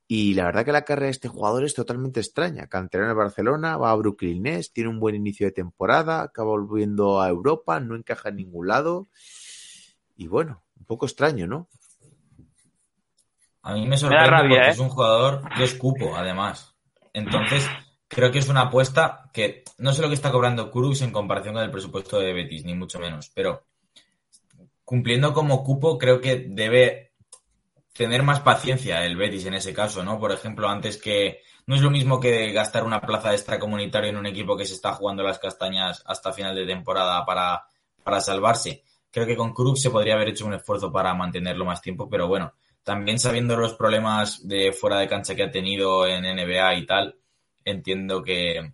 Y 0.09 0.35
la 0.35 0.45
verdad 0.45 0.65
que 0.65 0.73
la 0.73 0.85
carrera 0.85 1.07
de 1.07 1.13
este 1.13 1.29
jugador 1.29 1.65
es 1.65 1.75
totalmente 1.75 2.21
extraña. 2.21 2.69
Canterano 2.69 3.09
de 3.09 3.17
Barcelona, 3.17 3.77
va 3.77 3.91
a 3.91 3.97
Brooklyn 3.97 4.43
Nets, 4.43 4.73
tiene 4.73 4.91
un 4.91 5.01
buen 5.01 5.17
inicio 5.17 5.47
de 5.47 5.53
temporada, 5.53 6.23
acaba 6.23 6.51
volviendo 6.51 7.21
a 7.21 7.29
Europa, 7.29 7.81
no 7.81 7.97
encaja 7.97 8.29
en 8.29 8.37
ningún 8.37 8.69
lado. 8.69 9.09
Y 10.17 10.29
bueno, 10.29 10.63
un 10.79 10.85
poco 10.85 11.07
extraño, 11.07 11.49
¿no? 11.49 11.69
A 13.63 13.75
mí 13.75 13.85
me 13.87 13.99
sorprende 13.99 14.31
rabia, 14.31 14.49
porque 14.49 14.69
¿eh? 14.69 14.71
es 14.71 14.79
un 14.79 14.89
jugador 14.91 15.43
que 15.57 15.65
es 15.65 15.75
cupo, 15.75 16.15
además. 16.15 16.77
Entonces, 17.13 17.69
creo 18.07 18.31
que 18.31 18.39
es 18.39 18.49
una 18.49 18.63
apuesta 18.63 19.29
que 19.33 19.65
no 19.79 19.93
sé 19.93 20.03
lo 20.03 20.09
que 20.09 20.15
está 20.15 20.31
cobrando 20.31 20.71
Kurux 20.71 21.03
en 21.03 21.11
comparación 21.11 21.55
con 21.55 21.65
el 21.65 21.71
presupuesto 21.73 22.21
de 22.21 22.33
Betis, 22.33 22.65
ni 22.65 22.75
mucho 22.75 23.01
menos, 23.01 23.33
pero 23.35 23.65
cumpliendo 24.85 25.33
como 25.33 25.65
cupo, 25.65 25.99
creo 25.99 26.21
que 26.21 26.47
debe 26.49 27.06
tener 27.97 28.23
más 28.23 28.41
paciencia 28.41 29.05
el 29.05 29.17
Betis 29.17 29.47
en 29.47 29.55
ese 29.55 29.73
caso, 29.73 30.03
¿no? 30.05 30.19
Por 30.19 30.33
ejemplo, 30.33 30.69
antes 30.69 30.99
que 30.99 31.41
no 31.67 31.75
es 31.75 31.81
lo 31.81 31.91
mismo 31.91 32.21
que 32.21 32.53
gastar 32.53 32.85
una 32.85 33.01
plaza 33.01 33.33
extracomunitaria 33.33 34.11
en 34.11 34.17
un 34.17 34.27
equipo 34.27 34.57
que 34.57 34.67
se 34.67 34.75
está 34.75 34.93
jugando 34.93 35.23
las 35.23 35.39
castañas 35.39 36.03
hasta 36.07 36.33
final 36.33 36.55
de 36.55 36.67
temporada 36.67 37.25
para, 37.25 37.65
para 38.03 38.21
salvarse. 38.21 38.85
Creo 39.11 39.27
que 39.27 39.37
con 39.37 39.53
Krug 39.53 39.77
se 39.77 39.91
podría 39.91 40.15
haber 40.15 40.29
hecho 40.29 40.47
un 40.47 40.55
esfuerzo 40.55 40.93
para 40.93 41.15
mantenerlo 41.15 41.65
más 41.65 41.81
tiempo, 41.81 42.09
pero 42.09 42.29
bueno, 42.29 42.53
también 42.85 43.19
sabiendo 43.19 43.57
los 43.57 43.75
problemas 43.75 44.47
de 44.47 44.73
fuera 44.73 44.99
de 44.99 45.09
cancha 45.09 45.35
que 45.35 45.43
ha 45.43 45.51
tenido 45.51 46.07
en 46.07 46.23
NBA 46.23 46.75
y 46.75 46.87
tal, 46.87 47.19
entiendo 47.65 48.23
que, 48.23 48.73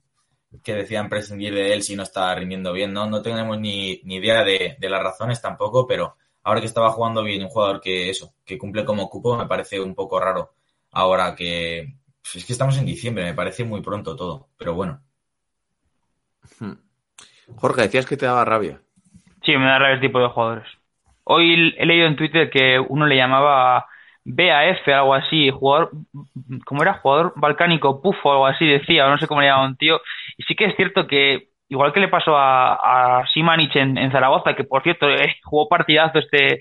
que 0.62 0.74
decían 0.74 1.08
prescindir 1.08 1.54
de 1.54 1.72
él 1.72 1.82
si 1.82 1.96
no 1.96 2.02
está 2.02 2.34
rindiendo 2.34 2.72
bien, 2.72 2.92
¿no? 2.92 3.06
No 3.06 3.22
tenemos 3.22 3.58
ni, 3.58 4.00
ni 4.04 4.16
idea 4.16 4.44
de, 4.44 4.76
de 4.78 4.90
las 4.90 5.02
razones 5.02 5.40
tampoco, 5.40 5.86
pero 5.86 6.16
ahora 6.42 6.60
que 6.60 6.66
estaba 6.66 6.90
jugando 6.90 7.22
bien 7.22 7.42
un 7.42 7.48
jugador 7.48 7.80
que 7.80 8.10
eso, 8.10 8.34
que 8.44 8.58
cumple 8.58 8.84
como 8.84 9.08
cupo, 9.08 9.36
me 9.36 9.46
parece 9.46 9.80
un 9.80 9.94
poco 9.94 10.20
raro. 10.20 10.52
Ahora 10.90 11.34
que 11.34 11.94
pues 12.22 12.36
es 12.36 12.44
que 12.44 12.52
estamos 12.52 12.78
en 12.78 12.86
diciembre, 12.86 13.24
me 13.24 13.34
parece 13.34 13.64
muy 13.64 13.82
pronto 13.82 14.14
todo, 14.14 14.48
pero 14.56 14.74
bueno. 14.74 15.00
Jorge, 17.56 17.82
decías 17.82 18.06
que 18.06 18.16
te 18.16 18.26
daba 18.26 18.44
rabia. 18.44 18.80
Sí, 19.44 19.56
me 19.56 19.66
da 19.66 19.78
rabia 19.78 19.96
este 19.96 20.06
tipo 20.06 20.20
de 20.20 20.28
jugadores. 20.28 20.68
Hoy 21.24 21.74
he 21.76 21.86
leído 21.86 22.06
en 22.06 22.16
Twitter 22.16 22.48
que 22.50 22.78
uno 22.78 23.06
le 23.06 23.16
llamaba 23.16 23.86
BAF, 24.24 24.86
algo 24.88 25.14
así, 25.14 25.50
jugador, 25.50 25.90
¿cómo 26.64 26.82
era? 26.82 26.94
Jugador 26.94 27.32
balcánico, 27.36 28.00
pufo, 28.00 28.32
algo 28.32 28.46
así 28.46 28.66
decía, 28.66 29.06
o 29.06 29.10
no 29.10 29.18
sé 29.18 29.26
cómo 29.26 29.40
le 29.40 29.48
llamaban 29.48 29.70
un 29.70 29.76
tío. 29.76 30.00
Y 30.36 30.44
sí 30.44 30.54
que 30.54 30.66
es 30.66 30.76
cierto 30.76 31.06
que, 31.06 31.48
igual 31.72 31.92
que 31.92 32.00
le 32.00 32.08
pasó 32.08 32.36
a, 32.36 33.20
a 33.20 33.26
Simanich 33.32 33.74
en, 33.76 34.12
Zaragoza, 34.12 34.54
que 34.54 34.64
por 34.64 34.82
cierto 34.82 35.08
eh, 35.08 35.36
jugó 35.44 35.68
partidazo 35.68 36.18
este, 36.18 36.60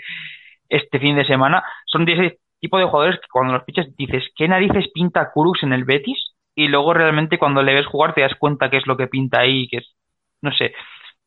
este 0.69 0.99
fin 0.99 1.15
de 1.17 1.25
semana, 1.25 1.63
son 1.85 2.05
de 2.05 2.13
ese 2.13 2.39
tipo 2.59 2.77
de 2.77 2.85
jugadores 2.85 3.19
que 3.19 3.27
cuando 3.29 3.53
los 3.53 3.65
fichas 3.65 3.87
dices, 3.97 4.23
¿qué 4.35 4.47
narices 4.47 4.89
pinta 4.93 5.29
Kurux 5.33 5.63
en 5.63 5.73
el 5.73 5.83
Betis? 5.83 6.33
Y 6.55 6.67
luego 6.67 6.93
realmente 6.93 7.37
cuando 7.37 7.61
le 7.61 7.73
ves 7.73 7.87
jugar 7.87 8.13
te 8.13 8.21
das 8.21 8.35
cuenta 8.39 8.69
qué 8.69 8.77
es 8.77 8.87
lo 8.87 8.95
que 8.95 9.07
pinta 9.07 9.39
ahí, 9.41 9.67
que 9.67 9.77
es, 9.77 9.95
no 10.41 10.51
sé, 10.53 10.73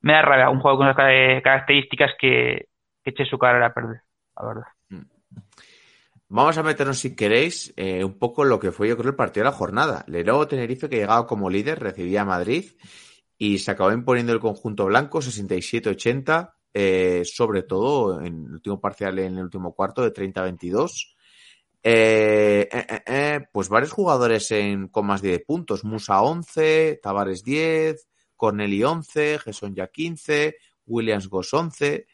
me 0.01 0.15
da 0.15 0.23
rabia 0.23 0.49
un 0.49 0.61
juego 0.61 0.79
con 0.79 0.87
esas 0.87 0.97
car- 0.97 1.43
características 1.43 2.13
que, 2.19 2.67
que 3.03 3.11
eche 3.11 3.27
su 3.27 3.39
carrera 3.39 3.67
a 3.67 3.75
perder, 3.75 4.01
la 4.37 4.47
verdad. 4.47 4.67
Vamos 6.29 6.57
a 6.57 6.63
meternos, 6.63 6.99
si 6.99 7.15
queréis, 7.15 7.73
eh, 7.77 8.03
un 8.03 8.19
poco 8.19 8.45
lo 8.45 8.59
que 8.59 8.73
fue, 8.73 8.89
yo 8.89 8.97
creo, 8.97 9.11
el 9.11 9.17
partido 9.17 9.45
de 9.45 9.51
la 9.51 9.57
jornada. 9.57 10.05
Lenovo 10.09 10.49
Tenerife, 10.49 10.89
que 10.89 10.97
llegaba 10.97 11.27
como 11.27 11.51
líder, 11.51 11.81
recibía 11.81 12.23
a 12.23 12.25
Madrid 12.25 12.65
y 13.45 13.59
se 13.59 13.71
acabó 13.71 13.93
imponiendo 13.93 14.33
el 14.33 14.41
conjunto 14.41 14.87
blanco 14.87 15.21
67-80, 15.21 16.55
eh, 16.73 17.23
sobre 17.27 17.63
todo 17.63 18.23
en 18.23 18.47
el 18.47 18.53
último 18.53 18.81
parcial, 18.81 19.19
en 19.19 19.37
el 19.37 19.45
último 19.45 19.75
cuarto, 19.75 20.03
de 20.03 20.15
30-22. 20.15 21.15
Eh, 21.83 22.67
eh, 22.73 22.87
eh, 22.89 23.03
eh, 23.07 23.41
pues 23.53 23.69
varios 23.69 23.93
jugadores 23.93 24.51
en, 24.51 24.89
con 24.89 25.05
más 25.05 25.21
de 25.21 25.29
10 25.29 25.45
puntos. 25.45 25.85
Musa 25.85 26.23
11, 26.23 27.01
Tavares 27.03 27.45
10, 27.45 28.09
Corneli 28.35 28.83
11, 28.83 29.39
Gesson 29.41 29.75
ya 29.75 29.89
15, 29.89 30.57
Williams 30.87 31.29
Goss 31.29 31.53
11. 31.53 32.07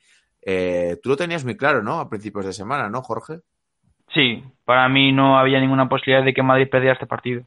Eh, 0.43 0.97
tú 1.01 1.11
lo 1.11 1.16
tenías 1.16 1.45
muy 1.45 1.57
claro, 1.57 1.81
¿no? 1.81 2.01
A 2.01 2.11
principios 2.11 2.45
de 2.45 2.53
semana, 2.53 2.89
¿no, 2.89 3.03
Jorge? 3.03 3.39
Sí, 4.12 4.43
para 4.64 4.89
mí 4.89 5.12
no 5.12 5.39
había 5.39 5.61
ninguna 5.61 5.89
posibilidad 5.89 6.24
de 6.24 6.35
que 6.35 6.43
Madrid 6.43 6.68
perdiera 6.68 6.95
este 6.95 7.07
partido. 7.07 7.45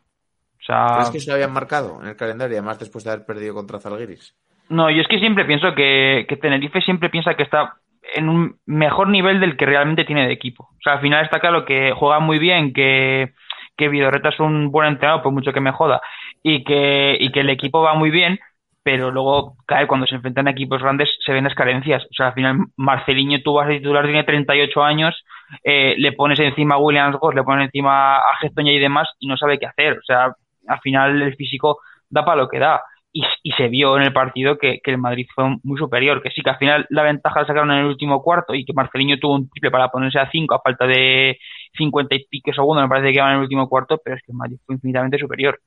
O 0.64 0.66
sea, 0.66 0.88
¿Crees 0.96 1.10
que 1.10 1.20
se 1.20 1.30
lo 1.30 1.36
habían 1.36 1.52
marcado 1.52 2.00
en 2.02 2.08
el 2.08 2.16
calendario, 2.16 2.58
además 2.58 2.80
después 2.80 3.04
de 3.04 3.12
haber 3.12 3.26
perdido 3.26 3.54
contra 3.54 3.80
Zalgiris? 3.80 4.34
no, 4.70 4.90
yo 4.90 5.02
es 5.02 5.08
que 5.08 5.20
siempre 5.20 5.46
pienso 5.46 5.76
que, 5.76 6.26
que 6.28 6.38
Tenerife 6.38 6.82
siempre 6.82 7.10
piensa 7.10 7.36
que 7.36 7.44
está 7.44 7.76
en 8.16 8.30
un 8.30 8.58
mejor 8.66 9.10
nivel 9.10 9.40
del 9.40 9.58
que 9.58 9.66
realmente 9.66 10.06
tiene 10.06 10.26
de 10.26 10.34
equipo. 10.34 10.64
O 10.64 10.82
sea, 10.84 10.94
al 10.94 11.02
final 11.02 11.24
está 11.24 11.40
claro 11.40 11.66
que 11.66 11.94
juega 11.94 12.20
muy 12.20 12.40
bien, 12.40 12.74
que, 12.74 13.34
que 13.78 13.90
Vidorreta 13.90 14.30
es 14.30 14.40
un 14.40 14.72
buen 14.72 14.88
entrenador, 14.88 15.22
por 15.22 15.32
mucho 15.32 15.54
que 15.54 15.62
me 15.62 15.72
joda, 15.72 16.02
y 16.42 16.64
que, 16.64 17.18
y 17.20 17.32
que 17.32 17.42
el 17.42 17.50
equipo 17.50 17.82
va 17.82 17.94
muy 17.94 18.10
bien, 18.10 18.40
pero 18.84 19.12
luego 19.12 19.56
cae 19.66 19.88
cuando 19.88 20.06
se 20.08 20.16
enfrentan 20.16 20.48
a 20.48 20.52
equipos 20.52 20.82
grandes 20.82 21.10
se 21.26 21.32
ven 21.32 21.46
las 21.46 21.56
carencias. 21.56 22.04
O 22.04 22.14
sea, 22.14 22.28
al 22.28 22.34
final 22.34 22.58
Marceliño 22.76 23.42
tú 23.42 23.54
vas 23.54 23.68
a 23.68 23.72
titular, 23.72 24.04
tiene 24.04 24.24
38 24.24 24.84
años, 24.84 25.24
eh, 25.64 25.96
le 25.98 26.12
pones 26.12 26.40
encima 26.40 26.76
a 26.76 26.80
Williams 26.80 27.16
Goss, 27.18 27.36
le 27.36 27.44
pones 27.44 27.66
encima 27.66 28.18
a 28.18 28.38
Gestoña 28.42 28.72
y 28.72 28.80
demás 28.80 29.08
y 29.20 29.28
no 29.28 29.38
sabe 29.38 29.58
qué 29.58 29.68
hacer. 29.68 29.98
O 29.98 30.04
sea, 30.04 30.34
al 30.68 30.80
final 30.80 31.22
el 31.22 31.36
físico 31.36 31.80
da 32.10 32.26
para 32.26 32.42
lo 32.42 32.50
que 32.50 32.60
da. 32.60 32.82
Y, 33.16 33.24
y 33.44 33.52
se 33.52 33.68
vio 33.68 33.96
en 33.96 34.04
el 34.04 34.12
partido 34.12 34.58
que, 34.58 34.80
que 34.84 34.90
el 34.90 34.98
Madrid 34.98 35.28
fue 35.36 35.46
muy 35.62 35.78
superior, 35.78 36.24
que 36.24 36.32
sí 36.32 36.42
que 36.42 36.50
al 36.50 36.58
final 36.58 36.88
la 36.90 37.04
ventaja 37.04 37.42
la 37.42 37.46
sacaron 37.46 37.70
en 37.72 37.80
el 37.80 37.86
último 37.86 38.24
cuarto 38.24 38.56
y 38.56 38.66
que 38.66 38.74
Marceliño 38.74 39.20
tuvo 39.20 39.36
un 39.36 39.50
triple 39.50 39.70
para 39.70 39.90
ponerse 39.90 40.18
a 40.18 40.32
5 40.32 40.56
a 40.56 40.62
falta 40.62 40.88
de 40.88 41.38
50 41.78 42.16
y 42.16 42.26
pico 42.26 42.52
segundos, 42.54 42.84
me 42.84 42.90
parece 42.90 43.10
que 43.10 43.18
iban 43.18 43.30
en 43.30 43.36
el 43.36 43.44
último 43.44 43.70
cuarto, 43.70 44.02
pero 44.04 44.16
es 44.16 44.24
que 44.24 44.32
el 44.32 44.38
Madrid 44.38 44.58
fue 44.66 44.76
infinitamente 44.76 45.20
superior. 45.20 45.60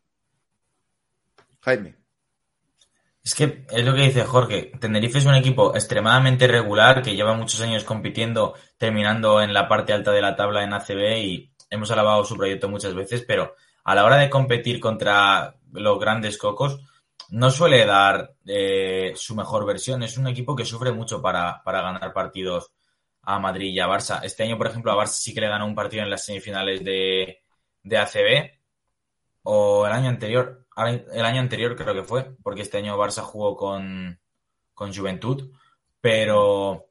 Jaime. 1.60 1.94
Es 3.26 3.34
que 3.34 3.64
es 3.72 3.84
lo 3.84 3.92
que 3.92 4.02
dice 4.02 4.22
Jorge. 4.22 4.70
Tenerife 4.80 5.18
es 5.18 5.26
un 5.26 5.34
equipo 5.34 5.74
extremadamente 5.74 6.46
regular 6.46 7.02
que 7.02 7.16
lleva 7.16 7.34
muchos 7.34 7.60
años 7.60 7.82
compitiendo, 7.82 8.54
terminando 8.78 9.42
en 9.42 9.52
la 9.52 9.66
parte 9.66 9.92
alta 9.92 10.12
de 10.12 10.22
la 10.22 10.36
tabla 10.36 10.62
en 10.62 10.72
ACB 10.72 11.18
y 11.18 11.52
hemos 11.68 11.90
alabado 11.90 12.22
su 12.24 12.36
proyecto 12.36 12.68
muchas 12.68 12.94
veces, 12.94 13.24
pero 13.26 13.56
a 13.86 13.94
la 13.94 14.04
hora 14.04 14.16
de 14.16 14.28
competir 14.28 14.80
contra 14.80 15.54
los 15.70 16.00
grandes 16.00 16.38
cocos, 16.38 16.80
no 17.30 17.50
suele 17.50 17.86
dar 17.86 18.34
eh, 18.44 19.12
su 19.14 19.36
mejor 19.36 19.64
versión. 19.64 20.02
Es 20.02 20.18
un 20.18 20.26
equipo 20.26 20.56
que 20.56 20.64
sufre 20.64 20.90
mucho 20.90 21.22
para, 21.22 21.62
para, 21.62 21.82
ganar 21.82 22.12
partidos 22.12 22.72
a 23.22 23.38
Madrid 23.38 23.72
y 23.72 23.78
a 23.78 23.86
Barça. 23.86 24.24
Este 24.24 24.42
año, 24.42 24.58
por 24.58 24.66
ejemplo, 24.66 24.90
a 24.90 24.96
Barça 24.96 25.12
sí 25.12 25.32
que 25.32 25.40
le 25.40 25.48
ganó 25.48 25.66
un 25.66 25.76
partido 25.76 26.02
en 26.02 26.10
las 26.10 26.24
semifinales 26.24 26.82
de, 26.82 27.42
de 27.84 27.96
ACB. 27.96 28.50
O 29.44 29.86
el 29.86 29.92
año 29.92 30.08
anterior, 30.08 30.66
el 30.76 31.24
año 31.24 31.40
anterior 31.40 31.76
creo 31.76 31.94
que 31.94 32.02
fue, 32.02 32.34
porque 32.42 32.62
este 32.62 32.78
año 32.78 32.98
Barça 32.98 33.22
jugó 33.22 33.56
con, 33.56 34.18
con 34.74 34.92
Juventud. 34.92 35.48
Pero 36.00 36.88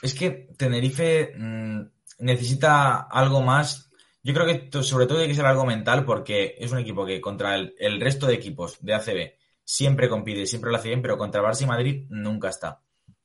es 0.00 0.14
que 0.14 0.30
Tenerife 0.56 1.34
mmm, 1.36 1.82
necesita 2.20 3.02
algo 3.02 3.42
más 3.42 3.91
yo 4.22 4.34
creo 4.34 4.46
que 4.46 4.82
sobre 4.82 5.06
todo 5.06 5.18
hay 5.18 5.28
que 5.28 5.34
ser 5.34 5.46
algo 5.46 5.66
mental 5.66 6.04
porque 6.04 6.54
es 6.58 6.70
un 6.72 6.78
equipo 6.78 7.04
que 7.04 7.20
contra 7.20 7.56
el, 7.56 8.00
resto 8.00 8.26
de 8.26 8.34
equipos 8.34 8.78
de 8.80 8.94
ACB 8.94 9.32
siempre 9.64 10.08
compite, 10.08 10.46
siempre 10.46 10.70
lo 10.70 10.76
hace 10.76 10.88
bien, 10.88 11.02
pero 11.02 11.18
contra 11.18 11.42
Barça 11.42 11.62
y 11.62 11.66
Madrid 11.66 12.06
nunca 12.08 12.48
está. 12.48 12.80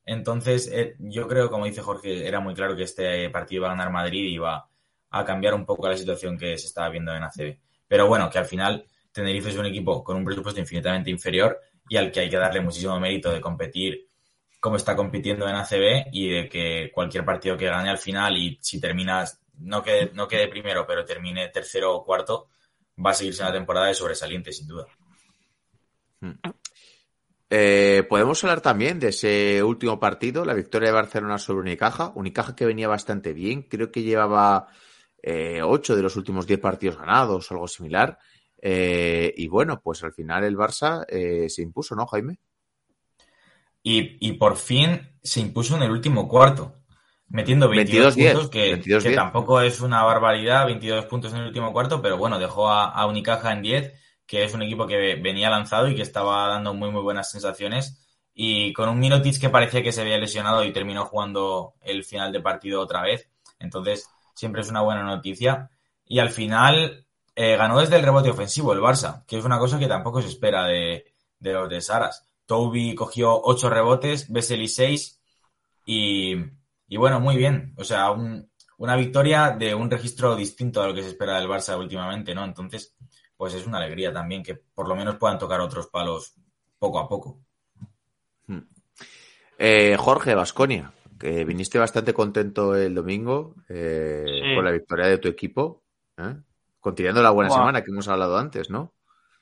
Entonces, 0.05 0.69
eh, 0.73 0.95
yo 0.99 1.27
creo, 1.27 1.49
como 1.49 1.65
dice 1.65 1.81
Jorge, 1.81 2.27
era 2.27 2.39
muy 2.39 2.53
claro 2.53 2.75
que 2.75 2.83
este 2.83 3.29
partido 3.29 3.61
iba 3.61 3.67
a 3.67 3.75
ganar 3.75 3.91
Madrid 3.91 4.23
y 4.23 4.35
iba 4.35 4.69
a 5.09 5.25
cambiar 5.25 5.53
un 5.53 5.65
poco 5.65 5.87
la 5.87 5.97
situación 5.97 6.37
que 6.37 6.57
se 6.57 6.67
estaba 6.67 6.89
viendo 6.89 7.13
en 7.13 7.23
ACB. 7.23 7.59
Pero 7.87 8.07
bueno, 8.07 8.29
que 8.29 8.39
al 8.39 8.45
final 8.45 8.85
Tenerife 9.11 9.49
es 9.49 9.57
un 9.57 9.65
equipo 9.65 10.03
con 10.03 10.17
un 10.17 10.25
presupuesto 10.25 10.59
infinitamente 10.59 11.09
inferior 11.09 11.59
y 11.89 11.97
al 11.97 12.11
que 12.11 12.21
hay 12.21 12.29
que 12.29 12.37
darle 12.37 12.61
muchísimo 12.61 12.99
mérito 12.99 13.31
de 13.31 13.41
competir 13.41 14.07
como 14.59 14.77
está 14.77 14.95
compitiendo 14.95 15.47
en 15.47 15.55
ACB 15.55 16.07
y 16.11 16.29
de 16.29 16.49
que 16.49 16.91
cualquier 16.93 17.23
partido 17.23 17.55
que 17.55 17.67
gane 17.67 17.89
al 17.89 17.97
final 17.97 18.37
y 18.37 18.57
si 18.61 18.79
terminas 18.81 19.39
no 19.59 19.83
quede, 19.83 20.11
no 20.13 20.27
quede 20.27 20.47
primero, 20.47 20.85
pero 20.85 21.05
termine 21.05 21.49
tercero 21.49 21.95
o 21.95 22.03
cuarto, 22.03 22.49
va 23.03 23.11
a 23.11 23.13
seguirse 23.13 23.43
una 23.43 23.53
temporada 23.53 23.87
de 23.87 23.93
sobresaliente, 23.93 24.51
sin 24.51 24.67
duda. 24.67 24.85
Hmm. 26.19 26.33
Eh, 27.49 28.05
Podemos 28.09 28.43
hablar 28.43 28.61
también 28.61 28.99
de 28.99 29.09
ese 29.09 29.63
último 29.63 29.99
partido, 29.99 30.43
la 30.43 30.53
victoria 30.53 30.89
de 30.89 30.95
Barcelona 30.95 31.37
sobre 31.37 31.61
Unicaja. 31.61 32.11
Unicaja 32.15 32.55
que 32.55 32.65
venía 32.65 32.87
bastante 32.87 33.33
bien, 33.33 33.63
creo 33.63 33.91
que 33.91 34.03
llevaba 34.03 34.67
eh, 35.21 35.61
ocho 35.63 35.95
de 35.95 36.01
los 36.01 36.15
últimos 36.15 36.45
diez 36.45 36.59
partidos 36.59 36.97
ganados 36.97 37.49
o 37.49 37.53
algo 37.53 37.67
similar. 37.67 38.17
Eh, 38.61 39.33
y 39.37 39.47
bueno, 39.47 39.81
pues 39.81 40.03
al 40.03 40.13
final 40.13 40.43
el 40.43 40.57
Barça 40.57 41.05
eh, 41.07 41.49
se 41.49 41.61
impuso, 41.61 41.95
¿no, 41.95 42.07
Jaime? 42.07 42.39
Y, 43.83 44.27
y, 44.27 44.33
por 44.33 44.57
fin 44.57 45.17
se 45.23 45.39
impuso 45.39 45.77
en 45.77 45.83
el 45.83 45.91
último 45.91 46.27
cuarto 46.27 46.75
metiendo 47.29 47.69
22, 47.69 48.15
22 48.15 48.33
puntos, 48.33 48.49
que, 48.49 48.71
22, 48.73 49.03
que 49.03 49.11
tampoco 49.11 49.61
es 49.61 49.81
una 49.81 50.03
barbaridad, 50.03 50.65
22 50.65 51.05
puntos 51.05 51.33
en 51.33 51.39
el 51.39 51.47
último 51.47 51.71
cuarto, 51.73 52.01
pero 52.01 52.17
bueno, 52.17 52.39
dejó 52.39 52.69
a, 52.69 52.89
a, 52.89 53.05
Unicaja 53.05 53.51
en 53.51 53.61
10, 53.61 53.93
que 54.25 54.43
es 54.43 54.53
un 54.53 54.61
equipo 54.61 54.87
que 54.87 55.15
venía 55.15 55.49
lanzado 55.49 55.87
y 55.87 55.95
que 55.95 56.01
estaba 56.01 56.47
dando 56.47 56.73
muy, 56.73 56.91
muy 56.91 57.01
buenas 57.01 57.31
sensaciones. 57.31 58.03
Y 58.33 58.71
con 58.73 58.87
un 58.89 58.99
Minotic 58.99 59.39
que 59.39 59.49
parecía 59.49 59.81
que 59.81 59.91
se 59.91 60.01
había 60.01 60.17
lesionado 60.17 60.63
y 60.63 60.71
terminó 60.71 61.05
jugando 61.05 61.73
el 61.81 62.03
final 62.03 62.31
de 62.31 62.39
partido 62.39 62.81
otra 62.81 63.01
vez. 63.01 63.29
Entonces, 63.59 64.07
siempre 64.35 64.61
es 64.61 64.69
una 64.69 64.81
buena 64.81 65.01
noticia. 65.03 65.71
Y 66.05 66.19
al 66.19 66.29
final, 66.29 67.05
eh, 67.35 67.55
ganó 67.57 67.79
desde 67.79 67.95
el 67.95 68.03
rebote 68.03 68.29
ofensivo 68.29 68.73
el 68.73 68.79
Barça, 68.79 69.25
que 69.25 69.37
es 69.37 69.45
una 69.45 69.57
cosa 69.57 69.79
que 69.79 69.87
tampoco 69.87 70.21
se 70.21 70.27
espera 70.27 70.65
de, 70.65 71.05
de 71.39 71.53
los 71.53 71.69
de 71.69 71.81
Saras. 71.81 72.25
Toby 72.45 72.95
cogió 72.95 73.39
8 73.43 73.69
rebotes, 73.69 74.31
Vesely 74.31 74.67
6 74.67 75.19
y, 75.85 76.35
y 76.87 76.97
bueno, 76.97 77.19
muy 77.19 77.35
bien. 77.37 77.73
O 77.77 77.83
sea, 77.83 78.11
un, 78.11 78.49
una 78.77 78.95
victoria 78.95 79.51
de 79.51 79.75
un 79.75 79.89
registro 79.89 80.35
distinto 80.35 80.81
a 80.81 80.87
lo 80.87 80.93
que 80.93 81.01
se 81.03 81.09
espera 81.09 81.39
del 81.39 81.49
Barça 81.49 81.77
últimamente, 81.77 82.33
¿no? 82.33 82.45
Entonces, 82.45 82.95
pues 83.35 83.53
es 83.53 83.65
una 83.67 83.77
alegría 83.77 84.13
también 84.13 84.43
que 84.43 84.55
por 84.55 84.87
lo 84.87 84.95
menos 84.95 85.17
puedan 85.17 85.37
tocar 85.37 85.59
otros 85.59 85.87
palos 85.87 86.35
poco 86.79 86.99
a 86.99 87.07
poco. 87.07 87.39
Eh, 89.59 89.95
Jorge 89.97 90.35
Vasconia, 90.35 90.91
que 91.19 91.43
viniste 91.43 91.79
bastante 91.79 92.13
contento 92.13 92.75
el 92.75 92.93
domingo 92.93 93.55
eh, 93.69 94.23
sí. 94.25 94.55
con 94.55 94.63
la 94.63 94.71
victoria 94.71 95.07
de 95.07 95.17
tu 95.17 95.27
equipo, 95.27 95.83
¿eh? 96.17 96.35
continuando 96.79 97.23
la 97.23 97.31
buena 97.31 97.49
wow. 97.49 97.57
semana 97.57 97.83
que 97.83 97.89
hemos 97.89 98.07
hablado 98.07 98.37
antes, 98.37 98.69
¿no? 98.69 98.93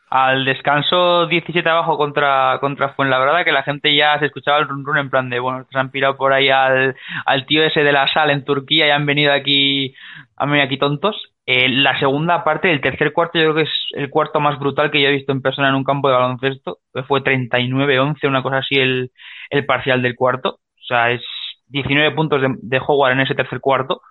Al 0.09 0.45
descanso 0.45 1.27
17 1.27 1.67
abajo 1.67 1.97
contra, 1.97 2.57
contra 2.61 2.89
Fuenlabrada, 2.93 3.43
que 3.43 3.51
la 3.51 3.63
gente 3.63 3.95
ya 3.95 4.17
se 4.19 4.27
escuchaba 4.27 4.59
el 4.59 4.67
run 4.67 4.85
run 4.85 4.97
en 4.97 5.09
plan 5.09 5.29
de, 5.29 5.39
bueno, 5.39 5.65
se 5.71 5.77
han 5.77 5.91
pirado 5.91 6.15
por 6.17 6.33
ahí 6.33 6.49
al, 6.49 6.95
al 7.25 7.45
tío 7.45 7.63
ese 7.63 7.83
de 7.83 7.91
la 7.91 8.07
sal 8.07 8.29
en 8.29 8.45
Turquía 8.45 8.87
y 8.87 8.91
han 8.91 9.05
venido 9.05 9.33
aquí, 9.33 9.95
han 10.37 10.49
venido 10.49 10.65
aquí 10.65 10.77
tontos. 10.77 11.31
Eh, 11.47 11.69
la 11.69 11.99
segunda 11.99 12.43
parte, 12.43 12.71
el 12.71 12.81
tercer 12.81 13.13
cuarto, 13.13 13.37
yo 13.37 13.45
creo 13.45 13.55
que 13.55 13.69
es 13.69 13.87
el 13.91 14.09
cuarto 14.09 14.39
más 14.39 14.59
brutal 14.59 14.89
que 14.89 15.01
yo 15.01 15.09
he 15.09 15.13
visto 15.13 15.31
en 15.31 15.41
persona 15.41 15.69
en 15.69 15.75
un 15.75 15.83
campo 15.83 16.07
de 16.07 16.15
baloncesto. 16.15 16.79
Fue 17.07 17.21
39-11, 17.23 18.27
una 18.27 18.43
cosa 18.43 18.57
así, 18.57 18.75
el, 18.75 19.11
el 19.49 19.65
parcial 19.65 20.01
del 20.01 20.15
cuarto. 20.15 20.59
O 20.59 20.85
sea, 20.87 21.11
es 21.11 21.21
19 21.67 22.15
puntos 22.15 22.41
de, 22.41 22.55
de 22.61 22.79
Howard 22.85 23.13
en 23.13 23.21
ese 23.21 23.35
tercer 23.35 23.59
cuarto. 23.59 24.01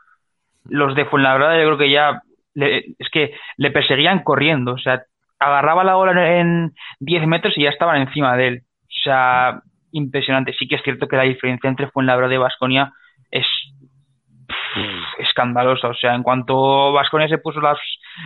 Los 0.64 0.95
de 0.95 1.05
Fuenlabrada 1.07 1.59
yo 1.59 1.66
creo 1.66 1.78
que 1.78 1.90
ya 1.90 2.22
le, 2.55 2.95
es 2.99 3.09
que 3.11 3.34
le 3.57 3.70
perseguían 3.70 4.22
corriendo, 4.22 4.72
o 4.72 4.78
sea, 4.78 5.03
agarraba 5.39 5.85
la 5.85 5.95
bola 5.95 6.39
en 6.39 6.74
10 7.01 7.26
metros 7.26 7.57
y 7.57 7.64
ya 7.64 7.70
estaban 7.70 8.01
encima 8.01 8.37
de 8.37 8.49
él. 8.49 8.62
O 8.82 9.03
sea, 9.05 9.61
impresionante. 9.93 10.55
Sí 10.59 10.66
que 10.66 10.76
es 10.76 10.82
cierto 10.82 11.09
que 11.09 11.16
la 11.16 11.22
diferencia 11.22 11.68
entre 11.68 11.89
Fuenlabrada 11.89 12.35
y 12.35 12.39
Vasconia 12.39 12.93
es 13.30 13.47
escandalosa. 15.18 15.89
O 15.89 15.95
sea, 15.95 16.14
en 16.14 16.22
cuanto 16.22 16.93
Vasconia 16.93 17.28
se 17.28 17.39
puso 17.39 17.61
las, 17.61 17.78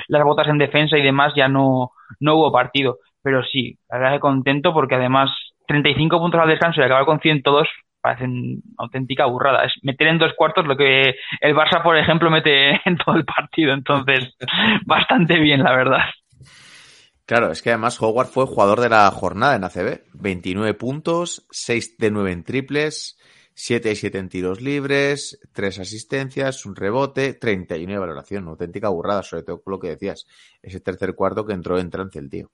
las 0.09 0.23
botas 0.25 0.49
en 0.49 0.59
defensa 0.59 0.97
y 0.97 1.03
demás, 1.03 1.33
ya 1.37 1.49
no, 1.49 1.93
no 2.21 2.35
hubo 2.35 2.53
partido. 2.53 2.99
Pero 3.23 3.43
sí, 3.45 3.79
la 3.91 3.99
verdad 3.99 4.15
que 4.15 4.21
contento 4.21 4.73
porque 4.73 4.95
además 4.95 5.31
35 5.67 6.19
puntos 6.19 6.41
al 6.41 6.49
descanso 6.49 6.81
y 6.81 6.85
acabar 6.85 7.05
con 7.05 7.21
102 7.21 7.69
parecen 8.01 8.63
auténtica 8.79 9.27
burrada. 9.27 9.65
Es 9.65 9.73
meter 9.83 10.09
en 10.09 10.19
dos 10.19 10.33
cuartos 10.35 10.67
lo 10.67 10.77
que 10.77 11.17
el 11.41 11.55
Barça, 11.55 11.83
por 11.83 11.97
ejemplo, 11.97 12.31
mete 12.31 12.81
en 12.89 12.97
todo 12.97 13.17
el 13.17 13.25
partido. 13.25 13.75
Entonces, 13.75 14.37
bastante 14.87 15.39
bien, 15.39 15.63
la 15.63 15.73
verdad. 15.73 16.05
Claro, 17.29 17.53
es 17.53 17.61
que 17.61 17.69
además 17.69 18.01
Howard 18.01 18.29
fue 18.29 18.47
jugador 18.47 18.81
de 18.81 18.89
la 18.89 19.11
jornada 19.11 19.55
en 19.55 19.63
ACB. 19.63 20.01
29 20.15 20.73
puntos, 20.73 21.47
6 21.51 21.99
de 21.99 22.11
9 22.11 22.33
en 22.33 22.43
triples, 22.43 23.19
7 23.53 23.91
de 23.91 23.95
7 23.97 24.19
en 24.19 24.31
tiros 24.31 24.63
libres, 24.63 25.39
3 25.53 25.81
asistencias, 25.81 26.65
un 26.65 26.75
rebote, 26.75 27.35
31 27.35 27.93
de 27.93 27.99
valoración. 27.99 28.45
Una 28.45 28.53
auténtica 28.53 28.89
burrada, 28.89 29.23
sobre 29.23 29.43
todo 29.43 29.61
con 29.63 29.73
lo 29.73 29.79
que 29.79 29.89
decías. 29.89 30.27
Ese 30.63 30.81
tercer 30.81 31.15
cuarto 31.15 31.45
que 31.45 31.53
entró 31.53 31.79
en 31.79 31.91
trance 31.91 32.19
el 32.19 32.31
tío. 32.31 32.49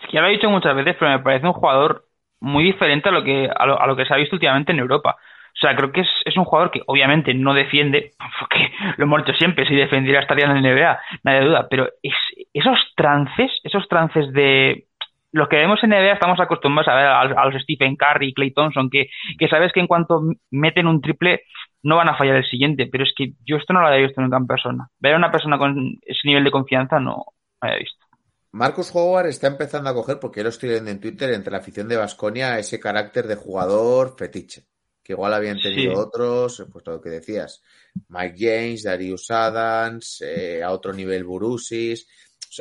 Es 0.00 0.06
que 0.06 0.12
ya 0.12 0.20
lo 0.20 0.28
he 0.28 0.30
dicho 0.30 0.48
muchas 0.48 0.76
veces, 0.76 0.94
pero 0.96 1.10
me 1.10 1.18
parece 1.18 1.48
un 1.48 1.52
jugador 1.52 2.06
muy 2.38 2.62
diferente 2.62 3.08
a 3.08 3.12
lo 3.12 3.24
que, 3.24 3.50
a 3.52 3.66
lo, 3.66 3.80
a 3.80 3.86
lo 3.88 3.96
que 3.96 4.06
se 4.06 4.14
ha 4.14 4.16
visto 4.16 4.36
últimamente 4.36 4.70
en 4.70 4.78
Europa. 4.78 5.16
O 5.54 5.56
sea, 5.56 5.76
creo 5.76 5.92
que 5.92 6.00
es, 6.00 6.08
es, 6.24 6.36
un 6.36 6.44
jugador 6.44 6.72
que 6.72 6.82
obviamente 6.86 7.32
no 7.32 7.54
defiende, 7.54 8.12
porque 8.40 8.72
lo 8.96 9.04
hemos 9.04 9.24
dicho 9.24 9.38
siempre, 9.38 9.66
si 9.66 9.74
defendiera 9.74 10.20
estaría 10.20 10.46
en 10.46 10.54
la 10.54 10.60
NBA, 10.60 10.98
nadie 11.22 11.46
duda, 11.46 11.68
pero 11.70 11.88
es, 12.02 12.14
esos 12.52 12.78
trances, 12.96 13.50
esos 13.62 13.88
trances 13.88 14.32
de... 14.32 14.86
Los 15.30 15.48
que 15.48 15.56
vemos 15.56 15.82
en 15.82 15.90
NBA 15.90 16.12
estamos 16.12 16.38
acostumbrados 16.38 16.86
a 16.88 16.94
ver 16.94 17.06
a, 17.06 17.44
los 17.46 17.62
Stephen 17.62 17.96
Curry 17.96 18.34
Clay 18.34 18.52
Thompson, 18.52 18.88
que, 18.88 19.08
que 19.36 19.48
sabes 19.48 19.72
que 19.72 19.80
en 19.80 19.88
cuanto 19.88 20.22
meten 20.52 20.86
un 20.86 21.00
triple 21.00 21.42
no 21.82 21.96
van 21.96 22.08
a 22.08 22.16
fallar 22.16 22.36
el 22.36 22.44
siguiente, 22.44 22.86
pero 22.86 23.02
es 23.02 23.12
que 23.16 23.32
yo 23.44 23.56
esto 23.56 23.72
no 23.72 23.80
lo 23.80 23.88
había 23.88 24.06
visto 24.06 24.20
nunca 24.20 24.36
en 24.36 24.46
persona. 24.46 24.88
Ver 25.00 25.14
a 25.14 25.16
una 25.16 25.32
persona 25.32 25.58
con 25.58 25.98
ese 26.02 26.28
nivel 26.28 26.44
de 26.44 26.52
confianza 26.52 27.00
no 27.00 27.10
lo 27.10 27.24
había 27.60 27.78
visto. 27.78 28.06
Marcus 28.52 28.94
Howard 28.94 29.26
está 29.26 29.48
empezando 29.48 29.90
a 29.90 29.94
coger, 29.94 30.20
porque 30.20 30.44
lo 30.44 30.50
estoy 30.50 30.68
viendo 30.68 30.92
en 30.92 31.00
Twitter, 31.00 31.32
entre 31.32 31.50
la 31.50 31.58
afición 31.58 31.88
de 31.88 31.96
Vasconia, 31.96 32.56
ese 32.56 32.78
carácter 32.78 33.26
de 33.26 33.34
jugador 33.34 34.14
fetiche 34.16 34.62
que 35.04 35.12
igual 35.12 35.34
habían 35.34 35.60
tenido 35.60 35.92
sí. 35.92 36.00
otros, 36.00 36.64
pues 36.72 36.86
lo 36.86 37.00
que 37.00 37.10
decías, 37.10 37.62
Mike 38.08 38.36
James, 38.38 38.82
Darius 38.84 39.30
Adams, 39.30 40.22
eh, 40.22 40.62
a 40.62 40.70
otro 40.70 40.94
nivel 40.94 41.24
Burusis, 41.24 42.08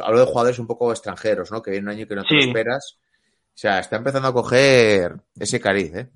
hablo 0.04 0.20
de 0.20 0.26
jugadores 0.26 0.60
un 0.60 0.68
poco 0.68 0.92
extranjeros, 0.92 1.52
¿no? 1.52 1.62
Que 1.62 1.72
viene 1.72 1.86
un 1.86 1.96
año 1.96 2.08
que 2.08 2.16
no 2.16 2.24
te 2.24 2.30
sí. 2.30 2.36
lo 2.36 2.42
esperas. 2.42 2.98
O 3.48 3.56
sea, 3.56 3.80
está 3.80 3.96
empezando 3.96 4.28
a 4.28 4.34
coger 4.34 5.14
ese 5.40 5.62
cariz, 5.62 5.96
¿eh? 5.96 6.10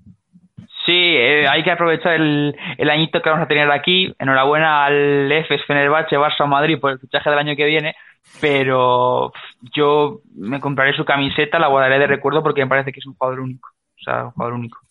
Sí, 0.84 1.16
eh, 1.16 1.46
hay 1.46 1.62
que 1.62 1.70
aprovechar 1.70 2.14
el, 2.14 2.56
el, 2.78 2.90
añito 2.90 3.20
que 3.20 3.28
vamos 3.28 3.44
a 3.44 3.48
tener 3.48 3.70
aquí. 3.70 4.14
Enhorabuena 4.18 4.86
al 4.86 5.30
EFES 5.30 5.64
Fenerbahce 5.66 6.16
Barça 6.16 6.46
Madrid 6.46 6.78
por 6.80 6.92
el 6.92 6.98
fichaje 6.98 7.28
del 7.28 7.38
año 7.38 7.54
que 7.54 7.66
viene, 7.66 7.94
pero 8.40 9.32
yo 9.74 10.22
me 10.34 10.60
compraré 10.60 10.94
su 10.96 11.04
camiseta, 11.04 11.58
la 11.58 11.68
guardaré 11.68 11.98
de 11.98 12.06
recuerdo 12.06 12.42
porque 12.42 12.62
me 12.62 12.70
parece 12.70 12.90
que 12.90 13.00
es 13.00 13.06
un 13.06 13.14
jugador 13.14 13.40
único. 13.40 13.68
O 13.68 14.02
sea, 14.02 14.24
un 14.24 14.30
jugador 14.32 14.54
único. 14.54 14.87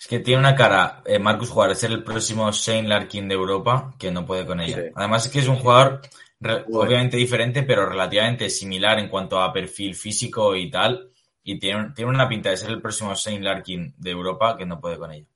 Es 0.00 0.06
que 0.06 0.18
tiene 0.20 0.40
una 0.40 0.54
cara, 0.56 1.02
eh, 1.04 1.18
Marcus 1.18 1.50
Juárez, 1.50 1.78
ser 1.78 1.90
el 1.90 2.02
próximo 2.02 2.50
Shane 2.52 2.88
Larkin 2.88 3.28
de 3.28 3.34
Europa, 3.34 3.94
que 3.98 4.10
no 4.10 4.24
puede 4.24 4.46
con 4.46 4.58
ella. 4.60 4.76
Sí. 4.76 4.90
Además 4.94 5.26
es 5.26 5.32
que 5.32 5.40
es 5.40 5.48
un 5.48 5.56
jugador, 5.56 6.00
Re- 6.42 6.64
Obviamente 6.72 7.18
diferente, 7.18 7.62
pero 7.64 7.84
relativamente 7.86 8.48
similar 8.48 8.98
en 8.98 9.10
cuanto 9.10 9.38
a 9.42 9.52
perfil 9.52 9.94
físico 9.94 10.56
y 10.56 10.70
tal. 10.70 11.10
Y 11.42 11.58
tiene, 11.58 11.90
tiene 11.94 12.10
una 12.10 12.26
pinta 12.26 12.48
de 12.48 12.56
ser 12.56 12.70
el 12.70 12.80
próximo 12.80 13.12
Shane 13.14 13.40
Larkin 13.40 13.94
de 13.98 14.10
Europa 14.10 14.56
que 14.56 14.64
no 14.64 14.80
puede 14.80 14.96
con 14.96 15.12
ella. 15.12 15.26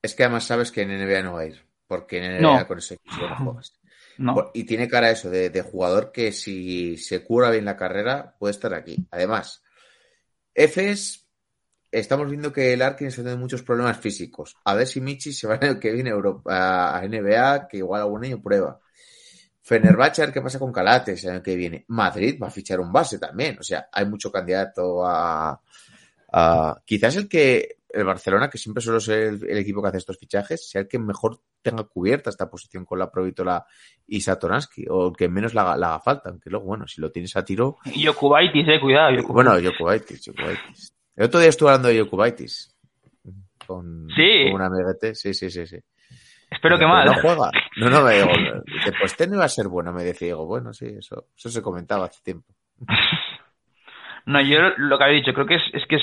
Es 0.00 0.14
que 0.14 0.22
además 0.22 0.44
sabes 0.44 0.70
que 0.70 0.82
en 0.82 0.90
NBA 0.90 1.22
no 1.22 1.32
va 1.32 1.40
a 1.40 1.46
ir, 1.46 1.60
porque 1.88 2.18
en 2.24 2.40
NBA 2.40 2.60
No. 2.60 2.66
con 2.68 2.78
ese 2.78 2.98
no 3.20 3.36
juegas. 3.36 3.74
No. 4.18 4.50
Y 4.54 4.62
tiene 4.64 4.88
cara 4.88 5.10
eso 5.10 5.28
de, 5.28 5.50
de 5.50 5.62
jugador 5.62 6.12
que 6.12 6.30
si 6.32 6.96
se 6.98 7.24
cura 7.24 7.50
bien 7.50 7.64
la 7.64 7.76
carrera 7.76 8.36
puede 8.38 8.52
estar 8.52 8.74
aquí. 8.74 8.96
Además, 9.10 9.62
Efes, 10.54 11.27
estamos 11.90 12.28
viendo 12.28 12.52
que 12.52 12.72
el 12.72 12.82
Arkin 12.82 13.08
está 13.08 13.22
teniendo 13.22 13.40
muchos 13.42 13.62
problemas 13.62 13.98
físicos. 13.98 14.56
A 14.64 14.74
ver 14.74 14.86
si 14.86 15.00
Michi 15.00 15.32
se 15.32 15.46
va 15.46 15.54
el 15.56 15.64
año 15.70 15.80
que 15.80 15.92
viene 15.92 16.10
a, 16.10 16.14
Europa, 16.14 16.96
a 16.98 17.02
NBA, 17.06 17.68
que 17.68 17.78
igual 17.78 18.02
algún 18.02 18.24
año 18.24 18.40
prueba. 18.42 18.78
Fenerbahce, 19.62 20.22
a 20.22 20.26
ver 20.26 20.34
qué 20.34 20.40
pasa 20.40 20.58
con 20.58 20.72
Calates 20.72 21.22
el 21.24 21.30
año 21.30 21.42
que 21.42 21.54
viene. 21.56 21.84
Madrid 21.88 22.38
va 22.42 22.46
a 22.46 22.50
fichar 22.50 22.80
un 22.80 22.90
base 22.92 23.18
también. 23.18 23.58
O 23.58 23.62
sea, 23.62 23.88
hay 23.92 24.06
mucho 24.06 24.32
candidato 24.32 25.06
a, 25.06 25.60
a- 26.32 26.80
quizás 26.84 27.16
el 27.16 27.28
que 27.28 27.76
el 27.90 28.04
Barcelona, 28.04 28.50
que 28.50 28.58
siempre 28.58 28.82
suele 28.82 29.00
ser 29.00 29.18
el, 29.20 29.48
el 29.50 29.58
equipo 29.58 29.80
que 29.82 29.88
hace 29.88 29.96
estos 29.98 30.18
fichajes, 30.18 30.68
sea 30.68 30.82
el 30.82 30.88
que 30.88 30.98
mejor 30.98 31.40
tenga 31.62 31.84
cubierta 31.84 32.28
esta 32.30 32.48
posición 32.50 32.84
con 32.84 32.98
la 32.98 33.10
Provítola 33.10 33.64
y 34.06 34.20
Satoransky, 34.20 34.84
o 34.90 35.08
el 35.08 35.16
que 35.16 35.28
menos 35.28 35.54
la, 35.54 35.62
haga- 35.62 35.76
la 35.78 35.88
haga 35.88 36.00
falta, 36.00 36.28
aunque 36.30 36.50
luego, 36.50 36.66
bueno, 36.66 36.86
si 36.86 37.00
lo 37.00 37.10
tienes 37.10 37.34
a 37.36 37.44
tiro, 37.44 37.78
Yokubaitis, 37.94 38.68
eh, 38.68 38.80
cuidado. 38.80 39.16
Yokubaitis. 39.16 39.32
bueno, 39.34 39.70
Jokubaitis, 39.70 40.24
Jokubaitis. 40.26 40.92
El 41.18 41.24
otro 41.24 41.40
día 41.40 41.48
estuve 41.48 41.70
hablando 41.70 41.88
de 41.88 42.00
Jokubaitis. 42.00 42.74
Con, 43.66 44.08
Sí. 44.14 44.44
con 44.52 44.60
un 44.60 44.62
amiguete, 44.62 45.14
sí, 45.16 45.34
sí, 45.34 45.50
sí, 45.50 45.66
sí. 45.66 45.76
Espero 46.48 46.78
que 46.78 46.86
mal. 46.86 47.04
No 47.06 47.14
juega. 47.20 47.50
No, 47.76 47.90
no 47.90 48.02
me 48.02 48.14
digo. 48.14 48.28
Dice, 48.66 48.92
pues 48.98 49.12
este 49.12 49.26
no 49.26 49.34
iba 49.34 49.44
a 49.44 49.48
ser 49.48 49.66
bueno, 49.66 49.92
me 49.92 50.04
decía. 50.04 50.28
Digo, 50.28 50.46
bueno, 50.46 50.72
sí, 50.72 50.86
eso, 50.98 51.26
eso 51.36 51.48
se 51.50 51.60
comentaba 51.60 52.06
hace 52.06 52.22
tiempo. 52.22 52.54
No, 54.26 54.42
yo 54.42 54.58
lo 54.76 54.98
que 54.98 55.04
había 55.04 55.16
dicho, 55.16 55.32
creo 55.32 55.46
que 55.46 55.54
es, 55.54 55.62
es 55.72 55.86
que 55.86 55.96
es 55.96 56.02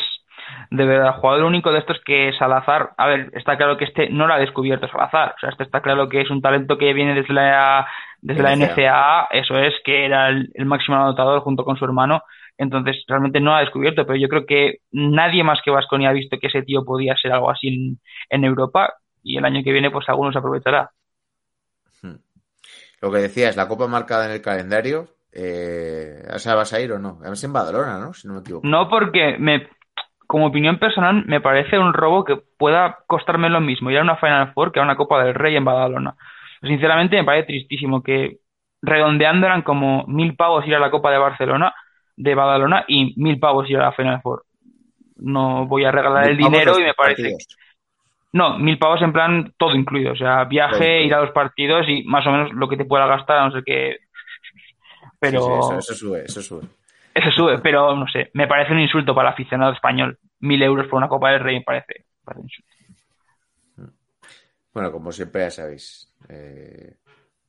de 0.72 0.84
verdad 0.84 1.20
jugador 1.20 1.44
único 1.44 1.72
de 1.72 1.78
estos 1.78 2.02
que 2.04 2.34
Salazar, 2.40 2.90
a 2.98 3.06
ver, 3.06 3.30
está 3.36 3.56
claro 3.56 3.78
que 3.78 3.86
este 3.86 4.10
no 4.10 4.26
lo 4.26 4.34
ha 4.34 4.40
descubierto 4.40 4.88
Salazar, 4.88 5.36
o 5.38 5.40
sea, 5.40 5.50
este 5.52 5.62
está 5.64 5.82
claro 5.82 6.10
que 6.10 6.22
es 6.22 6.32
un 6.32 6.42
talento 6.42 6.76
que 6.80 6.92
viene 6.94 7.14
desde 7.14 7.36
la, 7.36 7.88
desde 8.22 8.42
la 8.42 8.56
NCAA. 8.56 8.74
NCAA, 8.74 9.28
eso 9.30 9.60
es, 9.60 9.76
que 9.84 10.06
era 10.08 10.30
el, 10.30 10.50
el 10.56 10.66
máximo 10.66 10.98
anotador 10.98 11.42
junto 11.42 11.64
con 11.64 11.78
su 11.78 11.86
hermano, 11.86 12.24
entonces 12.58 13.04
realmente 13.08 13.40
no 13.40 13.52
lo 13.52 13.58
ha 13.58 13.62
descubierto, 13.62 14.06
pero 14.06 14.18
yo 14.18 14.28
creo 14.28 14.46
que 14.46 14.80
nadie 14.92 15.44
más 15.44 15.60
que 15.64 15.72
Vasconi 15.72 16.08
ha 16.08 16.12
visto 16.12 16.38
que 16.40 16.48
ese 16.48 16.64
tío 16.64 16.86
podía 16.86 17.16
ser 17.16 17.32
algo 17.32 17.50
así 17.50 17.68
en, 17.68 18.00
en 18.30 18.44
Europa 18.44 18.94
y 19.24 19.38
el 19.38 19.46
año 19.46 19.64
que 19.64 19.72
viene 19.72 19.92
pues 19.92 20.08
algunos 20.10 20.36
aprovechará. 20.36 20.92
Lo 23.02 23.12
que 23.12 23.20
decía 23.20 23.50
es 23.50 23.56
la 23.56 23.68
copa 23.68 23.88
marcada 23.88 24.26
en 24.26 24.32
el 24.32 24.42
calendario. 24.42 25.10
Eh, 25.32 26.24
o 26.34 26.40
sea, 26.40 26.56
¿vas 26.56 26.74
a 26.74 26.80
ir 26.80 26.92
o 26.94 27.00
no? 27.00 27.18
Además 27.22 27.44
en 27.44 27.54
Badalona, 27.54 28.00
¿no? 28.00 28.14
Si 28.14 28.28
no 28.28 28.36
me 28.36 28.40
equivoco. 28.40 28.66
No 28.66 28.90
porque 28.90 29.36
me, 29.38 29.68
como 30.28 30.48
opinión 30.48 30.80
personal, 30.80 31.26
me 31.26 31.42
parece 31.42 31.78
un 31.78 31.94
robo 31.94 32.24
que 32.24 32.38
pueda 32.58 33.00
costarme 33.06 33.50
lo 33.50 33.62
mismo 33.62 33.92
ir 33.92 34.00
a 34.00 34.02
una 34.02 34.16
Final 34.16 34.54
Four 34.54 34.72
que 34.72 34.80
a 34.80 34.84
una 34.84 34.96
Copa 34.96 35.24
del 35.24 35.36
Rey 35.36 35.56
en 35.56 35.66
Badalona. 35.66 36.16
Sinceramente 36.62 37.18
me 37.18 37.26
parece 37.26 37.48
tristísimo 37.48 38.02
que 38.02 38.40
redondeando 38.82 39.46
eran 39.46 39.62
como 39.62 40.06
mil 40.08 40.36
pavos 40.36 40.66
ir 40.66 40.76
a 40.76 40.80
la 40.80 40.92
Copa 40.92 41.12
de 41.12 41.18
Barcelona, 41.18 41.74
de 42.16 42.36
Badalona, 42.36 42.86
y 42.88 43.14
mil 43.22 43.40
pavos 43.40 43.70
ir 43.70 43.78
a 43.78 43.86
la 43.86 43.92
Final 43.92 44.22
Four. 44.22 44.46
No 45.18 45.66
voy 45.66 45.86
a 45.86 45.92
regalar 45.92 46.30
el 46.30 46.38
dinero 46.38 46.80
y 46.80 46.84
me 46.84 46.94
parece 46.94 47.24
partidos. 47.24 47.58
No, 48.34 48.60
mil 48.60 48.78
pavos 48.78 49.02
en 49.02 49.14
plan 49.14 49.54
todo 49.58 49.76
incluido, 49.76 50.12
o 50.12 50.16
sea, 50.16 50.44
viaje, 50.44 51.04
ir 51.04 51.14
a 51.14 51.22
los 51.22 51.32
partidos 51.32 51.88
y 51.88 52.04
más 52.04 52.28
o 52.28 52.32
menos 52.32 52.52
lo 52.52 52.68
que 52.68 52.76
te 52.78 52.86
pueda 52.86 53.08
gastar, 53.08 53.38
a 53.38 53.46
no 53.46 53.52
sé 53.52 53.64
qué... 53.66 53.98
Pero... 55.20 55.40
Sí, 55.40 55.46
sí, 55.46 55.54
eso, 55.54 55.80
eso 55.80 55.94
sube, 55.96 56.24
eso 56.26 56.42
sube. 56.42 56.68
Eso 57.14 57.32
sube, 57.32 57.60
pero 57.60 57.96
no 57.96 58.08
sé, 58.10 58.32
me 58.34 58.46
parece 58.46 58.74
un 58.74 58.80
insulto 58.82 59.16
para 59.16 59.30
el 59.30 59.34
aficionado 59.34 59.72
español. 59.72 60.20
Mil 60.42 60.62
euros 60.62 60.88
por 60.88 60.98
una 60.98 61.08
Copa 61.08 61.32
del 61.32 61.40
Rey 61.40 61.60
me 61.60 61.64
parece, 61.64 61.94
me 61.98 62.26
parece 62.26 62.42
un 62.42 62.46
insulto. 62.46 63.96
Bueno, 64.74 64.92
como 64.92 65.14
siempre 65.14 65.44
ya 65.44 65.52
sabéis. 65.52 66.14
eh, 66.28 66.96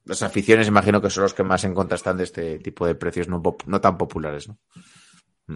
las 0.06 0.22
aficiones 0.22 0.68
imagino 0.68 1.00
que 1.02 1.10
son 1.10 1.22
los 1.24 1.34
que 1.34 1.42
más 1.42 1.64
en 1.64 1.74
contra 1.74 1.96
están 1.96 2.16
de 2.16 2.24
este 2.24 2.58
tipo 2.60 2.86
de 2.86 2.94
precios 2.94 3.28
no, 3.28 3.42
tan 3.80 3.98
populares, 3.98 4.48
¿no? 4.48 4.56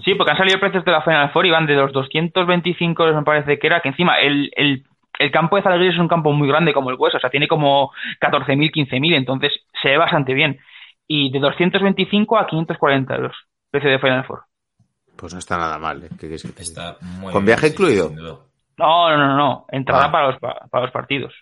Sí, 0.05 0.15
porque 0.15 0.31
han 0.33 0.39
salido 0.39 0.61
precios 0.61 0.85
de 0.85 0.93
la 0.93 1.03
Final 1.03 1.31
Four 1.33 1.47
y 1.47 1.51
van 1.51 1.67
de 1.67 1.75
los 1.75 1.93
225 1.93 3.03
euros, 3.03 3.17
me 3.17 3.25
parece 3.25 3.59
que 3.59 3.67
era, 3.67 3.81
que 3.81 3.89
encima 3.89 4.19
el, 4.21 4.51
el, 4.55 4.85
el 5.19 5.31
campo 5.33 5.57
de 5.57 5.63
Zalgiris 5.63 5.95
es 5.95 6.01
un 6.01 6.07
campo 6.09 6.33
muy 6.33 6.47
grande 6.49 6.73
como 6.73 6.91
el 6.91 6.97
hueso, 6.97 7.17
o 7.17 7.21
sea, 7.21 7.31
tiene 7.31 7.49
como 7.49 7.91
14.000, 8.21 8.71
15.000, 8.71 9.15
entonces 9.17 9.53
se 9.83 9.89
ve 9.89 9.99
bastante 9.99 10.33
bien. 10.35 10.61
Y 11.09 11.33
de 11.33 11.41
225 11.41 12.39
a 12.39 12.47
540 12.47 13.15
euros, 13.17 13.37
precio 13.71 13.91
de 13.91 13.99
Final 13.99 14.25
Four. 14.25 14.43
Pues 15.17 15.33
no 15.33 15.41
está 15.41 15.59
nada 15.59 15.77
mal. 15.79 16.05
¿eh? 16.05 16.09
¿Qué 16.13 16.29
quieres 16.29 16.43
que 16.43 16.49
te 16.51 16.63
diga? 16.63 16.91
Está 16.93 17.05
muy 17.07 17.33
¿Con 17.33 17.45
bien, 17.45 17.47
viaje 17.47 17.67
sí, 17.67 17.73
incluido? 17.73 18.11
No, 18.79 19.11
no, 19.11 19.17
no, 19.19 19.37
no, 19.37 19.67
entrada 19.71 20.07
Ah. 20.07 20.13
para, 20.13 20.27
los, 20.31 20.39
pa- 20.39 20.67
para 20.71 20.85
los 20.85 20.93
partidos. 20.93 21.35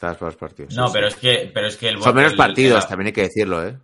Para 0.00 0.16
los 0.20 0.36
partidos. 0.36 0.74
No, 0.74 0.88
sí, 0.88 0.92
pero 0.94 1.10
sí. 1.10 1.14
es 1.16 1.20
que, 1.38 1.50
pero 1.52 1.66
es 1.66 1.76
que 1.76 1.88
el 1.88 2.02
Son 2.02 2.14
menos 2.14 2.32
el- 2.32 2.38
partidos, 2.38 2.82
el- 2.84 2.88
también 2.88 3.06
hay 3.06 3.12
que 3.12 3.22
decirlo, 3.22 3.64
¿eh? 3.66 3.76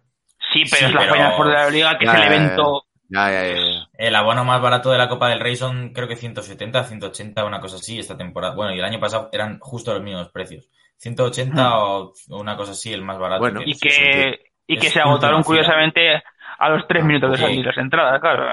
Sí, 0.52 0.64
pero 0.70 0.76
Sí, 0.76 0.84
es 0.86 0.92
la 0.92 1.00
pero- 1.00 1.14
Final 1.14 1.32
Four 1.36 1.46
de 1.48 1.52
la 1.54 1.70
Liga, 1.70 1.98
que 1.98 2.04
Ya, 2.06 2.12
es 2.12 2.20
el 2.20 2.32
evento... 2.32 2.84
Ya, 3.12 3.30
ya, 3.30 3.42
ya, 3.48 3.54
ya. 3.56 3.88
El 3.98 4.14
abono 4.14 4.44
más 4.44 4.60
barato 4.62 4.92
de 4.92 4.98
la 4.98 5.08
Copa 5.08 5.28
del 5.28 5.40
Rey 5.40 5.56
son 5.56 5.92
creo 5.92 6.06
que 6.06 6.14
170, 6.16 6.84
180, 6.84 7.44
una 7.44 7.58
cosa 7.60 7.76
así 7.76 7.98
esta 7.98 8.16
temporada. 8.16 8.54
Bueno, 8.54 8.72
y 8.72 8.78
el 8.78 8.84
año 8.84 9.00
pasado 9.00 9.28
eran 9.32 9.58
justo 9.58 9.92
los 9.92 10.02
mismos 10.02 10.28
precios. 10.30 10.68
180 10.96 11.76
o 11.78 12.12
una 12.28 12.56
cosa 12.56 12.70
así, 12.72 12.92
el 12.92 13.02
más 13.02 13.18
barato. 13.18 13.40
Bueno, 13.40 13.62
y 13.64 13.76
que, 13.76 14.38
y 14.66 14.76
que 14.76 14.90
se 14.90 15.00
agotaron 15.00 15.42
curiosamente 15.42 16.22
a 16.58 16.68
los 16.68 16.86
tres 16.86 17.02
Ah, 17.02 17.06
minutos 17.06 17.32
de 17.32 17.38
salir 17.38 17.66
las 17.66 17.78
entradas, 17.78 18.20
claro. 18.20 18.44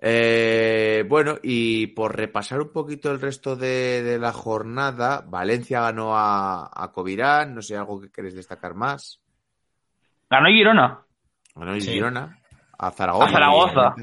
Eh, 0.00 1.04
bueno, 1.08 1.38
y 1.42 1.88
por 1.88 2.16
repasar 2.16 2.60
un 2.60 2.72
poquito 2.72 3.10
el 3.10 3.20
resto 3.20 3.56
de, 3.56 4.02
de 4.02 4.18
la 4.18 4.32
jornada, 4.32 5.24
Valencia 5.26 5.80
ganó 5.80 6.16
a, 6.16 6.70
a 6.72 6.92
Covirán, 6.92 7.54
no 7.54 7.62
sé, 7.62 7.76
algo 7.76 8.00
que 8.00 8.10
queréis 8.10 8.34
destacar 8.36 8.74
más. 8.74 9.20
Ganó 10.30 10.48
Girona. 10.48 11.04
Ganó 11.54 11.80
Sí. 11.80 11.90
Girona, 11.92 12.38
a 12.78 12.90
Zaragoza. 12.92 13.26
A 13.26 13.32
Zaragoza. 13.32 13.94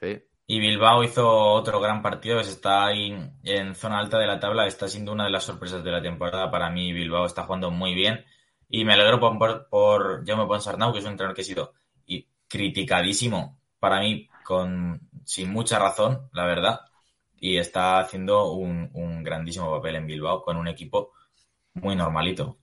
Sí. 0.00 0.22
Y 0.46 0.60
Bilbao 0.60 1.02
hizo 1.02 1.26
otro 1.26 1.80
gran 1.80 2.02
partido, 2.02 2.36
pues 2.36 2.48
está 2.48 2.84
ahí 2.86 3.16
en 3.42 3.74
zona 3.74 3.98
alta 3.98 4.18
de 4.18 4.26
la 4.26 4.38
tabla, 4.38 4.66
está 4.66 4.86
siendo 4.86 5.12
una 5.12 5.24
de 5.24 5.30
las 5.30 5.44
sorpresas 5.44 5.82
de 5.82 5.90
la 5.90 6.02
temporada 6.02 6.50
para 6.50 6.70
mí. 6.70 6.92
Bilbao 6.92 7.24
está 7.24 7.44
jugando 7.44 7.70
muy 7.70 7.94
bien 7.94 8.24
y 8.68 8.84
me 8.84 8.92
alegro 8.92 9.18
por, 9.18 9.38
por, 9.38 9.68
por 9.68 10.26
Jaume 10.26 10.46
Ponsarnau, 10.46 10.92
que 10.92 10.98
es 10.98 11.04
un 11.06 11.12
entrenador 11.12 11.34
que 11.34 11.42
ha 11.42 11.44
sido 11.44 11.72
y 12.06 12.28
criticadísimo 12.46 13.58
para 13.80 14.00
mí, 14.00 14.28
con 14.44 15.00
sin 15.24 15.50
mucha 15.50 15.78
razón, 15.78 16.28
la 16.32 16.44
verdad, 16.44 16.80
y 17.40 17.56
está 17.56 17.98
haciendo 17.98 18.52
un, 18.52 18.90
un 18.92 19.24
grandísimo 19.24 19.70
papel 19.70 19.96
en 19.96 20.06
Bilbao 20.06 20.42
con 20.42 20.56
un 20.56 20.68
equipo 20.68 21.12
muy 21.74 21.96
normalito. 21.96 22.58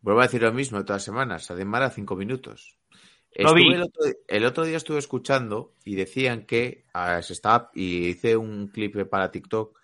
Vuelvo 0.00 0.20
a 0.20 0.24
decir 0.24 0.42
lo 0.42 0.52
mismo 0.52 0.84
todas 0.84 1.02
las 1.02 1.04
semanas, 1.04 1.50
Ademar 1.50 1.82
a 1.82 1.90
cinco 1.90 2.16
minutos. 2.16 2.78
Lo 3.36 3.54
vi. 3.54 3.62
Estuve 3.62 3.76
el, 3.76 3.82
otro, 3.82 4.02
el 4.26 4.44
otro 4.44 4.64
día 4.64 4.76
estuve 4.78 4.98
escuchando 4.98 5.74
y 5.84 5.96
decían 5.96 6.46
que 6.46 6.86
ah, 6.94 7.20
se 7.22 7.34
estaba, 7.34 7.70
y 7.74 8.08
hice 8.08 8.36
un 8.36 8.68
clip 8.68 9.08
para 9.08 9.30
TikTok 9.30 9.78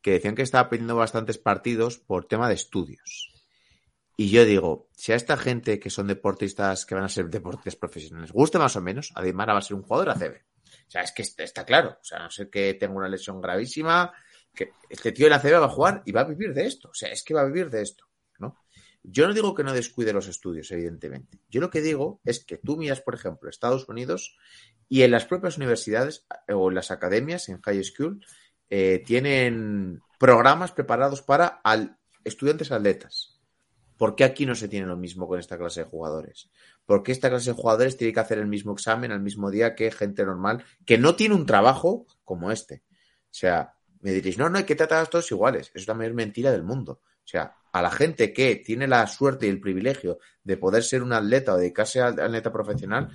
que 0.00 0.12
decían 0.12 0.34
que 0.34 0.42
estaba 0.42 0.68
perdiendo 0.68 0.96
bastantes 0.96 1.38
partidos 1.38 1.98
por 1.98 2.24
tema 2.24 2.48
de 2.48 2.54
estudios. 2.54 3.32
Y 4.20 4.30
yo 4.30 4.44
digo, 4.44 4.88
si 4.96 5.12
a 5.12 5.14
esta 5.14 5.36
gente 5.36 5.78
que 5.78 5.90
son 5.90 6.08
deportistas, 6.08 6.84
que 6.84 6.96
van 6.96 7.04
a 7.04 7.08
ser 7.08 7.30
deportistas 7.30 7.76
profesionales, 7.76 8.32
guste 8.32 8.58
más 8.58 8.74
o 8.74 8.80
menos, 8.80 9.12
Ademar 9.14 9.50
va 9.50 9.58
a 9.58 9.62
ser 9.62 9.76
un 9.76 9.84
jugador 9.84 10.10
ACB. 10.10 10.34
O 10.88 10.90
sea, 10.90 11.02
es 11.02 11.12
que 11.12 11.22
está, 11.22 11.64
claro. 11.64 11.98
O 12.00 12.04
sea, 12.04 12.18
no 12.18 12.28
ser 12.28 12.50
que 12.50 12.74
tenga 12.74 12.94
una 12.96 13.08
lesión 13.08 13.40
gravísima, 13.40 14.12
que 14.52 14.72
este 14.90 15.12
tío 15.12 15.26
en 15.26 15.30
la 15.30 15.60
va 15.60 15.66
a 15.66 15.68
jugar 15.68 16.02
y 16.04 16.10
va 16.10 16.22
a 16.22 16.24
vivir 16.24 16.52
de 16.52 16.66
esto. 16.66 16.88
O 16.88 16.94
sea, 16.94 17.12
es 17.12 17.22
que 17.22 17.32
va 17.32 17.42
a 17.42 17.46
vivir 17.46 17.70
de 17.70 17.80
esto, 17.82 18.06
¿no? 18.40 18.56
Yo 19.04 19.28
no 19.28 19.34
digo 19.34 19.54
que 19.54 19.62
no 19.62 19.72
descuide 19.72 20.12
los 20.12 20.26
estudios, 20.26 20.68
evidentemente. 20.72 21.38
Yo 21.48 21.60
lo 21.60 21.70
que 21.70 21.80
digo 21.80 22.20
es 22.24 22.44
que 22.44 22.58
tú 22.58 22.76
miras, 22.76 23.00
por 23.00 23.14
ejemplo, 23.14 23.48
Estados 23.48 23.88
Unidos 23.88 24.36
y 24.88 25.02
en 25.02 25.12
las 25.12 25.26
propias 25.26 25.58
universidades 25.58 26.26
eh, 26.48 26.54
o 26.54 26.70
en 26.70 26.74
las 26.74 26.90
academias, 26.90 27.48
en 27.48 27.60
high 27.62 27.84
school, 27.84 28.26
eh, 28.68 29.00
tienen 29.06 30.00
programas 30.18 30.72
preparados 30.72 31.22
para 31.22 31.46
al- 31.62 31.96
estudiantes 32.24 32.72
atletas. 32.72 33.37
¿Por 33.98 34.14
qué 34.14 34.24
aquí 34.24 34.46
no 34.46 34.54
se 34.54 34.68
tiene 34.68 34.86
lo 34.86 34.96
mismo 34.96 35.26
con 35.26 35.38
esta 35.38 35.58
clase 35.58 35.80
de 35.80 35.90
jugadores? 35.90 36.48
¿Por 36.86 37.02
qué 37.02 37.12
esta 37.12 37.28
clase 37.28 37.50
de 37.50 37.60
jugadores 37.60 37.96
tiene 37.96 38.14
que 38.14 38.20
hacer 38.20 38.38
el 38.38 38.46
mismo 38.46 38.72
examen 38.72 39.12
al 39.12 39.20
mismo 39.20 39.50
día 39.50 39.74
que 39.74 39.90
gente 39.90 40.24
normal 40.24 40.64
que 40.86 40.96
no 40.96 41.16
tiene 41.16 41.34
un 41.34 41.44
trabajo 41.44 42.06
como 42.24 42.50
este? 42.52 42.84
O 43.24 43.34
sea, 43.34 43.74
me 44.00 44.12
diréis, 44.12 44.38
no, 44.38 44.48
no 44.48 44.58
hay 44.58 44.64
que 44.64 44.76
tratar 44.76 45.02
a 45.02 45.06
todos 45.06 45.30
iguales. 45.32 45.72
Es 45.74 45.86
la 45.88 45.94
mayor 45.94 46.14
mentira 46.14 46.52
del 46.52 46.62
mundo. 46.62 47.02
O 47.02 47.30
sea, 47.30 47.56
a 47.72 47.82
la 47.82 47.90
gente 47.90 48.32
que 48.32 48.56
tiene 48.56 48.86
la 48.86 49.06
suerte 49.06 49.46
y 49.46 49.50
el 49.50 49.60
privilegio 49.60 50.18
de 50.42 50.56
poder 50.56 50.82
ser 50.82 51.02
un 51.02 51.12
atleta 51.12 51.54
o 51.54 51.58
dedicarse 51.58 52.00
al 52.00 52.18
atleta 52.18 52.52
profesional, 52.52 53.10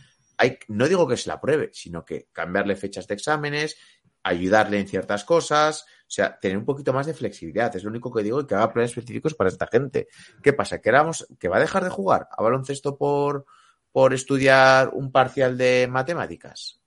no 0.68 0.88
digo 0.88 1.08
que 1.08 1.18
se 1.18 1.30
la 1.30 1.40
pruebe, 1.40 1.70
sino 1.74 2.04
que 2.04 2.28
cambiarle 2.32 2.76
fechas 2.76 3.08
de 3.08 3.16
exámenes, 3.16 3.78
ayudarle 4.22 4.80
en 4.80 4.88
ciertas 4.88 5.24
cosas. 5.24 5.86
Sea, 6.08 6.38
tener 6.40 6.58
un 6.58 6.66
poquito 6.66 6.94
más 6.94 7.06
de 7.06 7.14
flexibilidad. 7.14 7.76
Es 7.76 7.84
lo 7.84 7.90
único 7.90 8.14
que 8.14 8.24
digo 8.24 8.42
y 8.42 8.48
que 8.48 8.56
haga 8.56 8.72
planes 8.72 8.92
específicos 8.92 9.34
para 9.34 9.50
esta 9.50 9.68
gente. 9.68 10.08
¿Qué 10.42 10.54
pasa? 10.54 10.82
¿Que, 10.82 10.90
éramos, 10.90 11.28
que 11.40 11.50
va 11.50 11.58
a 11.58 11.62
dejar 11.62 11.84
de 11.84 11.90
jugar 11.90 12.28
a 12.32 12.44
baloncesto 12.44 12.98
por, 12.98 13.46
por 13.92 14.14
estudiar 14.14 14.90
un 14.94 15.12
parcial 15.12 15.58
de 15.58 15.88
matemáticas? 15.90 16.82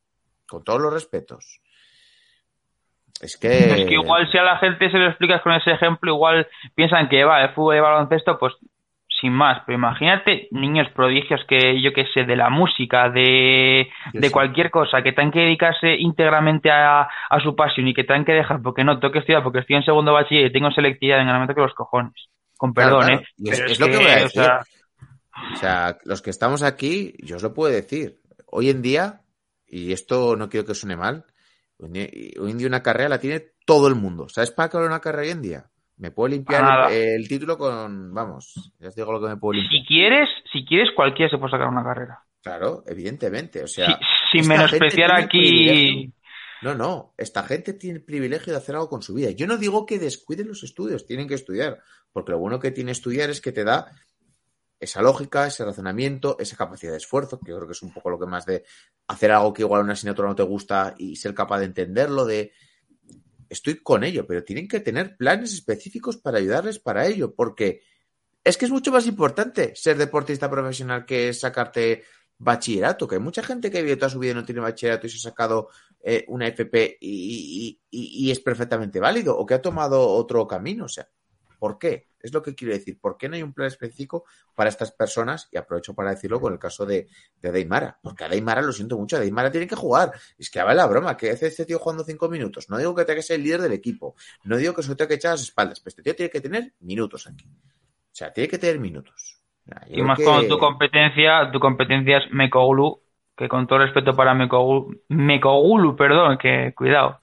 Con 0.46 0.62
todos 0.62 0.80
los 0.80 0.92
respetos. 0.92 1.60
Es 3.20 3.36
que... 3.36 3.82
Es 3.82 3.86
que 3.88 3.94
igual 3.94 4.30
si 4.30 4.38
a 4.38 4.42
la 4.42 4.58
gente 4.58 4.90
se 4.90 4.98
lo 4.98 5.08
explicas 5.08 5.42
con 5.42 5.52
ese 5.52 5.72
ejemplo, 5.72 6.14
igual 6.14 6.46
piensan 6.74 7.08
que 7.08 7.24
va, 7.24 7.42
el 7.42 7.54
fútbol 7.54 7.76
y 7.76 7.80
baloncesto, 7.80 8.38
pues 8.38 8.54
sin 9.20 9.32
más. 9.32 9.62
Pero 9.66 9.78
imagínate 9.78 10.48
niños 10.50 10.88
prodigios 10.94 11.40
que, 11.48 11.80
yo 11.80 11.92
que 11.92 12.06
sé, 12.12 12.24
de 12.24 12.36
la 12.36 12.50
música, 12.50 13.08
de, 13.08 13.88
de 14.12 14.30
cualquier 14.30 14.70
cosa, 14.70 15.02
que 15.02 15.12
tengan 15.12 15.32
que 15.32 15.40
dedicarse 15.40 15.94
íntegramente 15.96 16.70
a, 16.70 17.02
a 17.02 17.40
su 17.40 17.54
pasión 17.54 17.88
y 17.88 17.94
que 17.94 18.04
tengan 18.04 18.24
que 18.24 18.32
dejar 18.32 18.62
porque 18.62 18.84
no 18.84 18.98
tengo 18.98 19.12
que 19.12 19.20
estudiar, 19.20 19.42
porque 19.42 19.60
estoy 19.60 19.76
en 19.76 19.84
segundo 19.84 20.12
bachiller 20.12 20.46
y 20.46 20.52
tengo 20.52 20.70
selectividad 20.70 21.20
en 21.20 21.28
el 21.28 21.54
que 21.54 21.60
los 21.60 21.74
cojones. 21.74 22.28
Con 22.56 22.72
perdón, 22.72 23.04
claro. 23.04 23.22
¿eh? 23.22 23.26
Es, 23.44 23.80
lo 23.80 23.86
que 23.86 23.96
voy 23.96 24.06
a 24.06 24.16
o 24.16 24.20
decir. 24.20 24.42
sea, 24.42 24.60
O 25.52 25.56
sea, 25.56 25.98
los 26.04 26.22
que 26.22 26.30
estamos 26.30 26.62
aquí, 26.62 27.14
yo 27.18 27.36
os 27.36 27.42
lo 27.42 27.52
puedo 27.52 27.72
decir. 27.72 28.20
Hoy 28.46 28.70
en 28.70 28.80
día, 28.80 29.20
y 29.66 29.92
esto 29.92 30.36
no 30.36 30.48
quiero 30.48 30.66
que 30.66 30.74
suene 30.74 30.96
mal, 30.96 31.24
hoy 31.78 31.86
en 31.88 31.92
día, 31.92 32.08
hoy 32.40 32.50
en 32.52 32.58
día 32.58 32.66
una 32.68 32.82
carrera 32.82 33.10
la 33.10 33.20
tiene 33.20 33.42
todo 33.66 33.88
el 33.88 33.94
mundo. 33.94 34.28
¿Sabes 34.28 34.52
para 34.52 34.70
qué 34.70 34.78
una 34.78 35.00
carrera 35.00 35.24
hoy 35.24 35.30
en 35.30 35.42
día? 35.42 35.70
Me 35.98 36.10
puedo 36.10 36.28
limpiar 36.28 36.62
Nada. 36.62 36.92
el, 36.92 37.20
el 37.22 37.28
título 37.28 37.56
con, 37.56 38.12
vamos, 38.12 38.72
ya 38.78 38.88
os 38.88 38.94
digo 38.94 39.12
lo 39.12 39.20
que 39.20 39.28
me 39.28 39.36
puedo 39.36 39.54
limpiar. 39.54 39.80
si 39.82 39.86
quieres, 39.86 40.28
si 40.52 40.64
quieres, 40.66 40.90
cualquiera 40.94 41.30
se 41.30 41.38
puede 41.38 41.52
sacar 41.52 41.68
una 41.68 41.82
carrera. 41.82 42.22
Claro, 42.42 42.84
evidentemente. 42.86 43.64
O 43.64 43.66
sea, 43.66 43.98
Si- 44.30 44.38
sin 44.40 44.48
menospreciar 44.48 45.12
aquí. 45.14 46.12
No, 46.62 46.74
no, 46.74 47.14
esta 47.18 47.42
gente 47.42 47.74
tiene 47.74 47.98
el 47.98 48.04
privilegio 48.04 48.52
de 48.52 48.58
hacer 48.58 48.74
algo 48.74 48.88
con 48.88 49.02
su 49.02 49.14
vida. 49.14 49.30
Yo 49.30 49.46
no 49.46 49.56
digo 49.58 49.84
que 49.86 49.98
descuiden 49.98 50.48
los 50.48 50.62
estudios, 50.62 51.06
tienen 51.06 51.28
que 51.28 51.34
estudiar, 51.34 51.78
porque 52.12 52.32
lo 52.32 52.38
bueno 52.38 52.58
que 52.58 52.70
tiene 52.70 52.92
estudiar 52.92 53.28
es 53.30 53.40
que 53.40 53.52
te 53.52 53.62
da 53.64 53.86
esa 54.80 55.02
lógica, 55.02 55.46
ese 55.46 55.64
razonamiento, 55.64 56.36
esa 56.38 56.56
capacidad 56.56 56.92
de 56.92 56.98
esfuerzo, 56.98 57.38
que 57.40 57.50
yo 57.50 57.56
creo 57.56 57.68
que 57.68 57.72
es 57.72 57.82
un 57.82 57.92
poco 57.92 58.10
lo 58.10 58.18
que 58.18 58.26
más 58.26 58.44
de 58.46 58.64
hacer 59.08 59.32
algo 59.32 59.52
que 59.52 59.62
igual 59.62 59.80
a 59.80 59.84
una 59.84 59.92
asignatura 59.94 60.28
no 60.28 60.34
te 60.34 60.42
gusta 60.42 60.94
y 60.98 61.16
ser 61.16 61.34
capaz 61.34 61.58
de 61.60 61.66
entenderlo, 61.66 62.24
de 62.26 62.52
estoy 63.48 63.76
con 63.82 64.04
ello, 64.04 64.26
pero 64.26 64.44
tienen 64.44 64.68
que 64.68 64.80
tener 64.80 65.16
planes 65.16 65.52
específicos 65.52 66.16
para 66.16 66.38
ayudarles 66.38 66.78
para 66.78 67.06
ello, 67.06 67.34
porque 67.34 67.82
es 68.44 68.56
que 68.56 68.64
es 68.66 68.70
mucho 68.70 68.92
más 68.92 69.06
importante 69.06 69.74
ser 69.74 69.96
deportista 69.98 70.50
profesional 70.50 71.04
que 71.04 71.32
sacarte 71.32 72.04
bachillerato, 72.38 73.08
que 73.08 73.16
hay 73.16 73.20
mucha 73.20 73.42
gente 73.42 73.70
que 73.70 73.82
vive 73.82 73.96
toda 73.96 74.10
su 74.10 74.18
vida 74.18 74.32
y 74.32 74.34
no 74.34 74.44
tiene 74.44 74.60
bachillerato 74.60 75.06
y 75.06 75.10
se 75.10 75.16
ha 75.18 75.30
sacado 75.30 75.68
eh, 76.02 76.24
una 76.28 76.46
FP 76.48 76.98
y, 77.00 77.80
y- 77.90 78.30
es 78.30 78.40
perfectamente 78.40 79.00
válido, 79.00 79.36
o 79.36 79.46
que 79.46 79.54
ha 79.54 79.62
tomado 79.62 80.06
otro 80.08 80.46
camino, 80.46 80.84
o 80.84 80.88
sea, 80.88 81.08
¿por 81.58 81.78
qué? 81.78 82.08
Es 82.20 82.32
lo 82.32 82.42
que 82.42 82.54
quiero 82.54 82.74
decir, 82.74 82.98
¿por 83.00 83.16
qué 83.16 83.28
no 83.28 83.36
hay 83.36 83.42
un 83.42 83.52
plan 83.52 83.68
específico 83.68 84.24
para 84.54 84.68
estas 84.68 84.90
personas? 84.92 85.48
Y 85.52 85.56
aprovecho 85.58 85.94
para 85.94 86.10
decirlo 86.10 86.40
con 86.40 86.52
el 86.52 86.58
caso 86.58 86.84
de, 86.84 87.06
de 87.40 87.52
Deimara, 87.52 87.98
porque 88.02 88.24
a 88.24 88.28
Deimara 88.28 88.62
lo 88.62 88.72
siento 88.72 88.98
mucho, 88.98 89.16
a 89.16 89.20
Deimara 89.20 89.50
tiene 89.50 89.66
que 89.66 89.76
jugar, 89.76 90.12
es 90.38 90.50
que 90.50 90.62
ver 90.62 90.74
la 90.76 90.86
broma, 90.86 91.16
que 91.16 91.30
hace 91.30 91.46
este 91.46 91.64
tío 91.66 91.78
jugando 91.78 92.04
cinco 92.04 92.28
minutos, 92.28 92.68
no 92.68 92.78
digo 92.78 92.94
que 92.94 93.04
tenga 93.04 93.16
que 93.16 93.22
ser 93.22 93.36
el 93.36 93.44
líder 93.44 93.62
del 93.62 93.72
equipo, 93.72 94.16
no 94.44 94.56
digo 94.56 94.74
que 94.74 94.82
se 94.82 94.94
tenga 94.96 95.08
que 95.08 95.14
echar 95.14 95.32
las 95.32 95.42
espaldas, 95.42 95.80
pero 95.80 95.90
este 95.90 96.02
tío 96.02 96.16
tiene 96.16 96.30
que 96.30 96.40
tener 96.40 96.72
minutos 96.80 97.26
aquí, 97.28 97.46
o 97.46 98.10
sea, 98.12 98.32
tiene 98.32 98.48
que 98.48 98.58
tener 98.58 98.78
minutos. 98.80 99.40
Yo 99.90 99.98
Y 99.98 100.02
más 100.02 100.18
que- 100.18 100.24
cuando 100.24 100.48
tu 100.48 100.58
competencia, 100.58 101.50
tu 101.52 101.60
competencia 101.60 102.18
es 102.18 102.30
Mekoglu, 102.32 103.02
que 103.36 103.48
con 103.48 103.66
todo 103.66 103.80
respeto 103.80 104.14
para 104.14 104.34
Mekoglu, 104.34 105.02
Mekoglu, 105.08 105.96
perdón, 105.96 106.38
que 106.38 106.72
cuidado. 106.74 107.20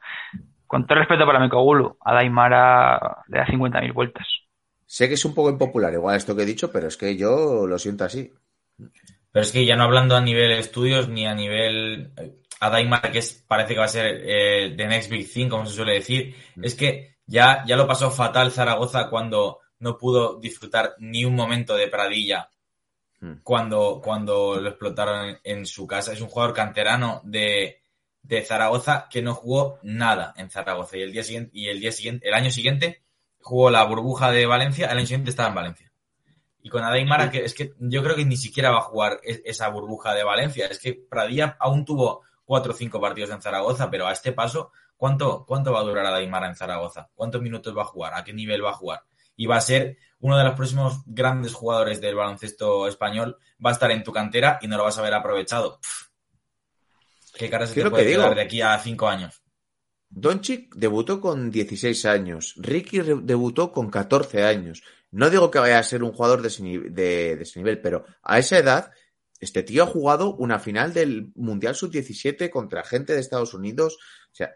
Con 0.74 0.88
todo 0.88 0.98
respeto 0.98 1.24
para 1.28 1.40
Mekoglu, 1.40 1.98
a 2.02 2.16
Daimara 2.16 3.24
le 3.28 3.38
da 3.38 3.46
50.000 3.46 3.94
vueltas. 3.94 4.28
Sé 4.88 5.08
que 5.08 5.14
es 5.14 5.24
un 5.24 5.36
poco 5.36 5.52
impopular, 5.52 5.94
igual 5.94 6.18
esto 6.18 6.36
que 6.36 6.42
he 6.42 6.48
dicho, 6.48 6.72
pero 6.72 6.88
es 6.88 6.98
que 6.98 7.16
yo 7.16 7.68
lo 7.68 7.78
siento 7.78 8.06
así. 8.06 8.34
Pero 9.32 9.44
es 9.44 9.52
que 9.52 9.68
ya 9.68 9.76
no 9.76 9.84
hablando 9.84 10.16
a 10.16 10.22
nivel 10.22 10.52
estudios 10.54 11.10
ni 11.10 11.28
a 11.28 11.36
nivel 11.36 12.12
a 12.60 12.72
Daimar, 12.72 13.12
que 13.12 13.20
es, 13.20 13.46
parece 13.48 13.76
que 13.76 13.80
va 13.82 13.86
a 13.86 13.88
ser 13.88 14.24
eh, 14.26 14.74
the 14.76 14.88
next 14.88 15.12
big 15.12 15.32
thing, 15.32 15.48
como 15.48 15.68
se 15.68 15.76
suele 15.76 15.94
decir, 15.94 16.36
es 16.60 16.74
que 16.74 17.18
ya, 17.28 17.64
ya 17.68 17.78
lo 17.78 17.86
pasó 17.86 18.10
fatal 18.10 18.50
Zaragoza 18.50 19.12
cuando 19.12 19.60
no 19.78 19.96
pudo 19.96 20.40
disfrutar 20.40 20.96
ni 20.98 21.24
un 21.24 21.36
momento 21.36 21.76
de 21.76 21.88
Pradilla 21.88 22.50
Mm. 23.24 23.42
cuando, 23.42 24.02
cuando 24.04 24.60
lo 24.60 24.68
explotaron 24.68 25.30
en, 25.30 25.40
en 25.44 25.66
su 25.66 25.88
casa. 25.88 26.12
Es 26.12 26.20
un 26.20 26.28
jugador 26.28 26.54
canterano 26.54 27.22
de, 27.24 27.83
de 28.24 28.42
Zaragoza 28.42 29.08
que 29.10 29.22
no 29.22 29.36
jugó 29.36 29.80
nada 29.84 30.34
en 30.38 30.50
Zaragoza 30.50 30.98
y 30.98 31.02
el 31.02 31.12
día 31.12 31.24
siguiente, 31.24 31.52
y 31.54 31.68
el 31.68 31.80
día 31.80 31.92
siguiente, 31.92 32.28
el 32.28 32.34
año 32.34 32.50
siguiente 32.50 33.04
jugó 33.40 33.70
la 33.70 33.84
burbuja 33.84 34.32
de 34.32 34.46
Valencia, 34.46 34.88
el 34.88 34.98
año 34.98 35.06
siguiente 35.06 35.30
estaba 35.30 35.50
en 35.50 35.56
Valencia. 35.56 35.92
Y 36.62 36.70
con 36.70 36.84
Adaimara, 36.84 37.30
que 37.30 37.44
es 37.44 37.54
que 37.54 37.74
yo 37.78 38.02
creo 38.02 38.16
que 38.16 38.24
ni 38.24 38.38
siquiera 38.38 38.72
va 38.72 38.78
a 38.78 38.82
jugar 38.84 39.20
e- 39.22 39.42
esa 39.46 39.68
burbuja 39.68 40.14
de 40.14 40.24
Valencia. 40.24 40.68
Es 40.68 40.80
que 40.80 40.94
Pradilla 40.94 41.58
aún 41.60 41.84
tuvo 41.84 42.22
cuatro 42.46 42.72
o 42.72 42.76
cinco 42.76 43.02
partidos 43.02 43.32
en 43.32 43.42
Zaragoza, 43.42 43.92
pero 43.92 44.08
a 44.08 44.14
este 44.14 44.32
paso, 44.32 44.72
¿cuánto, 44.96 45.46
cuánto 45.46 45.74
va 45.74 45.82
a 45.82 45.84
durar 45.84 46.06
Adaimara 46.06 46.48
en 46.48 46.56
Zaragoza? 46.56 47.10
¿Cuántos 47.14 47.42
minutos 47.42 47.78
va 47.78 47.82
a 47.82 47.86
jugar? 47.86 48.14
¿A 48.14 48.24
qué 48.24 48.32
nivel 48.32 48.64
va 48.64 48.70
a 48.70 48.76
jugar? 48.76 49.04
Y 49.36 49.46
va 49.46 49.58
a 49.58 49.62
ser 49.62 49.98
uno 50.20 50.38
de 50.38 50.46
los 50.46 50.54
próximos 50.54 51.02
grandes 51.06 51.54
jugadores 51.54 52.00
del 52.00 52.16
baloncesto 52.16 52.88
español. 52.88 53.38
Va 53.64 53.72
a 53.72 53.74
estar 53.74 53.92
en 53.92 54.04
tu 54.06 54.14
cantera 54.14 54.58
y 54.62 54.68
no 54.68 54.78
lo 54.78 54.86
vas 54.86 54.98
a 54.98 55.02
haber 55.02 55.16
aprovechado. 55.16 55.82
Pff. 55.82 56.13
¿Qué 57.34 57.50
cara 57.50 57.66
se 57.68 57.74
¿Qué 57.74 57.80
es 57.82 57.86
te 57.86 57.90
puede 57.90 58.04
que 58.04 58.10
digo? 58.10 58.22
quedar 58.24 58.36
de 58.36 58.42
aquí 58.42 58.62
a 58.62 58.78
cinco 58.80 59.08
años? 59.08 59.42
Doncic 60.10 60.76
debutó 60.76 61.20
con 61.20 61.50
16 61.50 62.06
años, 62.06 62.54
Ricky 62.58 63.00
debutó 63.24 63.72
con 63.72 63.90
14 63.90 64.44
años. 64.44 64.84
No 65.12 65.30
digo 65.30 65.50
que 65.50 65.60
vaya 65.60 65.80
a 65.80 65.84
ser 65.84 66.04
un 66.04 66.12
jugador 66.12 66.42
de 66.42 66.50
ese, 66.50 66.62
ni- 66.64 66.78
de- 66.78 67.36
de 67.36 67.44
ese 67.44 67.60
nivel, 67.60 67.82
pero 67.82 68.06
a 68.22 68.38
esa 68.38 68.58
edad, 68.60 68.92
este 69.40 69.64
tío 69.64 69.84
ha 69.84 69.88
jugado 69.88 70.36
una 70.36 70.60
final 70.60 70.94
del 70.94 71.32
Mundial 71.36 71.76
Sub-17 71.76 72.50
contra 72.52 72.84
gente 72.84 73.14
de 73.14 73.20
Estados 73.22 73.54
Unidos. 73.56 73.98
O 74.32 74.36
sea, 74.36 74.54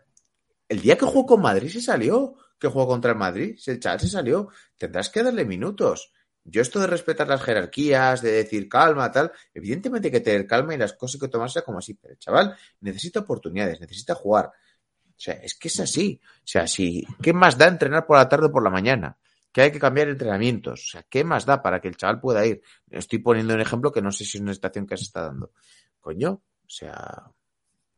el 0.70 0.82
día 0.82 0.98
que 0.98 1.06
jugó 1.06 1.26
con 1.26 1.42
Madrid 1.42 1.70
se 1.70 1.82
salió, 1.82 2.36
que 2.60 2.68
jugó 2.68 2.88
contra 2.88 3.12
el 3.12 3.18
Madrid, 3.18 3.58
el 3.66 3.80
chaval 3.80 4.00
se 4.00 4.08
salió, 4.10 4.50
tendrás 4.78 5.10
que 5.10 5.24
darle 5.24 5.44
minutos. 5.46 6.12
Yo 6.50 6.62
esto 6.62 6.80
de 6.80 6.88
respetar 6.88 7.28
las 7.28 7.44
jerarquías, 7.44 8.22
de 8.22 8.32
decir 8.32 8.70
calma, 8.70 9.12
tal, 9.12 9.32
evidentemente 9.54 10.08
hay 10.08 10.12
que 10.14 10.22
tener 10.22 10.48
calma 10.48 10.74
y 10.74 10.78
las 10.78 10.94
cosas 10.94 11.20
que 11.20 11.28
tomarse 11.28 11.62
como 11.62 11.80
así, 11.80 11.94
pero 11.94 12.14
el 12.14 12.20
chaval 12.20 12.56
necesita 12.80 13.20
oportunidades, 13.20 13.82
necesita 13.82 14.16
jugar. 14.16 14.46
O 14.46 15.20
sea, 15.20 15.34
es 15.36 15.56
que 15.56 15.68
es 15.68 15.80
así. 15.82 16.22
O 16.24 16.48
sea, 16.48 16.66
si, 16.66 17.06
¿qué 17.22 17.34
más 17.34 17.58
da 17.58 17.68
entrenar 17.68 18.06
por 18.06 18.18
la 18.18 18.30
tarde 18.30 18.46
o 18.46 18.52
por 18.52 18.64
la 18.64 18.70
mañana? 18.70 19.18
Que 19.52 19.62
hay 19.62 19.72
que 19.72 19.80
cambiar 19.80 20.08
entrenamientos. 20.08 20.86
O 20.88 20.92
sea, 20.92 21.04
¿qué 21.04 21.26
más 21.26 21.46
da 21.46 21.62
para 21.62 21.82
que 21.82 21.90
el 21.90 21.98
chaval 21.98 22.22
pueda 22.22 22.46
ir? 22.46 22.62
Estoy 22.90 23.20
poniendo 23.20 23.54
un 23.54 23.62
ejemplo 23.62 23.92
que 23.92 24.02
no 24.02 24.12
sé 24.12 24.24
si 24.24 24.38
es 24.38 24.42
una 24.42 24.52
estación 24.54 24.88
que 24.88 24.96
se 24.96 25.04
está 25.04 25.24
dando. 25.24 25.52
Coño, 26.00 26.32
o 26.32 26.70
sea, 26.70 27.26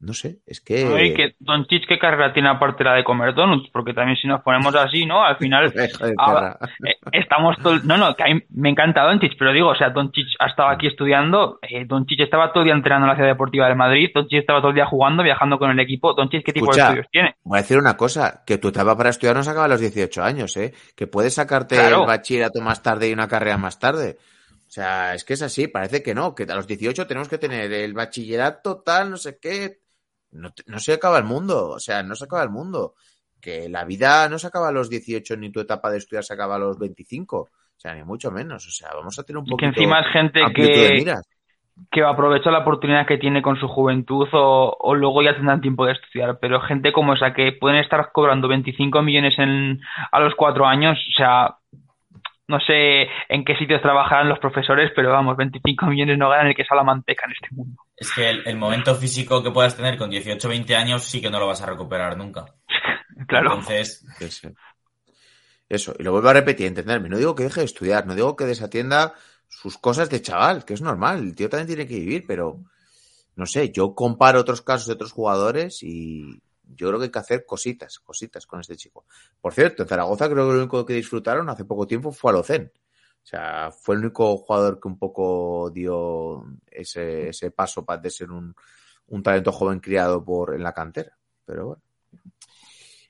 no 0.01 0.13
sé, 0.13 0.37
es 0.45 0.61
que... 0.61 0.85
Oye, 0.85 1.13
que 1.13 1.35
Don 1.39 1.65
Chich, 1.65 1.85
¿qué 1.85 1.99
carrera 1.99 2.31
tiene 2.31 2.47
aparte 2.47 2.85
la 2.85 2.93
de 2.93 3.03
comer 3.03 3.33
donuts? 3.33 3.69
Porque 3.71 3.93
también 3.93 4.15
si 4.17 4.27
nos 4.27 4.41
ponemos 4.41 4.73
así, 4.75 5.05
¿no? 5.05 5.23
Al 5.25 5.35
final 5.37 5.73
Ah, 6.17 6.57
eh, 6.85 6.95
estamos 7.11 7.57
todo 7.61 7.79
No, 7.83 7.97
no, 7.97 8.15
que 8.15 8.23
me 8.49 8.69
encanta 8.69 9.03
Doncic, 9.03 9.33
pero 9.37 9.51
digo, 9.51 9.67
o 9.69 9.75
sea, 9.75 9.89
Doncic 9.89 10.27
ha 10.39 10.47
estado 10.47 10.69
aquí 10.69 10.87
estudiando, 10.87 11.59
eh, 11.61 11.83
Doncic 11.85 12.21
estaba 12.21 12.51
todo 12.53 12.63
el 12.63 12.67
día 12.67 12.75
entrenando 12.75 13.05
en 13.05 13.09
la 13.09 13.15
ciudad 13.15 13.29
deportiva 13.29 13.67
de 13.67 13.75
Madrid, 13.75 14.09
Doncic 14.13 14.39
estaba 14.39 14.59
todo 14.59 14.69
el 14.69 14.75
día 14.75 14.85
jugando, 14.85 15.21
viajando 15.21 15.59
con 15.59 15.69
el 15.69 15.79
equipo, 15.79 16.13
Doncic, 16.13 16.45
¿qué 16.45 16.53
tipo 16.53 16.67
Escucha, 16.71 16.83
de 16.83 16.87
estudios 16.89 17.07
tiene? 17.11 17.35
Voy 17.43 17.59
a 17.59 17.61
decir 17.61 17.77
una 17.77 17.97
cosa, 17.97 18.43
que 18.45 18.57
tu 18.57 18.69
etapa 18.69 18.95
para 18.95 19.09
estudiar 19.09 19.35
no 19.35 19.43
se 19.43 19.49
acaba 19.49 19.65
a 19.65 19.69
los 19.69 19.81
18 19.81 20.23
años, 20.23 20.55
¿eh? 20.55 20.73
Que 20.95 21.07
puedes 21.07 21.33
sacarte 21.33 21.75
Claro. 21.75 22.01
el 22.01 22.07
bachillerato 22.07 22.61
más 22.61 22.81
tarde 22.81 23.09
y 23.09 23.13
una 23.13 23.27
carrera 23.27 23.57
más 23.57 23.79
tarde. 23.79 24.17
O 24.69 24.71
sea, 24.71 25.15
es 25.15 25.23
que 25.23 25.33
es 25.33 25.41
así, 25.41 25.67
parece 25.67 26.03
que 26.03 26.13
no, 26.13 26.35
que 26.35 26.43
a 26.43 26.55
los 26.55 26.67
18 26.67 27.07
tenemos 27.07 27.27
que 27.27 27.39
tener 27.39 27.73
el 27.73 27.93
bachillerato 27.93 28.81
tal, 28.85 29.09
no 29.09 29.17
sé 29.17 29.39
qué. 29.41 29.79
No, 30.31 30.49
no 30.67 30.79
se 30.79 30.93
acaba 30.93 31.17
el 31.17 31.23
mundo, 31.23 31.69
o 31.69 31.79
sea, 31.79 32.03
no 32.03 32.15
se 32.15 32.25
acaba 32.25 32.43
el 32.43 32.49
mundo. 32.49 32.95
Que 33.41 33.69
la 33.69 33.85
vida 33.85 34.27
no 34.29 34.37
se 34.37 34.47
acaba 34.47 34.67
a 34.69 34.71
los 34.71 34.89
18 34.89 35.37
ni 35.37 35.51
tu 35.51 35.61
etapa 35.61 35.89
de 35.89 35.97
estudiar 35.97 36.23
se 36.23 36.33
acaba 36.33 36.55
a 36.55 36.59
los 36.59 36.77
25. 36.77 37.37
O 37.37 37.49
sea, 37.75 37.95
ni 37.95 38.03
mucho 38.03 38.29
menos. 38.31 38.67
O 38.67 38.71
sea, 38.71 38.89
vamos 38.93 39.17
a 39.17 39.23
tener 39.23 39.37
un 39.37 39.45
Y 39.45 39.47
que 39.47 39.51
poquito 39.51 39.67
encima 39.67 40.01
es 40.01 40.07
gente 40.11 40.41
que, 40.53 41.05
que 41.91 42.03
aprovecha 42.03 42.51
la 42.51 42.59
oportunidad 42.59 43.07
que 43.07 43.17
tiene 43.17 43.41
con 43.41 43.57
su 43.57 43.67
juventud 43.67 44.27
o, 44.33 44.75
o 44.77 44.95
luego 44.95 45.21
ya 45.23 45.35
tendrán 45.35 45.61
tiempo 45.61 45.85
de 45.85 45.93
estudiar, 45.93 46.39
pero 46.39 46.59
gente 46.61 46.91
como 46.91 47.13
esa 47.13 47.33
que 47.33 47.53
pueden 47.53 47.79
estar 47.79 48.11
cobrando 48.11 48.47
25 48.47 49.01
millones 49.01 49.35
en, 49.37 49.79
a 50.11 50.19
los 50.19 50.35
cuatro 50.35 50.65
años, 50.65 50.97
o 50.97 51.13
sea, 51.15 51.58
no 52.49 52.59
sé 52.59 53.07
en 53.29 53.45
qué 53.45 53.55
sitios 53.55 53.81
trabajarán 53.81 54.27
los 54.27 54.39
profesores, 54.39 54.91
pero 54.95 55.11
vamos, 55.11 55.37
25 55.37 55.85
millones 55.85 56.17
no 56.17 56.29
ganan 56.29 56.47
el 56.47 56.55
que 56.55 56.65
sale 56.65 56.79
la 56.79 56.83
manteca 56.83 57.25
en 57.27 57.31
este 57.31 57.55
mundo. 57.55 57.83
Es 57.95 58.11
que 58.11 58.27
el, 58.27 58.41
el 58.47 58.57
momento 58.57 58.95
físico 58.95 59.43
que 59.43 59.51
puedas 59.51 59.77
tener 59.77 59.97
con 59.97 60.09
18 60.09 60.47
o 60.47 60.49
20 60.49 60.75
años 60.75 61.03
sí 61.03 61.21
que 61.21 61.29
no 61.29 61.39
lo 61.39 61.45
vas 61.45 61.61
a 61.61 61.67
recuperar 61.67 62.17
nunca. 62.17 62.45
Claro. 63.27 63.49
Entonces, 63.49 64.05
Sí, 64.17 64.31
sí. 64.31 64.47
Eso, 65.67 65.93
y 65.99 66.03
lo 66.03 66.13
vuelvo 66.13 66.29
a 66.29 66.33
repetir, 66.33 66.67
entenderme. 66.67 67.09
No 67.09 67.17
digo 67.17 67.35
que 67.35 67.43
deje 67.43 67.59
de 67.59 67.65
estudiar, 67.65 68.07
no 68.07 68.15
digo 68.15 68.35
que 68.35 68.45
desatienda 68.45 69.13
sus 69.49 69.77
cosas 69.77 70.09
de 70.09 70.21
chaval, 70.21 70.63
que 70.63 70.73
es 70.73 70.81
normal, 70.81 71.19
el 71.19 71.35
tío 71.35 71.49
también 71.49 71.67
tiene 71.67 71.85
que 71.85 71.99
vivir, 71.99 72.23
pero 72.25 72.61
no 73.35 73.45
sé, 73.45 73.71
yo 73.71 73.93
comparo 73.93 74.39
otros 74.39 74.61
casos 74.61 74.87
de 74.87 74.93
otros 74.93 75.11
jugadores 75.11 75.83
y 75.83 76.41
yo 76.75 76.87
creo 76.87 76.99
que 76.99 77.05
hay 77.05 77.11
que 77.11 77.19
hacer 77.19 77.45
cositas, 77.45 77.99
cositas 77.99 78.45
con 78.45 78.59
este 78.59 78.75
chico. 78.75 79.05
Por 79.41 79.53
cierto, 79.53 79.83
en 79.83 79.89
Zaragoza 79.89 80.29
creo 80.29 80.47
que 80.47 80.53
lo 80.53 80.59
único 80.59 80.85
que 80.85 80.93
disfrutaron 80.93 81.49
hace 81.49 81.65
poco 81.65 81.87
tiempo 81.87 82.11
fue 82.11 82.31
a 82.31 82.35
Locen. 82.35 82.71
O 83.21 83.25
sea, 83.29 83.71
fue 83.71 83.95
el 83.95 84.01
único 84.01 84.37
jugador 84.37 84.79
que 84.79 84.87
un 84.87 84.97
poco 84.97 85.69
dio 85.71 86.45
ese, 86.71 87.51
paso 87.55 87.85
para 87.85 88.01
de 88.01 88.09
ser 88.09 88.31
un, 88.31 88.55
un 89.07 89.23
talento 89.23 89.51
joven 89.51 89.79
criado 89.79 90.23
por 90.23 90.55
en 90.55 90.63
la 90.63 90.73
cantera. 90.73 91.17
Pero 91.45 91.65
bueno. 91.67 91.83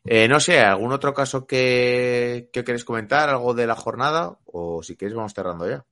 Eh, 0.06 0.28
no 0.28 0.40
sé, 0.40 0.60
¿algún 0.60 0.92
otro 0.94 1.14
caso 1.14 1.46
que, 1.46 2.50
que 2.52 2.84
comentar? 2.84 3.30
¿Algo 3.30 3.54
de 3.54 3.68
la 3.68 3.76
jornada? 3.76 4.40
O 4.46 4.82
si 4.82 4.96
queréis 4.96 5.16
vamos 5.16 5.34
cerrando 5.34 5.70
ya. 5.70 5.86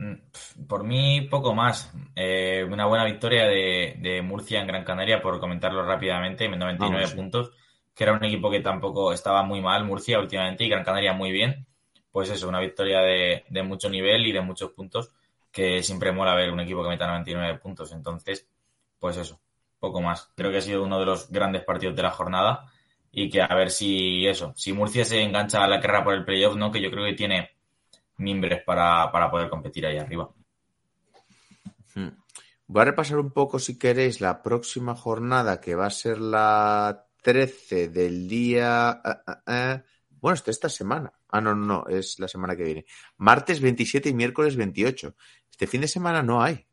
Mm, 0.00 0.66
Por 0.66 0.84
mí, 0.84 1.22
poco 1.30 1.54
más. 1.54 1.92
Eh, 2.16 2.64
una 2.66 2.86
buena 2.86 3.04
victoria 3.04 3.46
de, 3.46 3.96
de 4.00 4.22
Murcia 4.22 4.60
en 4.60 4.66
Gran 4.66 4.84
Canaria, 4.84 5.20
por 5.20 5.38
comentarlo 5.40 5.84
rápidamente, 5.84 6.48
99 6.48 7.02
Vamos, 7.02 7.10
sí. 7.10 7.16
puntos, 7.16 7.50
que 7.94 8.04
era 8.04 8.14
un 8.14 8.24
equipo 8.24 8.50
que 8.50 8.60
tampoco 8.60 9.12
estaba 9.12 9.42
muy 9.42 9.60
mal, 9.60 9.84
Murcia 9.84 10.18
últimamente, 10.18 10.64
y 10.64 10.68
Gran 10.70 10.84
Canaria 10.84 11.12
muy 11.12 11.32
bien. 11.32 11.66
Pues 12.10 12.30
eso, 12.30 12.48
una 12.48 12.60
victoria 12.60 13.00
de, 13.02 13.44
de 13.48 13.62
mucho 13.62 13.88
nivel 13.90 14.26
y 14.26 14.32
de 14.32 14.40
muchos 14.40 14.72
puntos, 14.72 15.12
que 15.52 15.82
siempre 15.82 16.12
mola 16.12 16.34
ver 16.34 16.50
un 16.50 16.60
equipo 16.60 16.82
que 16.82 16.88
meta 16.88 17.06
99 17.06 17.58
puntos. 17.58 17.92
Entonces, 17.92 18.48
pues 18.98 19.16
eso, 19.18 19.40
poco 19.78 20.00
más. 20.00 20.32
Creo 20.34 20.50
que 20.50 20.58
ha 20.58 20.62
sido 20.62 20.82
uno 20.82 20.98
de 20.98 21.06
los 21.06 21.30
grandes 21.30 21.62
partidos 21.64 21.94
de 21.94 22.02
la 22.02 22.10
jornada 22.10 22.66
y 23.12 23.28
que 23.28 23.42
a 23.42 23.54
ver 23.54 23.70
si 23.70 24.26
eso, 24.26 24.52
si 24.56 24.72
Murcia 24.72 25.04
se 25.04 25.22
engancha 25.22 25.62
a 25.62 25.68
la 25.68 25.80
carrera 25.80 26.04
por 26.04 26.14
el 26.14 26.24
playoff, 26.24 26.56
¿no? 26.56 26.70
Que 26.72 26.80
yo 26.80 26.90
creo 26.90 27.04
que 27.04 27.12
tiene 27.14 27.50
mimbres 28.20 28.62
para, 28.64 29.10
para 29.10 29.30
poder 29.30 29.48
competir 29.48 29.86
ahí 29.86 29.98
arriba. 29.98 30.30
Hmm. 31.94 32.08
Voy 32.66 32.82
a 32.82 32.84
repasar 32.84 33.18
un 33.18 33.32
poco, 33.32 33.58
si 33.58 33.78
queréis, 33.78 34.20
la 34.20 34.42
próxima 34.42 34.94
jornada, 34.94 35.60
que 35.60 35.74
va 35.74 35.86
a 35.86 35.90
ser 35.90 36.18
la 36.18 37.04
13 37.22 37.88
del 37.88 38.28
día... 38.28 38.90
ah, 38.90 39.22
ah, 39.26 39.42
ah. 39.46 39.82
Bueno, 40.20 40.34
esto 40.34 40.50
esta 40.50 40.68
semana. 40.68 41.12
Ah, 41.30 41.40
no, 41.40 41.54
no, 41.54 41.66
no, 41.66 41.86
es 41.88 42.18
la 42.18 42.28
semana 42.28 42.54
que 42.54 42.62
viene. 42.62 42.84
Martes 43.16 43.60
27 43.60 44.10
y 44.10 44.14
miércoles 44.14 44.54
28. 44.54 45.14
Este 45.50 45.66
fin 45.66 45.80
de 45.80 45.88
semana 45.88 46.22
no 46.22 46.42
hay. 46.42 46.66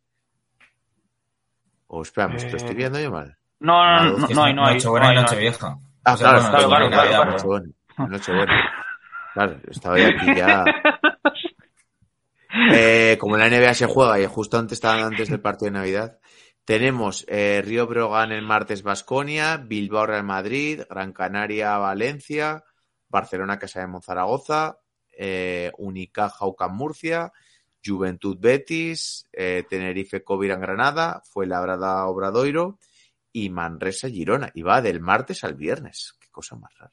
O 1.87 2.01
espera, 2.01 2.27
¿me 2.27 2.33
lo 2.33 2.57
estoy 2.57 2.71
Eh, 2.71 2.73
viendo 2.75 2.99
yo 2.99 3.09
mal? 3.09 3.37
No, 3.59 3.83
no, 4.03 4.17
no, 4.17 4.27
no, 4.27 4.43
hay, 4.43 4.53
no 4.53 4.65
hay. 4.65 4.75
Nochebuena 4.75 5.07
no 5.07 5.13
y. 5.13 5.15
Nochevieja. 5.23 5.79
Ah, 6.03 6.15
claro, 6.17 6.39
claro, 6.67 6.89
claro, 6.89 7.37
claro. 7.37 8.09
Nochebuena. 8.09 8.69
Claro, 9.33 9.59
estaba 9.69 9.97
yo 9.99 10.07
aquí 10.07 10.35
ya. 10.35 10.65
Eh, 12.73 13.17
como 13.19 13.37
la 13.37 13.49
NBA 13.49 13.73
se 13.73 13.85
juega 13.87 14.19
y 14.19 14.25
justo 14.25 14.57
antes, 14.57 14.83
antes 14.83 15.29
del 15.29 15.41
partido 15.41 15.71
de 15.71 15.79
Navidad, 15.79 16.19
tenemos 16.65 17.25
eh, 17.29 17.61
Río 17.63 17.87
Brogan 17.87 18.31
el 18.31 18.41
martes 18.41 18.83
Basconia, 18.83 19.57
Bilbao 19.57 20.05
Real 20.05 20.23
Madrid, 20.23 20.81
Gran 20.89 21.13
Canaria 21.13 21.77
Valencia, 21.77 22.63
Barcelona 23.09 23.57
Casa 23.57 23.79
de 23.79 23.87
Monzaragoza, 23.87 24.77
eh, 25.17 25.71
Unicaja 25.77 26.45
UCAM 26.45 26.75
Murcia, 26.75 27.31
Juventud 27.83 28.37
Betis, 28.39 29.27
eh, 29.31 29.63
Tenerife 29.69 30.23
Covirán 30.23 30.61
Granada, 30.61 31.21
Fuenlabrada 31.31 32.05
Obradoiro 32.07 32.79
y 33.31 33.49
Manresa 33.49 34.09
Girona. 34.09 34.49
Y 34.53 34.61
va 34.61 34.81
del 34.81 34.99
martes 34.99 35.43
al 35.43 35.55
viernes. 35.55 36.17
Qué 36.19 36.27
cosa 36.31 36.55
más 36.55 36.77
rara. 36.77 36.91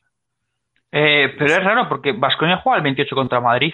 Eh, 0.92 1.34
pero 1.36 1.52
es 1.52 1.64
raro 1.64 1.88
porque 1.88 2.12
Vasconia 2.12 2.60
juega 2.62 2.76
el 2.78 2.84
28 2.84 3.16
contra 3.16 3.40
Madrid 3.40 3.72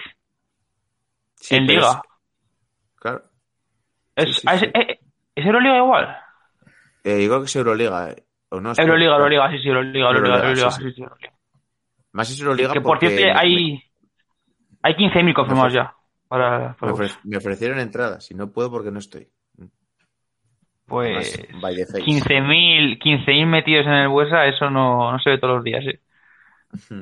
Sí, 1.41 1.55
en 1.55 1.67
Liga. 1.67 1.89
es- 2.03 2.97
claro. 2.99 3.23
Es, 4.15 4.35
sí, 4.37 4.41
sí. 4.41 4.47
es- 4.55 4.63
eh, 4.63 4.99
¿es 5.35 5.45
Euroliga 5.45 5.77
igual? 5.77 6.17
Eh, 7.03 7.25
creo 7.27 7.39
que 7.39 7.45
es 7.45 7.55
Euroliga. 7.55 8.11
eh, 8.11 8.23
¿O 8.49 8.59
no? 8.61 8.73
Euroliga. 8.77 9.13
Euroliga, 9.15 9.51
sí, 9.51 9.59
sí, 9.59 9.67
Euroliga, 9.69 10.07
Euroliga, 10.07 10.35
Euroliga, 10.35 10.47
Euroliga, 10.49 10.71
sí, 10.71 10.83
sí. 10.83 10.89
sí, 10.89 10.95
sí, 10.95 11.01
Euroliga. 11.03 11.33
Más 12.13 12.29
es 12.29 12.39
Euroliga 12.41 12.73
Que 12.73 12.81
por 12.81 12.91
porque 12.99 13.09
cierto 13.09 13.25
me- 13.33 13.39
hay, 13.39 13.83
hay 14.83 14.93
15.000 14.95 15.33
confirmados 15.33 15.73
ya. 15.73 15.93
Para, 16.27 16.59
me, 16.69 16.73
para 16.75 16.91
ofre- 16.93 17.19
me 17.23 17.37
ofrecieron 17.37 17.79
entradas 17.79 18.29
y 18.31 18.35
no 18.35 18.51
puedo 18.51 18.69
porque 18.71 18.91
no 18.91 18.99
estoy. 18.99 19.27
pues 20.85 21.39
Más 21.53 21.61
by 21.61 21.75
the 21.75 21.85
face. 21.85 22.03
15.000 22.03 22.99
15.000 22.99 23.45
metidos 23.47 23.85
en 23.87 23.93
el 23.93 24.09
Buesa, 24.09 24.45
eso 24.45 24.69
no, 24.69 25.11
no 25.13 25.19
se 25.19 25.29
ve 25.31 25.37
todos 25.37 25.55
los 25.55 25.63
días. 25.63 25.83
Sí. 25.85 26.95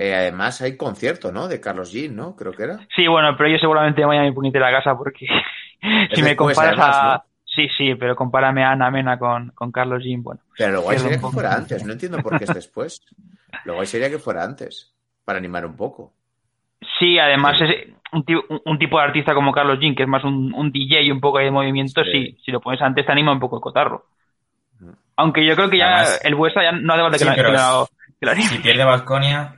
Eh, 0.00 0.14
además 0.14 0.60
hay 0.60 0.76
concierto, 0.76 1.32
¿no? 1.32 1.48
De 1.48 1.60
Carlos 1.60 1.90
Jean, 1.92 2.14
¿no? 2.14 2.36
Creo 2.36 2.52
que 2.52 2.62
era. 2.62 2.78
Sí, 2.94 3.06
bueno, 3.08 3.34
pero 3.36 3.50
yo 3.50 3.58
seguramente 3.58 4.00
me 4.02 4.06
voy 4.06 4.16
a 4.18 4.22
mi 4.22 4.32
puñetera 4.32 4.70
casa 4.70 4.96
porque 4.96 5.26
si 6.14 6.22
me 6.22 6.36
comparas 6.36 6.68
además, 6.78 6.96
a... 6.96 7.14
¿no? 7.16 7.24
Sí, 7.44 7.68
sí, 7.76 7.94
pero 7.96 8.14
compárame 8.14 8.62
a 8.62 8.70
Ana 8.72 8.90
Mena 8.92 9.18
con, 9.18 9.50
con 9.50 9.72
Carlos 9.72 10.02
Jim, 10.04 10.22
bueno. 10.22 10.40
Pero 10.56 10.74
lo 10.74 10.82
guay 10.82 10.98
sería 10.98 11.18
que 11.18 11.26
fuera 11.26 11.52
antes. 11.54 11.84
No 11.84 11.92
entiendo 11.94 12.18
por 12.18 12.38
qué 12.38 12.44
es 12.44 12.54
después. 12.54 13.02
Lo 13.64 13.74
guay 13.74 13.86
sería 13.86 14.08
que 14.10 14.18
fuera 14.20 14.44
antes. 14.44 14.94
Para 15.24 15.38
animar 15.38 15.66
un 15.66 15.74
poco. 15.76 16.12
Sí, 17.00 17.18
además 17.18 17.56
es 17.60 17.88
un, 18.12 18.24
ti- 18.24 18.34
un- 18.36 18.60
un 18.64 18.78
tipo 18.78 18.98
de 18.98 19.04
artista 19.04 19.34
como 19.34 19.50
Carlos 19.50 19.78
Jean, 19.80 19.96
que 19.96 20.04
es 20.04 20.08
más 20.08 20.22
un, 20.22 20.54
un 20.54 20.70
DJ 20.70 21.02
y 21.02 21.10
un 21.10 21.20
poco 21.20 21.38
de 21.38 21.50
movimiento, 21.50 22.04
Sí. 22.04 22.10
sí. 22.12 22.38
si 22.44 22.52
lo 22.52 22.60
pones 22.60 22.80
antes 22.80 23.04
te 23.04 23.10
anima 23.10 23.32
un 23.32 23.40
poco 23.40 23.56
el 23.56 23.62
cotarro. 23.62 24.06
Aunque 25.16 25.44
yo 25.44 25.56
creo 25.56 25.68
que 25.68 25.78
ya 25.78 25.86
Además- 25.96 26.20
el 26.24 26.34
Buesa 26.36 26.62
ya 26.62 26.70
no 26.72 26.92
hace 26.92 27.02
falta 27.02 27.16
que, 27.18 27.18
Sí, 27.18 27.24
la- 27.24 27.34
que 27.34 27.42
la- 27.42 27.82
es- 27.82 27.90
que 28.20 28.26
la 28.26 28.32
anime. 28.32 28.48
Si 28.48 28.58
pierde 28.58 28.84
Vasconia, 28.84 29.54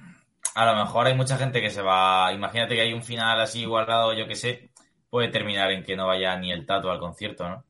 a 0.55 0.67
lo 0.67 0.77
mejor 0.77 1.07
hay 1.07 1.15
mucha 1.15 1.37
gente 1.37 1.61
que 1.61 1.71
se 1.71 1.83
va. 1.83 2.33
Imagínate 2.33 2.75
que 2.75 2.81
hay 2.83 2.93
un 2.93 3.03
final 3.03 3.41
así 3.41 3.61
igualado, 3.63 4.13
yo 4.15 4.27
que 4.27 4.35
sé, 4.35 4.71
puede 5.09 5.29
terminar 5.29 5.71
en 5.73 5.83
que 5.83 5.97
no 5.97 6.07
vaya 6.07 6.37
ni 6.37 6.53
el 6.53 6.67
tato 6.67 6.91
al 6.91 6.99
concierto, 6.99 7.49
¿no? 7.49 7.65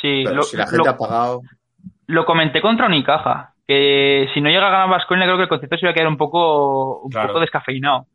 Sí, 0.00 0.22
Pero 0.24 0.36
lo, 0.36 0.42
si 0.42 0.56
la 0.56 0.66
gente 0.66 0.84
lo- 0.84 0.90
ha 0.90 0.96
pagado. 0.96 1.42
lo 2.06 2.24
comenté 2.24 2.60
contra 2.60 2.86
Unicaja, 2.86 3.54
que 3.66 4.28
si 4.34 4.40
no 4.40 4.48
llega 4.50 4.66
a 4.66 4.70
ganar 4.70 4.90
Vasconia 4.90 5.24
creo 5.26 5.36
que 5.36 5.42
el 5.44 5.48
concierto 5.48 5.76
se 5.76 5.84
iba 5.86 5.90
a 5.92 5.94
quedar 5.94 6.08
un 6.08 6.16
poco, 6.16 7.00
un 7.02 7.10
Claro. 7.10 7.28
poco 7.28 7.40
descafeinado. 7.40 8.06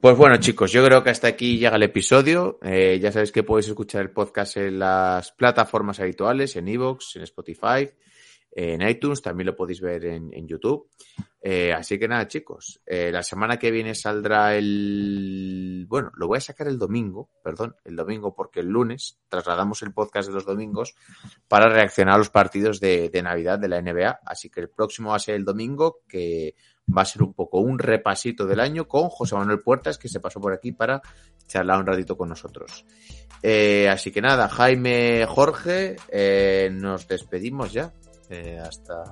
Pues 0.00 0.16
bueno, 0.18 0.36
chicos, 0.36 0.70
yo 0.70 0.84
creo 0.84 1.02
que 1.02 1.10
hasta 1.10 1.28
aquí 1.28 1.58
llega 1.58 1.76
el 1.76 1.82
episodio. 1.82 2.58
Eh, 2.62 2.98
ya 3.00 3.10
sabéis 3.10 3.32
que 3.32 3.42
podéis 3.42 3.68
escuchar 3.68 4.02
el 4.02 4.10
podcast 4.10 4.56
en 4.58 4.78
las 4.78 5.32
plataformas 5.32 5.98
habituales, 5.98 6.54
en 6.56 6.68
Evox, 6.68 7.16
en 7.16 7.22
Spotify, 7.22 7.88
en 8.50 8.86
iTunes, 8.88 9.22
también 9.22 9.46
lo 9.46 9.56
podéis 9.56 9.80
ver 9.80 10.04
en, 10.04 10.46
YouTube. 10.46 10.88
Eh, 11.40 11.72
así 11.72 11.98
que 11.98 12.08
nada, 12.08 12.26
chicos, 12.26 12.80
eh, 12.84 13.12
la 13.12 13.22
semana 13.22 13.56
que 13.56 13.70
viene 13.70 13.94
saldrá 13.94 14.56
el... 14.56 15.86
Bueno, 15.88 16.10
lo 16.16 16.26
voy 16.26 16.38
a 16.38 16.40
sacar 16.40 16.66
el 16.66 16.78
domingo, 16.78 17.30
perdón, 17.42 17.76
el 17.84 17.94
domingo 17.94 18.34
porque 18.34 18.60
el 18.60 18.66
lunes 18.66 19.18
trasladamos 19.28 19.82
el 19.82 19.92
podcast 19.92 20.28
de 20.28 20.34
los 20.34 20.44
domingos 20.44 20.94
para 21.46 21.68
reaccionar 21.68 22.16
a 22.16 22.18
los 22.18 22.30
partidos 22.30 22.80
de, 22.80 23.08
de 23.10 23.22
Navidad 23.22 23.58
de 23.58 23.68
la 23.68 23.80
NBA. 23.80 24.20
Así 24.26 24.50
que 24.50 24.60
el 24.60 24.70
próximo 24.70 25.10
va 25.10 25.16
a 25.16 25.20
ser 25.20 25.36
el 25.36 25.44
domingo, 25.44 26.00
que 26.08 26.54
va 26.96 27.02
a 27.02 27.06
ser 27.06 27.22
un 27.22 27.34
poco 27.34 27.60
un 27.60 27.78
repasito 27.78 28.46
del 28.46 28.60
año 28.60 28.88
con 28.88 29.08
José 29.08 29.36
Manuel 29.36 29.60
Puertas, 29.60 29.98
que 29.98 30.08
se 30.08 30.20
pasó 30.20 30.40
por 30.40 30.52
aquí 30.52 30.72
para 30.72 31.00
charlar 31.46 31.80
un 31.80 31.86
ratito 31.86 32.16
con 32.16 32.28
nosotros. 32.28 32.84
Eh, 33.42 33.88
así 33.88 34.10
que 34.10 34.20
nada, 34.20 34.48
Jaime, 34.48 35.26
Jorge, 35.26 35.96
eh, 36.08 36.70
nos 36.72 37.06
despedimos 37.06 37.72
ya. 37.72 37.92
Eh, 38.30 38.58
hasta, 38.60 39.02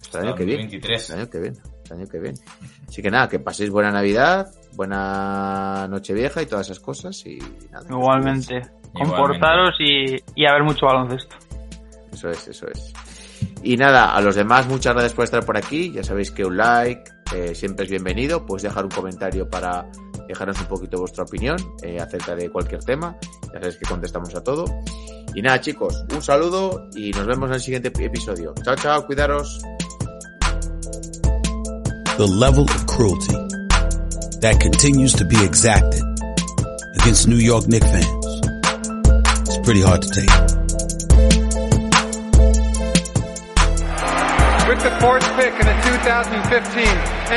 hasta 0.00 0.18
el 0.20 0.28
año 0.28 0.34
que 0.34 0.44
viene. 0.44 0.62
2023. 0.64 1.10
El 1.10 1.18
año 1.18 1.30
que 1.30 1.40
viene. 1.40 1.58
El 1.86 1.92
año 1.92 2.06
que 2.06 2.18
viene. 2.18 2.38
Así 2.88 3.02
que 3.02 3.10
nada, 3.10 3.28
que 3.28 3.38
paséis 3.38 3.70
buena 3.70 3.90
Navidad, 3.90 4.52
buena 4.74 5.86
Nochevieja 5.88 6.42
y 6.42 6.46
todas 6.46 6.66
esas 6.66 6.80
cosas. 6.80 7.24
Y 7.26 7.38
nada. 7.70 7.86
Igualmente. 7.88 8.62
Comportaros 8.92 9.74
y, 9.78 10.16
y 10.34 10.46
a 10.46 10.52
ver 10.52 10.64
mucho 10.64 10.86
baloncesto. 10.86 11.36
Eso 12.12 12.30
es, 12.30 12.48
eso 12.48 12.66
es. 12.68 12.92
Y 13.62 13.76
nada, 13.76 14.14
a 14.14 14.20
los 14.20 14.34
demás, 14.34 14.66
muchas 14.68 14.94
gracias 14.94 15.14
por 15.14 15.24
estar 15.24 15.44
por 15.44 15.56
aquí. 15.56 15.92
Ya 15.92 16.02
sabéis 16.02 16.30
que 16.30 16.44
un 16.44 16.56
like 16.56 17.10
eh, 17.34 17.54
siempre 17.54 17.84
es 17.84 17.90
bienvenido. 17.90 18.46
Puedes 18.46 18.62
dejar 18.62 18.84
un 18.84 18.90
comentario 18.90 19.48
para 19.48 19.86
dejarnos 20.26 20.60
un 20.60 20.66
poquito 20.66 20.98
vuestra 20.98 21.24
opinión 21.24 21.56
eh, 21.82 21.98
acerca 22.00 22.34
de 22.34 22.50
cualquier 22.50 22.82
tema. 22.82 23.16
Ya 23.52 23.60
sabéis 23.60 23.76
que 23.76 23.86
contestamos 23.86 24.34
a 24.34 24.42
todo. 24.42 24.64
Y 25.34 25.42
nada, 25.42 25.60
chicos, 25.60 26.04
un 26.12 26.22
saludo 26.22 26.88
y 26.94 27.12
nos 27.12 27.26
vemos 27.26 27.48
en 27.48 27.54
el 27.54 27.60
siguiente 27.60 27.92
episodio. 28.04 28.52
Chao, 28.64 28.74
chao, 28.74 29.06
cuidaros. 29.06 29.60
The 32.16 32.26
level 32.26 32.64
of 32.64 32.86
cruelty 32.86 33.34
that 34.40 34.58
continues 34.60 35.14
to 35.14 35.24
be 35.24 35.42
exacted 35.44 36.02
against 37.00 37.28
New 37.28 37.36
York 37.36 37.66
Knicks 37.68 37.90
fans 37.90 38.26
is 39.48 39.58
pretty 39.62 39.82
hard 39.82 40.02
to 40.02 40.08
take. 40.10 40.30
With 44.68 44.82
the 44.82 44.90
fourth 45.00 45.24
pick 45.36 45.54
in 45.54 45.66
the 45.66 45.76
2015 45.84 46.84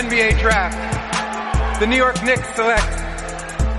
NBA 0.04 0.40
Draft, 0.42 1.80
the 1.80 1.88
New 1.88 1.98
York 1.98 2.22
Knicks 2.24 2.56
select 2.56 2.90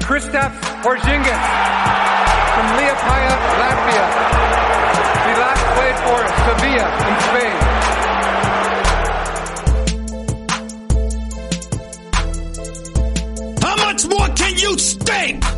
Kristaps 0.04 0.60
Porzingis 0.82 2.13
from 2.54 2.66
Liepaja, 2.78 3.34
Latvia. 3.60 4.06
He 5.26 5.32
last 5.42 5.64
played 5.74 5.98
for 6.04 6.18
Sevilla 6.44 6.88
in 7.08 7.14
Spain. 7.26 7.58
How 13.64 13.76
much 13.86 14.02
more 14.06 14.28
can 14.36 14.54
you 14.58 14.78
stink? 14.78 15.53